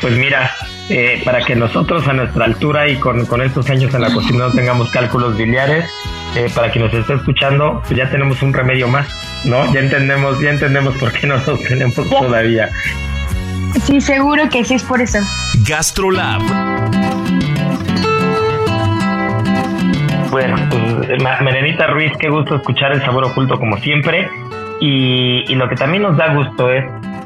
Pues 0.00 0.14
mira, 0.14 0.50
eh, 0.90 1.20
para 1.24 1.40
que 1.40 1.54
nosotros 1.54 2.06
a 2.08 2.12
nuestra 2.12 2.44
altura 2.44 2.88
y 2.88 2.96
con, 2.96 3.26
con 3.26 3.42
estos 3.42 3.68
años 3.70 3.92
en 3.94 4.00
la 4.00 4.12
cocina 4.12 4.46
no 4.46 4.52
tengamos 4.52 4.90
cálculos 4.90 5.36
biliares, 5.36 5.90
eh, 6.36 6.48
para 6.54 6.70
quien 6.70 6.84
nos 6.84 6.94
esté 6.94 7.14
escuchando, 7.14 7.82
pues 7.86 7.96
ya 7.96 8.10
tenemos 8.10 8.42
un 8.42 8.52
remedio 8.52 8.88
más, 8.88 9.08
¿no? 9.44 9.72
Ya 9.72 9.80
entendemos, 9.80 10.40
ya 10.40 10.50
entendemos 10.50 10.96
por 10.96 11.12
qué 11.12 11.26
no 11.26 11.36
los 11.36 11.62
tenemos 11.62 11.94
todavía. 11.94 12.70
Sí, 13.84 14.00
seguro 14.00 14.48
que 14.48 14.64
sí 14.64 14.74
es 14.74 14.82
por 14.82 15.00
eso. 15.00 15.18
Gastrolab. 15.66 16.42
Bueno, 20.30 20.56
pues, 20.70 21.22
Merenita 21.42 21.86
Ruiz, 21.86 22.12
qué 22.18 22.28
gusto 22.28 22.56
escuchar 22.56 22.92
el 22.92 23.00
sabor 23.02 23.24
oculto 23.24 23.58
como 23.58 23.78
siempre. 23.78 24.28
Y, 24.80 25.44
y 25.48 25.54
lo 25.54 25.68
que 25.68 25.74
también 25.74 26.02
nos 26.02 26.16
da 26.16 26.34
gusto 26.34 26.70
es, 26.70 26.84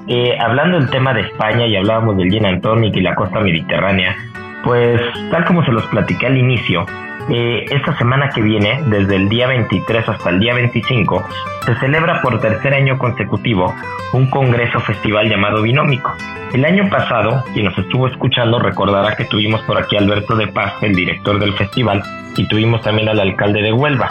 eh, 0.09 0.37
hablando 0.41 0.79
del 0.79 0.91
tema 0.91 1.15
de 1.15 1.23
España 1.23 1.67
y 1.67 1.77
hablábamos 1.77 2.17
del 2.17 2.31
gin 2.31 2.47
and 2.47 2.63
y 2.97 3.01
la 3.01 3.15
costa 3.15 3.41
mediterránea, 3.41 4.17
pues 4.65 5.01
tal 5.31 5.45
como 5.45 5.65
se 5.65 5.73
los 5.73 5.87
platiqué 5.87 6.27
al 6.27 6.39
inicio, 6.39 6.87
eh, 7.31 7.67
esta 7.71 7.97
semana 7.99 8.31
que 8.31 8.43
viene, 8.43 8.81
desde 8.87 9.17
el 9.17 9.29
día 9.29 9.47
23 9.47 10.09
hasta 10.09 10.31
el 10.31 10.41
día 10.41 10.55
25, 10.55 11.23
se 11.67 11.75
celebra 11.77 12.21
por 12.21 12.41
tercer 12.41 12.75
año 12.75 12.99
consecutivo 12.99 13.75
un 14.13 14.29
congreso 14.29 14.81
festival 14.81 15.29
llamado 15.29 15.63
Binómico. 15.63 16.13
El 16.53 16.65
año 16.65 16.89
pasado, 16.91 17.45
quien 17.55 17.67
nos 17.67 17.79
estuvo 17.79 18.09
escuchando 18.09 18.59
recordará 18.59 19.17
que 19.17 19.25
tuvimos 19.25 19.63
por 19.63 19.79
aquí 19.79 19.97
a 19.97 20.01
Alberto 20.01 20.35
de 20.35 20.49
Paz, 20.49 20.75
el 20.83 20.95
director 20.95 21.39
del 21.39 21.55
festival, 21.55 22.03
y 22.37 22.47
tuvimos 22.47 22.83
también 22.83 23.09
al 23.09 23.21
alcalde 23.21 23.63
de 23.63 23.73
Huelva. 23.73 24.11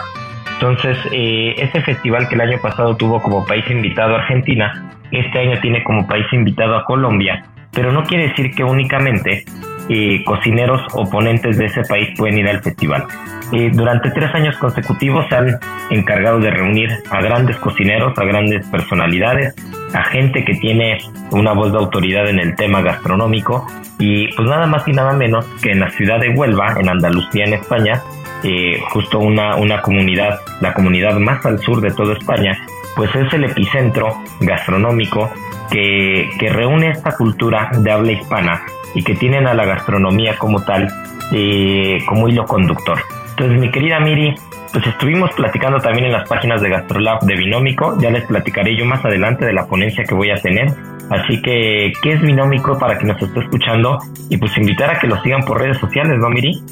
Entonces, 0.54 0.96
eh, 1.12 1.70
festival 1.84 2.28
que 2.28 2.34
el 2.36 2.40
año 2.40 2.58
pasado 2.62 2.96
tuvo 2.96 3.20
como 3.20 3.44
país 3.44 3.68
invitado 3.70 4.14
a 4.14 4.20
Argentina, 4.20 4.90
este 5.12 5.38
año 5.38 5.60
tiene 5.60 5.84
como 5.84 6.06
país 6.06 6.26
invitado 6.32 6.76
a 6.76 6.84
Colombia, 6.84 7.44
pero 7.72 7.92
no 7.92 8.04
quiere 8.04 8.28
decir 8.28 8.54
que 8.54 8.64
únicamente 8.64 9.44
eh, 9.88 10.22
cocineros 10.24 10.80
o 10.92 11.08
ponentes 11.08 11.58
de 11.58 11.66
ese 11.66 11.82
país 11.82 12.10
pueden 12.16 12.38
ir 12.38 12.48
al 12.48 12.62
festival. 12.62 13.04
Eh, 13.52 13.70
durante 13.72 14.10
tres 14.10 14.34
años 14.34 14.56
consecutivos 14.56 15.26
se 15.28 15.34
han 15.34 15.58
encargado 15.90 16.38
de 16.38 16.50
reunir 16.50 16.90
a 17.10 17.20
grandes 17.20 17.56
cocineros, 17.56 18.16
a 18.16 18.24
grandes 18.24 18.66
personalidades, 18.68 19.54
a 19.92 20.04
gente 20.04 20.44
que 20.44 20.54
tiene 20.54 20.98
una 21.30 21.52
voz 21.52 21.72
de 21.72 21.78
autoridad 21.78 22.28
en 22.28 22.38
el 22.38 22.54
tema 22.54 22.80
gastronómico 22.80 23.66
y 23.98 24.28
pues 24.34 24.48
nada 24.48 24.66
más 24.66 24.86
y 24.88 24.92
nada 24.92 25.12
menos 25.12 25.44
que 25.62 25.72
en 25.72 25.80
la 25.80 25.90
ciudad 25.90 26.20
de 26.20 26.30
Huelva, 26.30 26.76
en 26.80 26.88
Andalucía, 26.88 27.44
en 27.44 27.54
España, 27.54 28.00
eh, 28.42 28.80
justo 28.90 29.18
una, 29.18 29.56
una 29.56 29.82
comunidad, 29.82 30.40
la 30.60 30.72
comunidad 30.72 31.18
más 31.18 31.44
al 31.44 31.58
sur 31.58 31.80
de 31.80 31.90
toda 31.90 32.14
España, 32.14 32.58
pues 32.96 33.14
es 33.14 33.32
el 33.32 33.44
epicentro 33.44 34.22
gastronómico 34.40 35.30
que, 35.70 36.30
que 36.38 36.48
reúne 36.48 36.90
esta 36.90 37.16
cultura 37.16 37.70
de 37.78 37.90
habla 37.90 38.12
hispana 38.12 38.62
y 38.94 39.02
que 39.02 39.14
tienen 39.14 39.46
a 39.46 39.54
la 39.54 39.64
gastronomía 39.64 40.36
como 40.38 40.62
tal, 40.62 40.88
eh, 41.32 41.98
como 42.06 42.28
hilo 42.28 42.44
conductor. 42.44 42.98
Entonces, 43.30 43.58
mi 43.58 43.70
querida 43.70 43.98
Miri, 44.00 44.34
pues 44.72 44.86
estuvimos 44.86 45.30
platicando 45.32 45.78
también 45.78 46.06
en 46.06 46.12
las 46.12 46.28
páginas 46.28 46.60
de 46.60 46.68
GastroLab 46.68 47.20
de 47.22 47.34
Binómico, 47.36 47.98
ya 48.00 48.10
les 48.10 48.24
platicaré 48.24 48.76
yo 48.76 48.84
más 48.84 49.04
adelante 49.04 49.44
de 49.44 49.52
la 49.52 49.66
ponencia 49.66 50.04
que 50.04 50.14
voy 50.14 50.30
a 50.30 50.36
tener. 50.36 50.68
Así 51.10 51.42
que, 51.42 51.92
¿qué 52.02 52.12
es 52.12 52.22
Binómico 52.22 52.78
para 52.78 52.98
que 52.98 53.04
nos 53.04 53.20
esté 53.20 53.40
escuchando? 53.40 53.98
Y 54.30 54.36
pues 54.36 54.56
invitar 54.56 54.90
a 54.90 54.98
que 54.98 55.06
lo 55.06 55.20
sigan 55.22 55.42
por 55.42 55.60
redes 55.60 55.78
sociales, 55.78 56.18
¿no, 56.18 56.30
Miri? 56.30 56.62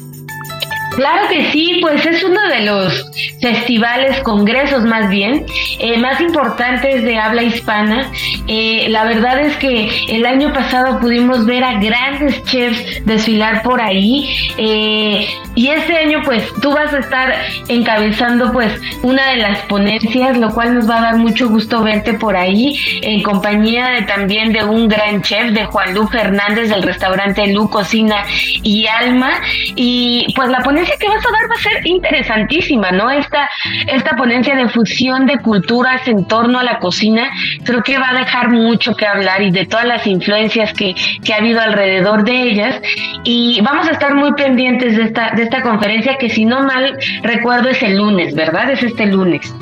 Claro 0.95 1.29
que 1.29 1.51
sí, 1.51 1.77
pues 1.81 2.05
es 2.05 2.21
uno 2.21 2.41
de 2.49 2.65
los 2.65 3.11
festivales, 3.39 4.19
congresos 4.23 4.83
más 4.83 5.09
bien, 5.09 5.45
eh, 5.79 5.97
más 5.97 6.19
importantes 6.19 7.03
de 7.03 7.17
habla 7.17 7.43
hispana. 7.43 8.11
Eh, 8.47 8.87
la 8.89 9.05
verdad 9.05 9.39
es 9.39 9.55
que 9.55 9.89
el 10.09 10.25
año 10.25 10.53
pasado 10.53 10.99
pudimos 10.99 11.45
ver 11.45 11.63
a 11.63 11.79
grandes 11.79 12.43
chefs 12.43 13.05
desfilar 13.05 13.63
por 13.63 13.81
ahí 13.81 14.29
eh, 14.57 15.27
y 15.55 15.69
este 15.69 15.95
año 15.97 16.21
pues 16.25 16.43
tú 16.61 16.71
vas 16.71 16.93
a 16.93 16.99
estar 16.99 17.35
encabezando 17.69 18.51
pues 18.51 18.73
una 19.01 19.31
de 19.31 19.37
las 19.37 19.59
ponencias, 19.63 20.37
lo 20.37 20.53
cual 20.53 20.75
nos 20.75 20.89
va 20.89 20.97
a 20.97 21.01
dar 21.01 21.15
mucho 21.15 21.47
gusto 21.47 21.83
verte 21.83 22.13
por 22.15 22.35
ahí 22.35 22.77
en 23.01 23.23
compañía 23.23 23.87
de 23.91 24.01
también 24.01 24.51
de 24.51 24.63
un 24.65 24.89
gran 24.89 25.21
chef, 25.21 25.51
de 25.53 25.65
Juan 25.65 25.93
Lu 25.93 26.05
Fernández 26.07 26.69
del 26.69 26.83
restaurante 26.83 27.47
Lu 27.47 27.69
Cocina 27.69 28.25
y 28.61 28.87
Alma 28.87 29.31
y 29.75 30.27
pues 30.35 30.49
la 30.49 30.59
ponencia 30.59 30.80
que 30.89 31.07
vas 31.07 31.25
a 31.25 31.31
dar 31.31 31.49
va 31.49 31.55
a 31.55 31.57
ser 31.57 31.87
interesantísima, 31.87 32.91
¿no? 32.91 33.09
Esta, 33.09 33.49
esta 33.87 34.15
ponencia 34.15 34.55
de 34.55 34.69
fusión 34.69 35.25
de 35.25 35.39
culturas 35.39 36.07
en 36.07 36.25
torno 36.25 36.59
a 36.59 36.63
la 36.63 36.79
cocina, 36.79 37.29
creo 37.63 37.83
que 37.83 37.97
va 37.97 38.09
a 38.09 38.13
dejar 38.13 38.49
mucho 38.49 38.95
que 38.95 39.05
hablar 39.05 39.41
y 39.41 39.51
de 39.51 39.65
todas 39.65 39.85
las 39.85 40.05
influencias 40.07 40.73
que, 40.73 40.95
que 41.23 41.33
ha 41.33 41.37
habido 41.37 41.61
alrededor 41.61 42.23
de 42.23 42.41
ellas. 42.43 42.81
Y 43.23 43.61
vamos 43.61 43.87
a 43.87 43.91
estar 43.91 44.15
muy 44.15 44.33
pendientes 44.33 44.97
de 44.97 45.03
esta, 45.03 45.31
de 45.35 45.43
esta 45.43 45.61
conferencia 45.61 46.17
que 46.17 46.29
si 46.29 46.45
no 46.45 46.63
mal 46.63 46.97
recuerdo 47.23 47.69
es 47.69 47.81
el 47.83 47.97
lunes, 47.97 48.35
¿verdad? 48.35 48.71
Es 48.71 48.83
este 48.83 49.05
lunes. 49.05 49.53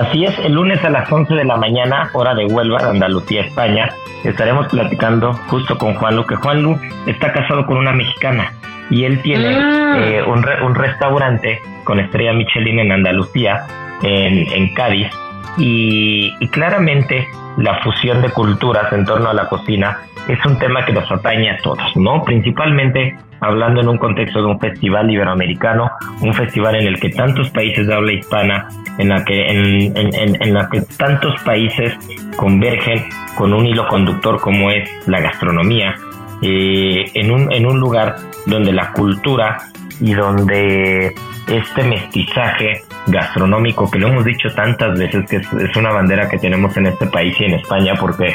Así 0.00 0.24
es, 0.24 0.36
el 0.38 0.52
lunes 0.52 0.82
a 0.84 0.90
las 0.90 1.10
11 1.10 1.34
de 1.34 1.44
la 1.44 1.56
mañana, 1.56 2.08
hora 2.14 2.34
de 2.34 2.46
Huelva, 2.46 2.88
Andalucía, 2.88 3.42
España, 3.42 3.90
estaremos 4.24 4.66
platicando 4.68 5.34
justo 5.48 5.76
con 5.76 5.94
Juan 5.94 6.16
Lu, 6.16 6.24
que 6.24 6.36
Juan 6.36 6.62
Lu 6.62 6.78
está 7.06 7.32
casado 7.32 7.66
con 7.66 7.76
una 7.76 7.92
mexicana 7.92 8.52
y 8.92 9.04
él 9.04 9.20
tiene 9.22 9.56
ah. 9.58 9.96
eh, 9.98 10.22
un, 10.22 10.44
un, 10.62 10.74
restaurante 10.74 11.60
con 11.82 11.98
estrella 11.98 12.34
Michelin 12.34 12.78
en 12.78 12.92
Andalucía, 12.92 13.66
en, 14.02 14.46
en 14.52 14.74
Cádiz, 14.74 15.08
y, 15.56 16.32
y, 16.38 16.48
claramente 16.48 17.26
la 17.56 17.82
fusión 17.82 18.20
de 18.22 18.30
culturas 18.30 18.92
en 18.92 19.04
torno 19.04 19.30
a 19.30 19.34
la 19.34 19.48
cocina 19.48 19.98
es 20.28 20.44
un 20.44 20.58
tema 20.58 20.84
que 20.84 20.92
nos 20.92 21.10
atañe 21.10 21.50
a 21.50 21.58
todos, 21.58 21.96
¿no? 21.96 22.22
Principalmente 22.22 23.16
hablando 23.40 23.80
en 23.80 23.88
un 23.88 23.98
contexto 23.98 24.40
de 24.40 24.46
un 24.46 24.60
festival 24.60 25.10
iberoamericano, 25.10 25.90
un 26.20 26.32
festival 26.32 26.76
en 26.76 26.86
el 26.86 27.00
que 27.00 27.10
tantos 27.10 27.50
países 27.50 27.86
de 27.86 27.94
habla 27.94 28.12
hispana, 28.12 28.68
en 28.98 29.08
la 29.08 29.24
que, 29.24 29.46
en, 29.46 29.96
en, 29.96 30.42
en 30.42 30.54
la 30.54 30.68
que 30.70 30.82
tantos 30.96 31.40
países 31.42 31.94
convergen 32.36 33.04
con 33.36 33.52
un 33.52 33.66
hilo 33.66 33.88
conductor 33.88 34.40
como 34.40 34.70
es 34.70 34.88
la 35.06 35.20
gastronomía, 35.20 35.96
eh, 36.42 37.10
en, 37.14 37.30
un, 37.30 37.52
en 37.52 37.66
un 37.66 37.78
lugar 37.78 38.16
donde 38.46 38.72
la 38.72 38.92
cultura 38.92 39.58
y 40.00 40.14
donde 40.14 41.14
este 41.46 41.82
mestizaje 41.84 42.82
gastronómico, 43.06 43.90
que 43.90 43.98
lo 43.98 44.08
hemos 44.08 44.24
dicho 44.24 44.48
tantas 44.54 44.98
veces, 44.98 45.28
que 45.28 45.36
es, 45.36 45.76
una 45.76 45.90
bandera 45.90 46.28
que 46.28 46.38
tenemos 46.38 46.76
en 46.76 46.86
este 46.86 47.06
país 47.06 47.34
y 47.40 47.44
en 47.44 47.54
España, 47.54 47.94
porque 47.98 48.34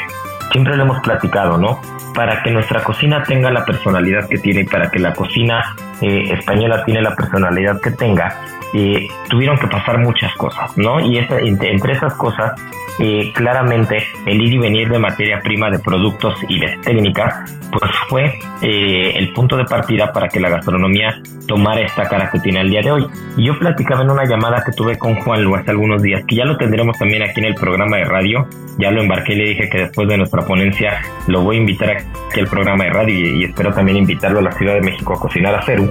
siempre 0.52 0.76
lo 0.76 0.84
hemos 0.84 1.00
platicado, 1.00 1.58
¿no? 1.58 1.80
Para 2.14 2.42
que 2.42 2.50
nuestra 2.50 2.82
cocina 2.82 3.22
tenga 3.22 3.50
la 3.50 3.64
personalidad 3.64 4.28
que 4.28 4.38
tiene, 4.38 4.64
para 4.64 4.90
que 4.90 4.98
la 4.98 5.12
cocina 5.12 5.76
eh, 6.00 6.32
española 6.32 6.84
tiene 6.84 7.02
la 7.02 7.14
personalidad 7.14 7.80
que 7.80 7.90
tenga, 7.90 8.34
eh, 8.74 9.08
tuvieron 9.28 9.58
que 9.58 9.66
pasar 9.66 9.98
muchas 9.98 10.34
cosas, 10.34 10.76
¿no? 10.76 11.00
Y 11.00 11.18
entre 11.18 11.92
esas 11.92 12.14
cosas 12.14 12.52
eh, 13.00 13.32
claramente 13.32 14.04
el 14.26 14.42
ir 14.42 14.54
y 14.54 14.58
venir 14.58 14.88
de 14.88 14.98
materia 14.98 15.40
prima, 15.40 15.70
de 15.70 15.78
productos 15.78 16.34
y 16.48 16.58
de 16.58 16.78
técnica, 16.78 17.44
pues 17.70 17.92
fue 18.08 18.38
eh, 18.60 19.12
el 19.14 19.32
punto 19.32 19.56
de 19.56 19.64
partida 19.64 20.12
para 20.12 20.28
que 20.28 20.40
la 20.40 20.48
gastronomía 20.48 21.22
tomara 21.46 21.80
esta 21.80 22.08
cara 22.08 22.28
que 22.28 22.40
tiene 22.40 22.60
el 22.60 22.70
día 22.70 22.82
de 22.82 22.90
hoy. 22.90 23.06
Y 23.36 23.46
yo 23.46 23.56
platicaba 23.56 24.02
en 24.02 24.10
una 24.10 24.24
llamada 24.24 24.64
que 24.64 24.72
tuve 24.72 24.98
con 24.98 25.14
Juan 25.14 25.44
Lu 25.44 25.54
hace 25.54 25.70
algunos 25.70 26.02
días, 26.02 26.24
que 26.26 26.34
ya 26.34 26.44
lo 26.44 26.56
tendremos 26.56 26.98
también 26.98 27.22
aquí 27.22 27.38
en 27.38 27.46
el 27.46 27.54
programa 27.54 27.98
de 27.98 28.04
radio, 28.04 28.48
ya 28.78 28.90
lo 28.90 29.00
embarqué 29.00 29.34
y 29.34 29.36
le 29.36 29.48
dije 29.50 29.68
que 29.70 29.78
después 29.78 30.08
de 30.08 30.18
nuestra 30.18 30.42
ponencia 30.42 31.00
lo 31.28 31.42
voy 31.42 31.56
a 31.56 31.60
invitar 31.60 31.90
aquí 31.90 32.40
al 32.40 32.48
programa 32.48 32.82
de 32.82 32.90
radio 32.90 33.36
y, 33.36 33.44
espero 33.44 33.72
también 33.72 33.98
invitarlo 33.98 34.40
a 34.40 34.42
la 34.42 34.52
Ciudad 34.52 34.74
de 34.74 34.80
México 34.80 35.14
a 35.14 35.20
cocinar 35.20 35.54
a 35.54 35.62
Ceru. 35.62 35.88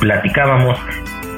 Platicábamos 0.00 0.78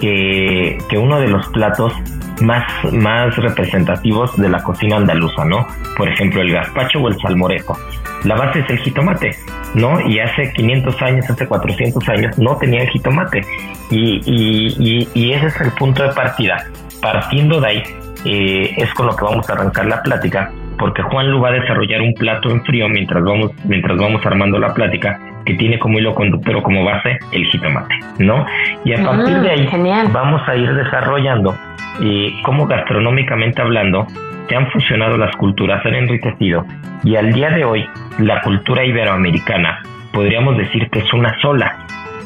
que, 0.01 0.79
que 0.89 0.99
uno 0.99 1.21
de 1.21 1.29
los 1.29 1.47
platos 1.49 1.93
más, 2.41 2.65
más 2.93 3.37
representativos 3.37 4.37
de 4.37 4.49
la 4.49 4.63
cocina 4.63 4.97
andaluza, 4.97 5.45
¿no? 5.45 5.67
Por 5.97 6.09
ejemplo, 6.09 6.41
el 6.41 6.53
gazpacho 6.53 7.01
o 7.01 7.09
el 7.09 7.19
salmorejo. 7.21 7.77
La 8.25 8.37
base 8.37 8.61
es 8.61 8.71
el 8.71 8.79
jitomate, 8.79 9.37
¿no? 9.75 10.01
Y 10.01 10.19
hace 10.19 10.53
500 10.53 11.03
años, 11.03 11.31
hace 11.31 11.47
400 11.47 12.09
años 12.09 12.39
no 12.39 12.57
tenían 12.57 12.87
jitomate. 12.89 13.43
Y, 13.91 14.21
y, 14.25 15.09
y, 15.15 15.33
ese 15.33 15.47
es 15.47 15.61
el 15.61 15.71
punto 15.73 16.03
de 16.03 16.09
partida. 16.11 16.65
Partiendo 17.03 17.61
de 17.61 17.69
ahí, 17.69 17.83
eh, 18.25 18.75
es 18.79 18.93
con 18.95 19.07
lo 19.07 19.17
que 19.17 19.25
vamos 19.25 19.49
a 19.51 19.53
arrancar 19.53 19.87
la 19.87 20.03
plática, 20.03 20.51
porque 20.79 21.03
Juan 21.03 21.31
Lu 21.31 21.41
va 21.41 21.51
a 21.51 21.53
desarrollar 21.53 22.01
un 22.01 22.15
plato 22.15 22.51
en 22.51 22.65
frío 22.65 22.89
mientras 22.89 23.23
vamos, 23.23 23.53
mientras 23.65 23.97
vamos 23.99 24.25
armando 24.25 24.59
la 24.59 24.73
plática, 24.73 25.21
que 25.45 25.55
tiene 25.55 25.79
como 25.79 25.99
hilo 25.99 26.15
conductor 26.15 26.57
o 26.57 26.63
como 26.63 26.85
base 26.85 27.19
el 27.33 27.45
jitomate, 27.47 27.95
¿no? 28.19 28.47
Y 28.85 28.93
a 28.93 29.05
partir 29.05 29.41
de 29.41 29.51
ahí 29.51 29.69
vamos 30.13 30.43
a 30.49 30.57
ir 30.57 30.73
desarrollando 30.75 31.57
y 32.01 32.43
cómo 32.43 32.67
gastronómicamente 32.67 33.63
hablando 33.63 34.07
se 34.49 34.57
han 34.57 34.71
fusionado 34.71 35.17
las 35.17 35.35
culturas, 35.37 35.83
se 35.83 35.89
han 35.89 35.95
enriquecido 35.95 36.65
y 37.03 37.17
al 37.17 37.33
día 37.33 37.51
de 37.51 37.65
hoy 37.65 37.89
la 38.19 38.41
cultura 38.41 38.85
iberoamericana 38.85 39.83
podríamos 40.13 40.57
decir 40.57 40.89
que 40.91 41.01
es 41.01 41.13
una 41.13 41.39
sola. 41.41 41.77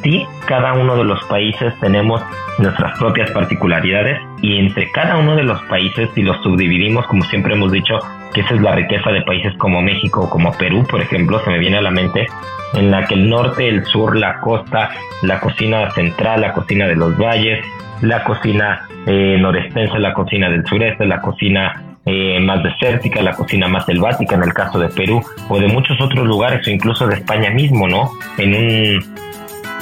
Sí, 0.02 0.24
cada 0.46 0.74
uno 0.74 0.96
de 0.96 1.04
los 1.04 1.24
países 1.24 1.74
tenemos 1.80 2.22
nuestras 2.58 2.96
propias 2.98 3.30
particularidades 3.30 4.20
y 4.42 4.58
entre 4.58 4.90
cada 4.92 5.16
uno 5.16 5.34
de 5.34 5.42
los 5.42 5.60
países, 5.62 6.08
si 6.14 6.22
los 6.22 6.40
subdividimos, 6.42 7.06
como 7.06 7.24
siempre 7.24 7.54
hemos 7.54 7.72
dicho, 7.72 7.98
que 8.32 8.42
esa 8.42 8.54
es 8.54 8.60
la 8.60 8.72
riqueza 8.72 9.10
de 9.10 9.22
países 9.22 9.56
como 9.58 9.82
México 9.82 10.22
o 10.22 10.30
como 10.30 10.52
Perú, 10.52 10.86
por 10.88 11.00
ejemplo, 11.00 11.40
se 11.40 11.50
me 11.50 11.58
viene 11.58 11.78
a 11.78 11.82
la 11.82 11.90
mente, 11.90 12.26
en 12.74 12.90
la 12.90 13.06
que 13.06 13.14
el 13.14 13.28
norte, 13.28 13.68
el 13.68 13.84
sur, 13.84 14.16
la 14.16 14.40
costa, 14.40 14.90
la 15.22 15.40
cocina 15.40 15.90
central, 15.92 16.40
la 16.40 16.52
cocina 16.52 16.86
de 16.86 16.96
los 16.96 17.16
valles, 17.16 17.64
la 18.02 18.22
cocina 18.24 18.88
eh, 19.06 19.38
la 19.38 20.12
cocina 20.12 20.50
del 20.50 20.66
sureste, 20.66 21.06
la 21.06 21.20
cocina 21.20 21.82
eh, 22.04 22.38
más 22.40 22.62
desértica, 22.62 23.22
la 23.22 23.32
cocina 23.32 23.68
más 23.68 23.86
selvática 23.86 24.34
en 24.34 24.42
el 24.42 24.52
caso 24.52 24.78
de 24.78 24.88
Perú 24.88 25.22
o 25.48 25.58
de 25.58 25.68
muchos 25.68 26.00
otros 26.00 26.26
lugares 26.26 26.66
o 26.66 26.70
incluso 26.70 27.06
de 27.06 27.16
España 27.16 27.50
mismo, 27.50 27.88
¿no? 27.88 28.10
En 28.36 28.54
un 28.54 29.04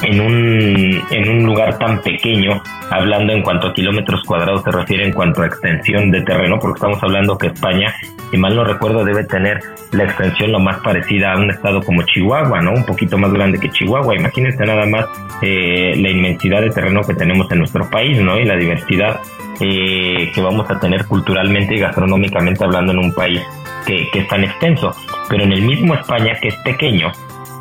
en 0.03 0.21
un, 0.21 1.03
en 1.11 1.29
un 1.29 1.45
lugar 1.45 1.79
tan 1.79 2.01
pequeño, 2.03 2.63
hablando 2.91 3.33
en 3.33 3.43
cuanto 3.43 3.69
a 3.69 3.75
kilómetros 3.75 4.23
cuadrados 4.25 4.63
se 4.63 4.71
refiere 4.71 5.07
en 5.07 5.13
cuanto 5.13 5.43
a 5.43 5.47
extensión 5.47 6.11
de 6.11 6.23
terreno, 6.23 6.59
porque 6.59 6.77
estamos 6.77 7.03
hablando 7.03 7.39
que 7.39 7.49
España, 7.49 7.95
si 8.31 8.37
mal 8.37 8.55
no 8.55 8.65
recuerdo, 8.65 9.05
debe 9.05 9.25
tener 9.25 9.61
la 9.93 10.05
extensión 10.05 10.53
lo 10.53 10.61
más 10.61 10.79
parecida 10.81 11.33
a 11.33 11.39
un 11.39 11.51
estado 11.51 11.83
como 11.83 12.03
Chihuahua, 12.03 12.61
¿no? 12.61 12.73
Un 12.73 12.85
poquito 12.85 13.17
más 13.17 13.33
grande 13.33 13.59
que 13.59 13.71
Chihuahua. 13.71 14.17
Imagínense 14.17 14.65
nada 14.65 14.87
más 14.87 15.07
eh, 15.43 15.95
la 15.97 16.11
inmensidad 16.11 16.61
de 16.61 16.71
terreno 16.71 17.03
que 17.03 17.15
tenemos 17.15 17.51
en 17.51 17.59
nuestro 17.59 17.89
país, 17.89 18.21
¿no? 18.21 18.39
Y 18.39 18.45
la 18.45 18.57
diversidad 18.57 19.21
eh, 19.61 20.31
que 20.35 20.43
vamos 20.43 20.71
a 20.71 20.79
tener 20.79 21.07
culturalmente 21.07 21.75
y 21.75 21.79
gastronómicamente 21.79 22.65
hablando 22.65 22.93
en 22.93 22.99
un 22.99 23.13
país 23.13 23.41
que, 23.87 24.09
que 24.13 24.21
es 24.21 24.29
tan 24.29 24.45
extenso. 24.45 24.95
Pero 25.29 25.45
en 25.45 25.53
el 25.53 25.63
mismo 25.63 25.95
España, 25.95 26.35
que 26.41 26.49
es 26.49 26.57
pequeño, 26.57 27.11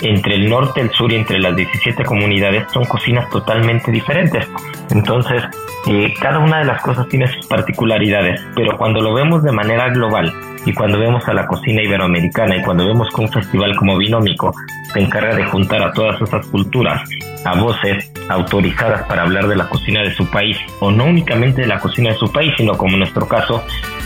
entre 0.02 0.36
el 0.36 0.50
norte, 0.50 0.82
el 0.82 0.92
sur 0.92 1.12
y 1.12 1.16
entre 1.16 1.40
las 1.40 1.56
17 1.56 2.04
comunidades 2.04 2.66
son 2.72 2.86
cocinas 2.86 3.30
totalmente 3.30 3.92
diferentes. 3.92 4.48
Entonces, 4.92 5.44
eh, 5.88 6.14
cada 6.20 6.40
una 6.40 6.60
de 6.60 6.66
las 6.66 6.82
cosas 6.82 7.08
tiene 7.08 7.28
sus 7.28 7.46
particularidades, 7.48 8.42
pero 8.56 8.78
cuando 8.78 9.02
lo 9.02 9.14
vemos 9.14 9.44
de 9.44 9.52
manera 9.52 9.90
global 9.90 10.34
y 10.66 10.74
cuando 10.74 11.00
vemos 11.00 11.28
a 11.28 11.34
la 11.34 11.46
cocina 11.46 11.84
iberoamericana 11.84 12.58
y 12.58 12.62
cuando 12.64 12.88
vemos 12.88 13.08
que 13.14 13.22
un 13.22 13.30
festival 13.30 13.76
como 13.76 13.98
Binómico 13.98 14.54
se 14.92 15.00
encarga 15.00 15.36
de 15.36 15.46
juntar 15.46 15.84
a 15.84 15.92
todas 15.92 16.20
esas 16.22 16.46
culturas, 16.48 17.08
a 17.44 17.60
voces 17.60 18.12
autorizadas 18.30 19.04
para 19.04 19.24
hablar 19.24 19.48
de 19.48 19.56
la 19.56 19.70
cocina 19.70 20.02
de 20.02 20.14
su 20.14 20.26
país, 20.30 20.58
o 20.80 20.90
no 20.90 21.06
únicamente 21.06 21.62
de 21.62 21.68
la 21.68 21.80
cocina 21.80 22.12
de 22.12 22.18
su 22.18 22.32
país, 22.32 22.54
sino 22.58 22.76
como 22.78 22.94
en 22.94 23.00
nuestro 23.00 23.28
caso, 23.28 23.64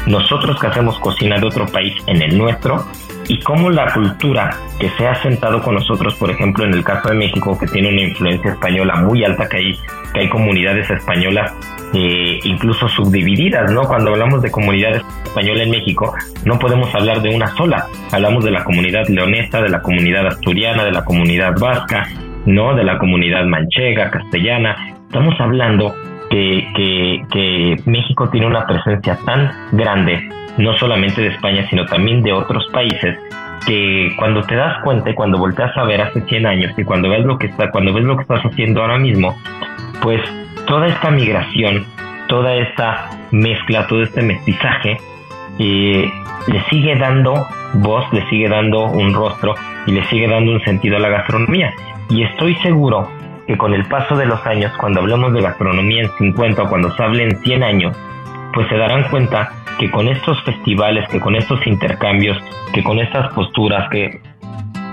nosotros 0.07 0.59
que 0.59 0.67
hacemos 0.67 0.99
cocina 0.99 1.37
de 1.39 1.47
otro 1.47 1.65
país 1.67 1.93
en 2.07 2.21
el 2.21 2.37
nuestro, 2.37 2.85
y 3.29 3.39
cómo 3.41 3.69
la 3.69 3.93
cultura 3.93 4.57
que 4.79 4.89
se 4.89 5.07
ha 5.07 5.15
sentado 5.21 5.61
con 5.61 5.75
nosotros, 5.75 6.15
por 6.15 6.31
ejemplo, 6.31 6.65
en 6.65 6.73
el 6.73 6.83
caso 6.83 7.09
de 7.09 7.15
México, 7.15 7.57
que 7.57 7.67
tiene 7.67 7.89
una 7.89 8.01
influencia 8.01 8.51
española 8.51 8.95
muy 8.95 9.23
alta, 9.23 9.47
que 9.47 9.57
hay, 9.57 9.79
que 10.13 10.21
hay 10.21 10.29
comunidades 10.29 10.89
españolas 10.89 11.53
eh, 11.93 12.39
incluso 12.43 12.89
subdivididas, 12.89 13.71
¿no? 13.71 13.83
Cuando 13.83 14.11
hablamos 14.11 14.41
de 14.41 14.49
comunidades 14.49 15.03
españolas 15.23 15.61
en 15.61 15.71
México, 15.71 16.13
no 16.43 16.57
podemos 16.57 16.93
hablar 16.95 17.21
de 17.21 17.29
una 17.29 17.55
sola. 17.55 17.85
Hablamos 18.11 18.43
de 18.43 18.51
la 18.51 18.63
comunidad 18.63 19.07
leonesa, 19.07 19.61
de 19.61 19.69
la 19.69 19.81
comunidad 19.81 20.25
asturiana, 20.25 20.83
de 20.83 20.91
la 20.91 21.05
comunidad 21.05 21.53
vasca, 21.59 22.07
¿no? 22.47 22.73
De 22.75 22.83
la 22.83 22.97
comunidad 22.97 23.45
manchega, 23.45 24.09
castellana. 24.09 24.75
Estamos 25.05 25.39
hablando 25.39 25.95
que, 26.29 27.81
México 27.85 28.29
tiene 28.29 28.47
una 28.47 28.65
presencia 28.65 29.17
tan 29.25 29.51
grande 29.71 30.29
no 30.57 30.77
solamente 30.77 31.21
de 31.21 31.27
España, 31.29 31.65
sino 31.69 31.85
también 31.85 32.21
de 32.21 32.33
otros 32.33 32.67
países, 32.73 33.17
que 33.65 34.13
cuando 34.17 34.41
te 34.43 34.55
das 34.55 34.81
cuenta 34.83 35.09
y 35.09 35.13
cuando 35.13 35.37
volteas 35.37 35.75
a 35.77 35.83
ver 35.83 36.01
hace 36.01 36.21
100 36.21 36.45
años 36.45 36.73
y 36.77 36.83
cuando 36.83 37.09
ves 37.09 37.25
lo 37.25 37.37
que 37.37 37.47
está, 37.47 37.71
cuando 37.71 37.93
ves 37.93 38.03
lo 38.03 38.17
que 38.17 38.23
estás 38.23 38.43
haciendo 38.43 38.81
ahora 38.81 38.97
mismo, 38.97 39.37
pues 40.01 40.21
toda 40.67 40.87
esta 40.87 41.11
migración, 41.11 41.85
toda 42.27 42.55
esta 42.55 43.09
mezcla, 43.31 43.87
todo 43.87 44.03
este 44.03 44.21
mestizaje, 44.21 44.97
eh, 45.59 46.11
le 46.47 46.63
sigue 46.69 46.95
dando 46.95 47.45
voz, 47.75 48.11
le 48.11 48.27
sigue 48.29 48.49
dando 48.49 48.85
un 48.85 49.13
rostro 49.13 49.55
y 49.85 49.91
le 49.91 50.03
sigue 50.05 50.27
dando 50.27 50.51
un 50.51 50.61
sentido 50.61 50.97
a 50.97 50.99
la 50.99 51.09
gastronomía. 51.09 51.73
Y 52.09 52.23
estoy 52.23 52.55
seguro 52.55 53.07
que 53.49 53.57
con 53.57 53.73
el 53.73 53.83
paso 53.85 54.15
de 54.15 54.27
los 54.27 54.45
años, 54.45 54.71
cuando 54.77 54.99
hablemos 54.99 55.33
de 55.33 55.41
gastronomía 55.41 56.03
en 56.03 56.11
50 56.19 56.61
o 56.61 56.69
cuando 56.69 56.95
se 56.95 57.01
hable 57.01 57.23
en 57.23 57.41
100 57.41 57.63
años, 57.63 57.97
pues 58.53 58.69
se 58.69 58.77
darán 58.77 59.09
cuenta 59.09 59.51
que 59.79 59.89
con 59.89 60.07
estos 60.07 60.39
festivales, 60.43 61.09
que 61.09 61.19
con 61.19 61.35
estos 61.35 61.65
intercambios, 61.65 62.37
que 62.71 62.83
con 62.83 62.99
estas 62.99 63.33
posturas, 63.33 63.89
que, 63.89 64.21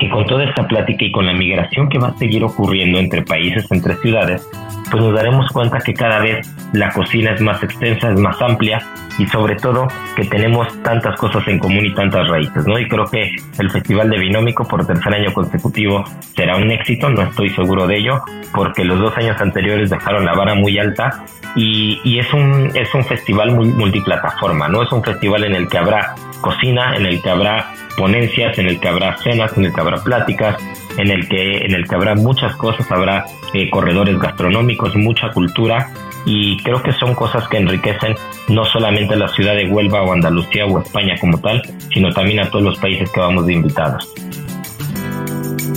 que 0.01 0.09
con 0.09 0.25
toda 0.25 0.45
esta 0.45 0.67
plática 0.67 1.05
y 1.05 1.13
con 1.13 1.27
la 1.27 1.35
migración 1.35 1.91
que 1.91 1.99
va 1.99 2.09
a 2.09 2.17
seguir 2.17 2.45
ocurriendo 2.45 2.99
entre 2.99 3.21
países, 3.21 3.71
entre 3.71 3.95
ciudades, 3.97 4.49
pues 4.91 5.05
nos 5.05 5.13
daremos 5.13 5.53
cuenta 5.53 5.79
que 5.81 5.93
cada 5.93 6.21
vez 6.21 6.51
la 6.73 6.91
cocina 6.93 7.33
es 7.33 7.43
más 7.43 7.63
extensa, 7.63 8.11
es 8.11 8.19
más 8.19 8.41
amplia 8.41 8.81
y 9.19 9.27
sobre 9.27 9.57
todo 9.57 9.89
que 10.15 10.25
tenemos 10.25 10.67
tantas 10.83 11.19
cosas 11.19 11.47
en 11.49 11.59
común 11.59 11.87
y 11.87 11.95
tantas 11.95 12.29
raíces, 12.29 12.67
¿no? 12.67 12.79
Y 12.79 12.89
creo 12.89 13.07
que 13.07 13.35
el 13.59 13.71
Festival 13.71 14.11
de 14.11 14.19
Binómico 14.19 14.65
por 14.65 14.87
tercer 14.87 15.15
año 15.15 15.33
consecutivo 15.33 16.05
será 16.35 16.57
un 16.57 16.71
éxito, 16.71 17.09
no 17.09 17.23
estoy 17.23 17.51
seguro 17.51 17.87
de 17.87 17.99
ello, 17.99 18.21
porque 18.55 18.85
los 18.85 18.99
dos 18.99 19.17
años 19.17 19.41
anteriores 19.41 19.91
dejaron 19.91 20.25
la 20.25 20.35
vara 20.35 20.55
muy 20.55 20.79
alta 20.79 21.25
y, 21.55 22.19
es, 22.19 22.33
un, 22.35 22.71
es 22.75 22.93
un 22.95 23.05
festival 23.05 23.53
muy 23.53 23.69
multiplataforma, 23.69 24.69
¿no? 24.69 24.83
Es 24.83 24.93
un 24.93 25.03
festival 25.03 25.45
en 25.45 25.55
el 25.55 25.69
que 25.69 25.79
habrá 25.79 26.15
cocina, 26.43 26.97
en 26.97 27.07
el 27.07 27.23
que 27.23 27.31
habrá 27.31 27.73
ponencias, 27.97 28.59
en 28.59 28.67
el 28.67 28.79
que 28.79 28.89
habrá 28.89 29.17
cenas, 29.17 29.57
en 29.57 29.65
el 29.65 29.73
que 29.73 29.81
habrá 29.81 29.97
pláticas, 29.97 30.57
en 30.99 31.11
el 31.11 31.27
que, 31.29 31.59
en 31.59 31.75
el 31.75 31.89
que 31.89 31.95
habrá 31.95 32.15
muchas 32.15 32.55
cosas, 32.57 32.91
habrá 32.91 33.25
eh, 33.55 33.71
corredores 33.71 34.19
gastronómicos, 34.19 34.95
mucha 34.97 35.31
cultura 35.31 35.89
y 36.27 36.57
creo 36.63 36.83
que 36.83 36.93
son 36.93 37.15
cosas 37.15 37.49
que 37.49 37.57
enriquecen 37.57 38.17
no 38.49 38.65
solamente 38.65 39.06
la 39.15 39.29
ciudad 39.29 39.55
de 39.55 39.69
Huelva 39.69 40.03
o 40.03 40.13
Andalucía 40.13 40.67
o 40.67 40.81
España 40.81 41.15
como 41.21 41.39
tal, 41.41 41.63
sino 41.95 42.11
también 42.13 42.41
a 42.41 42.51
todos 42.51 42.65
los 42.65 42.79
países 42.79 43.09
que 43.13 43.21
vamos 43.21 43.47
de 43.47 43.53
invitados. 43.53 44.13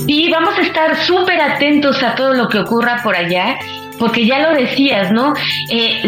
Y 0.07 0.31
vamos 0.31 0.57
a 0.57 0.61
estar 0.61 0.95
súper 0.95 1.39
atentos 1.39 2.01
a 2.01 2.15
todo 2.15 2.33
lo 2.33 2.49
que 2.49 2.57
ocurra 2.57 2.99
por 3.03 3.15
allá 3.15 3.59
porque 3.99 4.25
ya 4.25 4.39
lo 4.39 4.55
decías, 4.55 5.11
¿no? 5.11 5.33
Eh, 5.69 6.01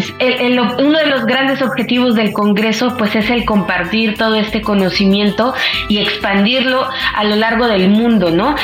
uno 0.79 0.97
de 0.97 1.05
los 1.07 1.25
grandes 1.25 1.61
objetivos 1.61 2.15
del 2.15 2.31
Congreso, 2.33 2.95
pues 2.97 3.15
es 3.15 3.29
el 3.29 3.45
compartir 3.45 4.15
todo 4.17 4.35
este 4.35 4.61
conocimiento 4.61 5.53
y 5.89 5.99
expandirlo 5.99 6.87
a 7.15 7.23
lo 7.23 7.35
largo 7.35 7.67
del 7.67 7.89
mundo, 7.89 8.31
¿no? 8.31 8.55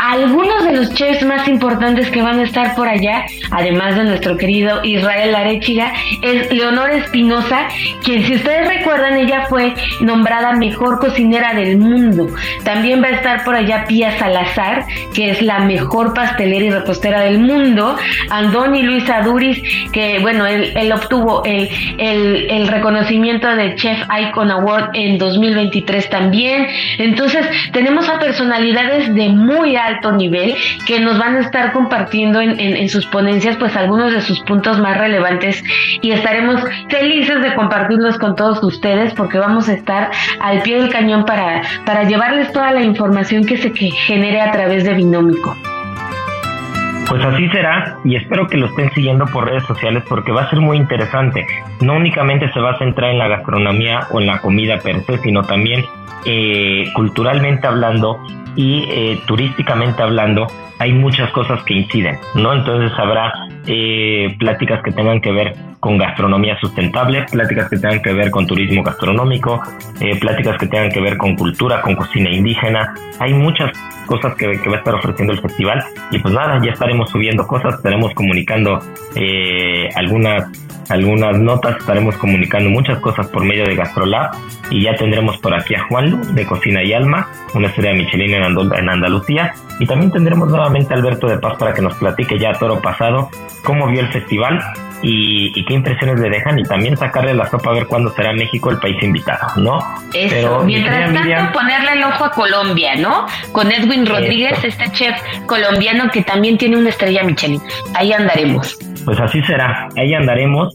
Algunos 0.00 0.64
de 0.64 0.72
los 0.72 0.92
chefs 0.94 1.24
más 1.24 1.46
importantes 1.46 2.10
que 2.10 2.22
van 2.22 2.40
a 2.40 2.42
estar 2.42 2.74
por 2.74 2.88
allá, 2.88 3.24
además 3.50 3.96
de 3.96 4.04
nuestro 4.04 4.36
querido 4.36 4.80
Israel 4.82 5.34
Arechiga, 5.34 5.92
es 6.22 6.52
Leonor 6.52 6.90
Espinosa, 6.90 7.68
quien 8.02 8.24
si 8.24 8.34
ustedes 8.34 8.66
recuerdan, 8.68 9.16
ella 9.16 9.46
fue 9.48 9.74
nombrada 10.00 10.54
mejor 10.54 10.98
cocinera 10.98 11.54
del 11.54 11.78
mundo. 11.78 12.26
También 12.64 13.02
va 13.02 13.08
a 13.08 13.12
estar 13.12 13.44
por 13.44 13.54
allá 13.54 13.84
Pía 13.86 14.18
Salazar, 14.18 14.86
que 15.14 15.30
es 15.30 15.40
la 15.40 15.60
mejor 15.60 16.14
pastelera 16.14 16.64
y 16.64 16.70
repostera 16.70 17.20
del 17.22 17.38
mundo. 17.38 17.96
Andón 18.30 18.71
Tony 18.72 18.84
Luis 18.84 19.10
Aduris, 19.10 19.62
que 19.92 20.18
bueno, 20.20 20.46
él, 20.46 20.92
obtuvo 20.92 21.42
el, 21.44 21.68
el, 21.98 22.68
reconocimiento 22.68 23.46
de 23.54 23.74
Chef 23.74 23.98
Icon 24.18 24.50
Award 24.50 24.92
en 24.94 25.18
2023 25.18 26.08
también. 26.08 26.68
Entonces, 26.96 27.46
tenemos 27.72 28.08
a 28.08 28.18
personalidades 28.18 29.14
de 29.14 29.28
muy 29.28 29.76
alto 29.76 30.12
nivel 30.12 30.54
que 30.86 31.00
nos 31.00 31.18
van 31.18 31.36
a 31.36 31.40
estar 31.40 31.72
compartiendo 31.72 32.40
en, 32.40 32.58
en, 32.58 32.88
sus 32.88 33.04
ponencias, 33.04 33.58
pues 33.58 33.76
algunos 33.76 34.10
de 34.10 34.22
sus 34.22 34.40
puntos 34.40 34.80
más 34.80 34.96
relevantes 34.96 35.62
y 36.00 36.12
estaremos 36.12 36.62
felices 36.88 37.42
de 37.42 37.54
compartirlos 37.54 38.16
con 38.16 38.36
todos 38.36 38.62
ustedes 38.62 39.12
porque 39.12 39.36
vamos 39.36 39.68
a 39.68 39.74
estar 39.74 40.10
al 40.40 40.62
pie 40.62 40.80
del 40.80 40.88
cañón 40.88 41.26
para, 41.26 41.60
para 41.84 42.04
llevarles 42.04 42.50
toda 42.52 42.72
la 42.72 42.82
información 42.82 43.44
que 43.44 43.58
se 43.58 43.70
genere 43.70 44.40
a 44.40 44.50
través 44.50 44.84
de 44.84 44.94
Binómico. 44.94 45.54
Pues 47.08 47.24
así 47.24 47.48
será 47.48 47.98
y 48.04 48.16
espero 48.16 48.46
que 48.46 48.56
lo 48.56 48.66
estén 48.66 48.90
siguiendo 48.92 49.26
por 49.26 49.46
redes 49.46 49.64
sociales 49.64 50.02
porque 50.08 50.32
va 50.32 50.42
a 50.42 50.50
ser 50.50 50.60
muy 50.60 50.76
interesante. 50.76 51.46
No 51.80 51.96
únicamente 51.96 52.50
se 52.52 52.60
va 52.60 52.72
a 52.72 52.78
centrar 52.78 53.10
en 53.10 53.18
la 53.18 53.28
gastronomía 53.28 54.06
o 54.10 54.20
en 54.20 54.26
la 54.26 54.38
comida 54.38 54.78
per 54.78 55.02
se, 55.04 55.18
sino 55.18 55.42
también 55.42 55.84
eh, 56.24 56.84
culturalmente 56.94 57.66
hablando 57.66 58.18
y 58.56 58.84
eh, 58.88 59.20
turísticamente 59.26 60.02
hablando 60.02 60.46
hay 60.78 60.92
muchas 60.92 61.30
cosas 61.30 61.62
que 61.62 61.74
inciden, 61.74 62.18
¿no? 62.34 62.52
Entonces 62.52 62.90
habrá 62.98 63.32
eh, 63.66 64.34
pláticas 64.38 64.82
que 64.82 64.90
tengan 64.90 65.20
que 65.20 65.30
ver 65.30 65.54
con 65.78 65.98
gastronomía 65.98 66.58
sustentable, 66.60 67.24
pláticas 67.30 67.68
que 67.68 67.76
tengan 67.76 68.02
que 68.02 68.12
ver 68.12 68.30
con 68.30 68.46
turismo 68.46 68.82
gastronómico, 68.82 69.62
eh, 70.00 70.18
pláticas 70.18 70.58
que 70.58 70.66
tengan 70.66 70.90
que 70.90 71.00
ver 71.00 71.16
con 71.16 71.36
cultura, 71.36 71.80
con 71.82 71.94
cocina 71.94 72.30
indígena. 72.30 72.94
Hay 73.20 73.34
muchas 73.34 73.72
cosas 74.06 74.34
que, 74.34 74.60
que, 74.60 74.68
va 74.68 74.76
a 74.76 74.78
estar 74.78 74.94
ofreciendo 74.94 75.32
el 75.32 75.40
festival 75.40 75.84
y 76.10 76.18
pues 76.18 76.34
nada, 76.34 76.60
ya 76.64 76.72
estaremos 76.72 77.10
subiendo 77.10 77.46
cosas, 77.46 77.74
estaremos 77.74 78.12
comunicando 78.14 78.80
eh, 79.14 79.88
algunas 79.94 80.48
algunas 80.92 81.38
notas, 81.38 81.78
estaremos 81.78 82.16
comunicando 82.18 82.68
muchas 82.68 82.98
cosas 82.98 83.26
por 83.28 83.44
medio 83.44 83.64
de 83.64 83.74
GastroLab 83.74 84.32
y 84.70 84.82
ya 84.82 84.94
tendremos 84.94 85.38
por 85.38 85.54
aquí 85.54 85.74
a 85.74 85.82
Juan 85.84 86.34
de 86.34 86.46
Cocina 86.46 86.82
y 86.82 86.92
Alma, 86.92 87.28
una 87.54 87.68
estrella 87.68 87.94
Michelin 87.94 88.34
en, 88.34 88.42
Andal 88.42 88.78
en 88.78 88.88
Andalucía 88.88 89.54
y 89.80 89.86
también 89.86 90.12
tendremos 90.12 90.48
nuevamente 90.48 90.92
a 90.92 90.98
Alberto 90.98 91.26
de 91.26 91.38
Paz 91.38 91.56
para 91.58 91.72
que 91.72 91.80
nos 91.80 91.94
platique 91.94 92.38
ya 92.38 92.50
a 92.50 92.58
toro 92.58 92.80
pasado 92.80 93.30
cómo 93.64 93.86
vio 93.88 94.00
el 94.00 94.08
festival 94.08 94.60
y, 95.02 95.50
y, 95.58 95.64
qué 95.64 95.74
impresiones 95.74 96.20
le 96.20 96.30
dejan 96.30 96.58
y 96.60 96.62
también 96.62 96.96
sacarle 96.96 97.34
la 97.34 97.50
sopa 97.50 97.70
a 97.70 97.72
ver 97.72 97.86
cuándo 97.86 98.12
será 98.12 98.32
México 98.32 98.70
el 98.70 98.78
país 98.78 99.02
invitado, 99.02 99.48
¿no? 99.56 99.78
Eso, 100.14 100.28
Pero, 100.30 100.62
mientras 100.62 100.96
tanto 100.96 101.20
Miriam, 101.20 101.52
ponerle 101.52 101.92
el 101.94 102.04
ojo 102.04 102.24
a 102.24 102.30
Colombia, 102.30 102.94
¿no? 102.94 103.26
Con 103.50 103.72
Edwin 103.72 104.06
Rodríguez, 104.06 104.62
este 104.62 104.92
chef 104.92 105.20
colombiano 105.46 106.08
que 106.12 106.22
también 106.22 106.56
tiene 106.56 106.76
una 106.76 106.90
estrella 106.90 107.24
Michelin. 107.24 107.60
Ahí 107.94 108.12
andaremos. 108.12 108.78
Pues 109.04 109.18
así 109.18 109.42
será, 109.42 109.88
ahí 109.96 110.14
andaremos. 110.14 110.72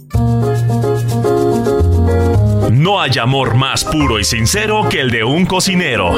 No 2.72 3.02
hay 3.02 3.18
amor 3.20 3.56
más 3.56 3.84
puro 3.84 4.20
y 4.20 4.24
sincero 4.24 4.88
que 4.90 5.02
el 5.02 5.12
de 5.12 5.24
un 5.24 5.46
cocinero. 5.46 6.14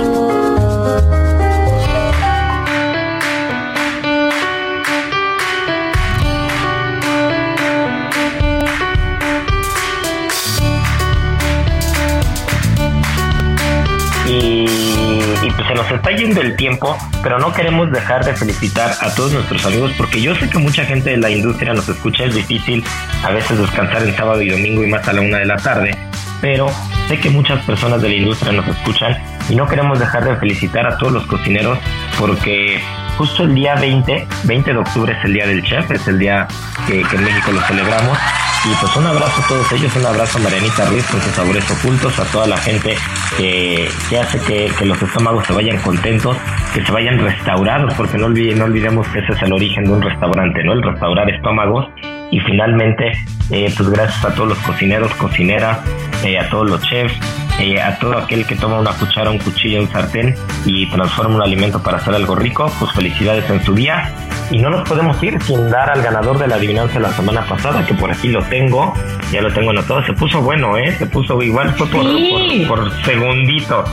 Nos 15.80 15.92
está 15.92 16.12
yendo 16.12 16.42
el 16.42 16.58
tiempo, 16.58 16.98
pero 17.24 17.40
no 17.40 17.54
queremos 17.54 17.90
dejar 17.90 18.26
de 18.26 18.36
felicitar 18.36 18.92
a 19.00 19.16
todos 19.16 19.32
nuestros 19.32 19.66
amigos 19.66 19.94
porque 19.98 20.22
yo 20.22 20.36
sé 20.36 20.50
que 20.50 20.58
mucha 20.58 20.84
gente 20.84 21.12
de 21.12 21.18
la 21.18 21.30
industria 21.30 21.74
nos 21.74 21.88
escucha, 21.88 22.26
es 22.26 22.36
difícil 22.36 22.84
a 23.24 23.32
veces 23.32 23.58
descansar 23.58 24.04
en 24.04 24.14
sábado 24.14 24.42
y 24.42 24.50
domingo 24.50 24.84
y 24.84 24.88
más 24.88 25.08
a 25.08 25.14
la 25.14 25.22
una 25.22 25.38
de 25.38 25.46
la 25.46 25.56
tarde, 25.56 25.98
pero 26.42 26.70
sé 27.08 27.18
que 27.18 27.30
muchas 27.30 27.64
personas 27.64 28.02
de 28.02 28.10
la 28.10 28.16
industria 28.16 28.52
nos 28.52 28.68
escuchan 28.68 29.18
y 29.48 29.56
no 29.56 29.68
queremos 29.68 29.98
dejar 30.00 30.26
de 30.26 30.36
felicitar 30.36 30.86
a 30.86 30.98
todos 30.98 31.14
los 31.14 31.26
cocineros 31.28 31.80
porque 32.20 32.82
justo 33.20 33.44
el 33.44 33.54
día 33.54 33.76
20, 33.76 34.28
20 34.46 34.72
de 34.72 34.80
octubre 34.80 35.12
es 35.12 35.26
el 35.26 35.34
día 35.34 35.46
del 35.46 35.62
chef, 35.62 35.92
es 35.92 36.08
el 36.08 36.18
día 36.18 36.48
que, 36.88 37.02
en 37.02 37.22
México 37.22 37.52
lo 37.52 37.60
celebramos 37.60 38.18
y 38.64 38.74
pues 38.80 38.96
un 38.96 39.08
abrazo 39.08 39.42
a 39.42 39.48
todos 39.50 39.72
ellos, 39.74 39.94
un 39.98 40.06
abrazo 40.06 40.38
a 40.38 40.42
Marianita 40.42 40.86
Ruiz 40.86 41.06
con 41.08 41.20
sus 41.20 41.34
sabores 41.34 41.70
ocultos, 41.70 42.18
a 42.18 42.24
toda 42.32 42.48
la 42.48 42.58
gente 42.58 42.96
que, 43.36 43.90
que 44.10 44.20
hace 44.20 44.40
que, 44.40 44.86
los 44.86 45.02
estómagos 45.02 45.46
se 45.46 45.52
vayan 45.52 45.78
contentos, 45.80 46.38
que 46.74 46.86
se 46.86 46.92
vayan 46.94 47.20
restaurados, 47.20 47.94
porque 47.96 48.18
no, 48.18 48.28
olviden, 48.28 48.60
no 48.60 48.66
olvidemos 48.66 49.06
que 49.10 49.20
ese 49.20 49.34
es 49.34 49.42
el 49.42 49.52
origen 49.52 49.84
de 49.84 49.92
un 49.92 50.02
restaurante, 50.02 50.64
¿no? 50.64 50.72
El 50.72 50.82
restaurar 50.82 51.30
estómagos. 51.30 51.88
Y 52.32 52.40
finalmente, 52.42 53.12
eh, 53.50 53.74
pues 53.76 53.90
gracias 53.90 54.24
a 54.24 54.34
todos 54.36 54.50
los 54.50 54.58
cocineros, 54.60 55.14
cocineras, 55.16 55.80
eh, 56.24 56.38
a 56.38 56.48
todos 56.50 56.70
los 56.70 56.82
chefs, 56.84 57.14
eh, 57.60 57.82
a 57.82 57.98
todo 57.98 58.18
aquel 58.18 58.46
que 58.46 58.56
toma 58.56 58.78
una 58.80 58.92
cuchara, 58.92 59.32
un 59.32 59.40
cuchillo, 59.40 59.82
un 59.82 59.90
sartén 59.90 60.36
y 60.66 60.86
transforma 60.90 61.36
un 61.36 61.42
alimento 61.42 61.82
para 61.82 61.98
hacer 61.98 62.14
algo 62.14 62.36
rico, 62.36 62.72
pues 62.80 62.92
felicidades 62.92 63.50
en 63.50 63.64
su 63.64 63.74
día. 63.74 64.12
Y 64.52 64.60
no 64.60 64.70
nos 64.70 64.88
podemos 64.88 65.22
ir 65.24 65.42
sin 65.44 65.70
dar 65.70 65.90
al 65.92 66.02
ganador 66.02 66.38
de 66.40 66.48
la 66.48 66.56
adivinanza 66.56 67.00
la 67.00 67.12
semana 67.14 67.42
pasada, 67.46 67.86
que 67.86 67.94
por 67.94 68.12
aquí 68.12 68.30
lo 68.30 68.42
tengo, 68.44 68.94
ya 69.32 69.42
lo 69.42 69.52
tengo 69.52 69.72
anotado. 69.72 70.04
Se 70.06 70.14
puso 70.14 70.42
bueno, 70.42 70.78
¿eh? 70.78 70.92
Se 70.98 71.06
puso 71.06 71.42
igual, 71.42 71.72
fue 71.76 71.88
por, 71.88 72.04
Sí. 72.04 72.66
por, 72.68 72.80
por 72.80 73.04
segundito. 73.06 73.84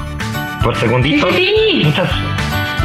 Por 0.62 0.76
segundito. 0.76 1.28
Sí. 1.30 1.82
Muchas, 1.84 2.09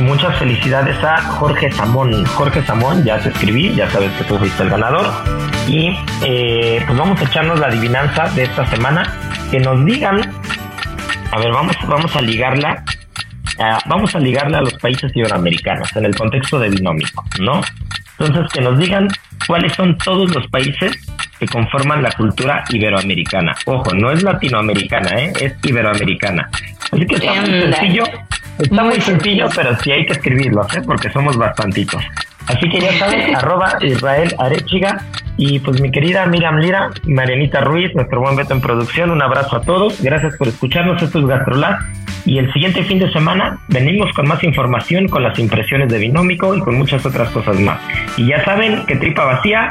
muchas 0.01 0.37
felicidades 0.37 1.01
a 1.03 1.17
Jorge 1.21 1.71
Samón. 1.71 2.25
Jorge 2.25 2.61
Samón, 2.63 3.03
ya 3.05 3.17
te 3.19 3.29
escribí, 3.29 3.73
ya 3.73 3.89
sabes 3.89 4.11
que 4.17 4.23
tú 4.25 4.37
fuiste 4.37 4.63
el 4.63 4.69
ganador. 4.69 5.05
Y 5.67 5.95
eh, 6.23 6.83
pues 6.85 6.97
vamos 6.97 7.19
a 7.21 7.23
echarnos 7.23 7.59
la 7.59 7.67
adivinanza 7.67 8.29
de 8.29 8.43
esta 8.43 8.65
semana. 8.67 9.03
Que 9.49 9.59
nos 9.59 9.85
digan, 9.85 10.21
a 11.31 11.39
ver, 11.39 11.51
vamos, 11.51 11.75
vamos 11.87 12.15
a 12.15 12.21
ligarla 12.21 12.83
Uh, 13.57 13.77
vamos 13.85 14.15
a 14.15 14.19
ligarla 14.19 14.59
a 14.59 14.61
los 14.61 14.73
países 14.75 15.11
iberoamericanos 15.13 15.95
en 15.95 16.05
el 16.05 16.15
contexto 16.15 16.57
de 16.57 16.69
binómico, 16.69 17.23
¿no? 17.39 17.61
Entonces, 18.17 18.51
que 18.53 18.61
nos 18.61 18.79
digan 18.79 19.07
cuáles 19.45 19.73
son 19.73 19.97
todos 19.97 20.33
los 20.33 20.47
países 20.47 20.97
que 21.39 21.47
conforman 21.47 22.01
la 22.01 22.11
cultura 22.11 22.63
iberoamericana. 22.69 23.55
Ojo, 23.65 23.93
no 23.93 24.11
es 24.11 24.23
latinoamericana, 24.23 25.09
¿eh? 25.19 25.33
es 25.39 25.53
iberoamericana. 25.63 26.49
Así 26.91 27.05
que 27.05 27.15
está 27.15 27.33
muy 27.33 27.51
sencillo, 27.61 28.03
está 28.59 28.83
muy 28.83 29.01
sencillo, 29.01 29.47
pero 29.55 29.77
sí 29.79 29.91
hay 29.91 30.05
que 30.05 30.13
escribirlo, 30.13 30.65
¿eh? 30.73 30.81
porque 30.85 31.11
somos 31.11 31.35
bastantitos. 31.35 32.03
Así 32.47 32.69
que 32.69 32.79
ya 32.79 32.93
saben, 32.93 33.35
arroba 33.35 33.77
Israel 33.81 34.33
Arechiga. 34.39 35.03
Y 35.43 35.57
pues 35.57 35.81
mi 35.81 35.89
querida 35.89 36.27
Miriam 36.27 36.57
Lira, 36.57 36.91
Marianita 37.03 37.61
Ruiz, 37.61 37.95
nuestro 37.95 38.21
buen 38.21 38.35
Beto 38.35 38.53
en 38.53 38.61
producción, 38.61 39.09
un 39.09 39.23
abrazo 39.23 39.55
a 39.55 39.61
todos. 39.61 39.99
Gracias 39.99 40.37
por 40.37 40.47
escucharnos. 40.47 41.01
Esto 41.01 41.17
es 41.17 41.25
GastroLab. 41.25 41.79
Y 42.25 42.37
el 42.37 42.53
siguiente 42.53 42.83
fin 42.83 42.99
de 42.99 43.11
semana 43.11 43.57
venimos 43.67 44.13
con 44.13 44.27
más 44.27 44.43
información, 44.43 45.07
con 45.07 45.23
las 45.23 45.39
impresiones 45.39 45.89
de 45.89 45.97
Binómico 45.97 46.55
y 46.55 46.59
con 46.59 46.77
muchas 46.77 47.03
otras 47.07 47.31
cosas 47.31 47.59
más. 47.59 47.79
Y 48.17 48.27
ya 48.27 48.45
saben 48.45 48.85
que 48.85 48.97
tripa 48.97 49.25
vacía. 49.25 49.69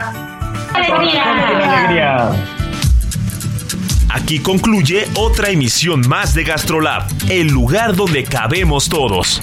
¡Alegría! 0.75 1.23
alegría. 1.47 2.31
Aquí 4.13 4.41
concluye 4.41 5.05
otra 5.15 5.51
emisión 5.51 6.01
más 6.09 6.35
de 6.35 6.43
GastroLab, 6.43 7.05
el 7.29 7.47
lugar 7.47 7.95
donde 7.95 8.25
cabemos 8.25 8.89
todos. 8.89 9.41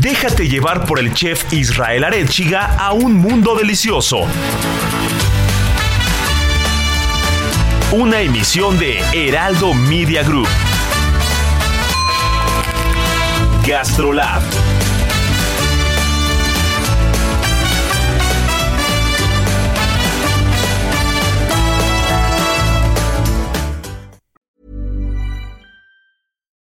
Déjate 0.00 0.48
llevar 0.48 0.86
por 0.86 0.98
el 0.98 1.12
chef 1.12 1.52
Israel 1.52 2.04
Arechiga 2.04 2.74
a 2.78 2.94
un 2.94 3.16
mundo 3.16 3.54
delicioso. 3.54 4.26
Una 7.92 8.22
emisión 8.22 8.78
de 8.78 9.00
Heraldo 9.12 9.74
Media 9.74 10.22
Group. 10.22 10.48
GastroLab. 13.66 14.42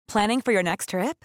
Planning 0.08 0.40
for 0.40 0.50
your 0.50 0.64
next 0.64 0.88
trip? 0.88 1.24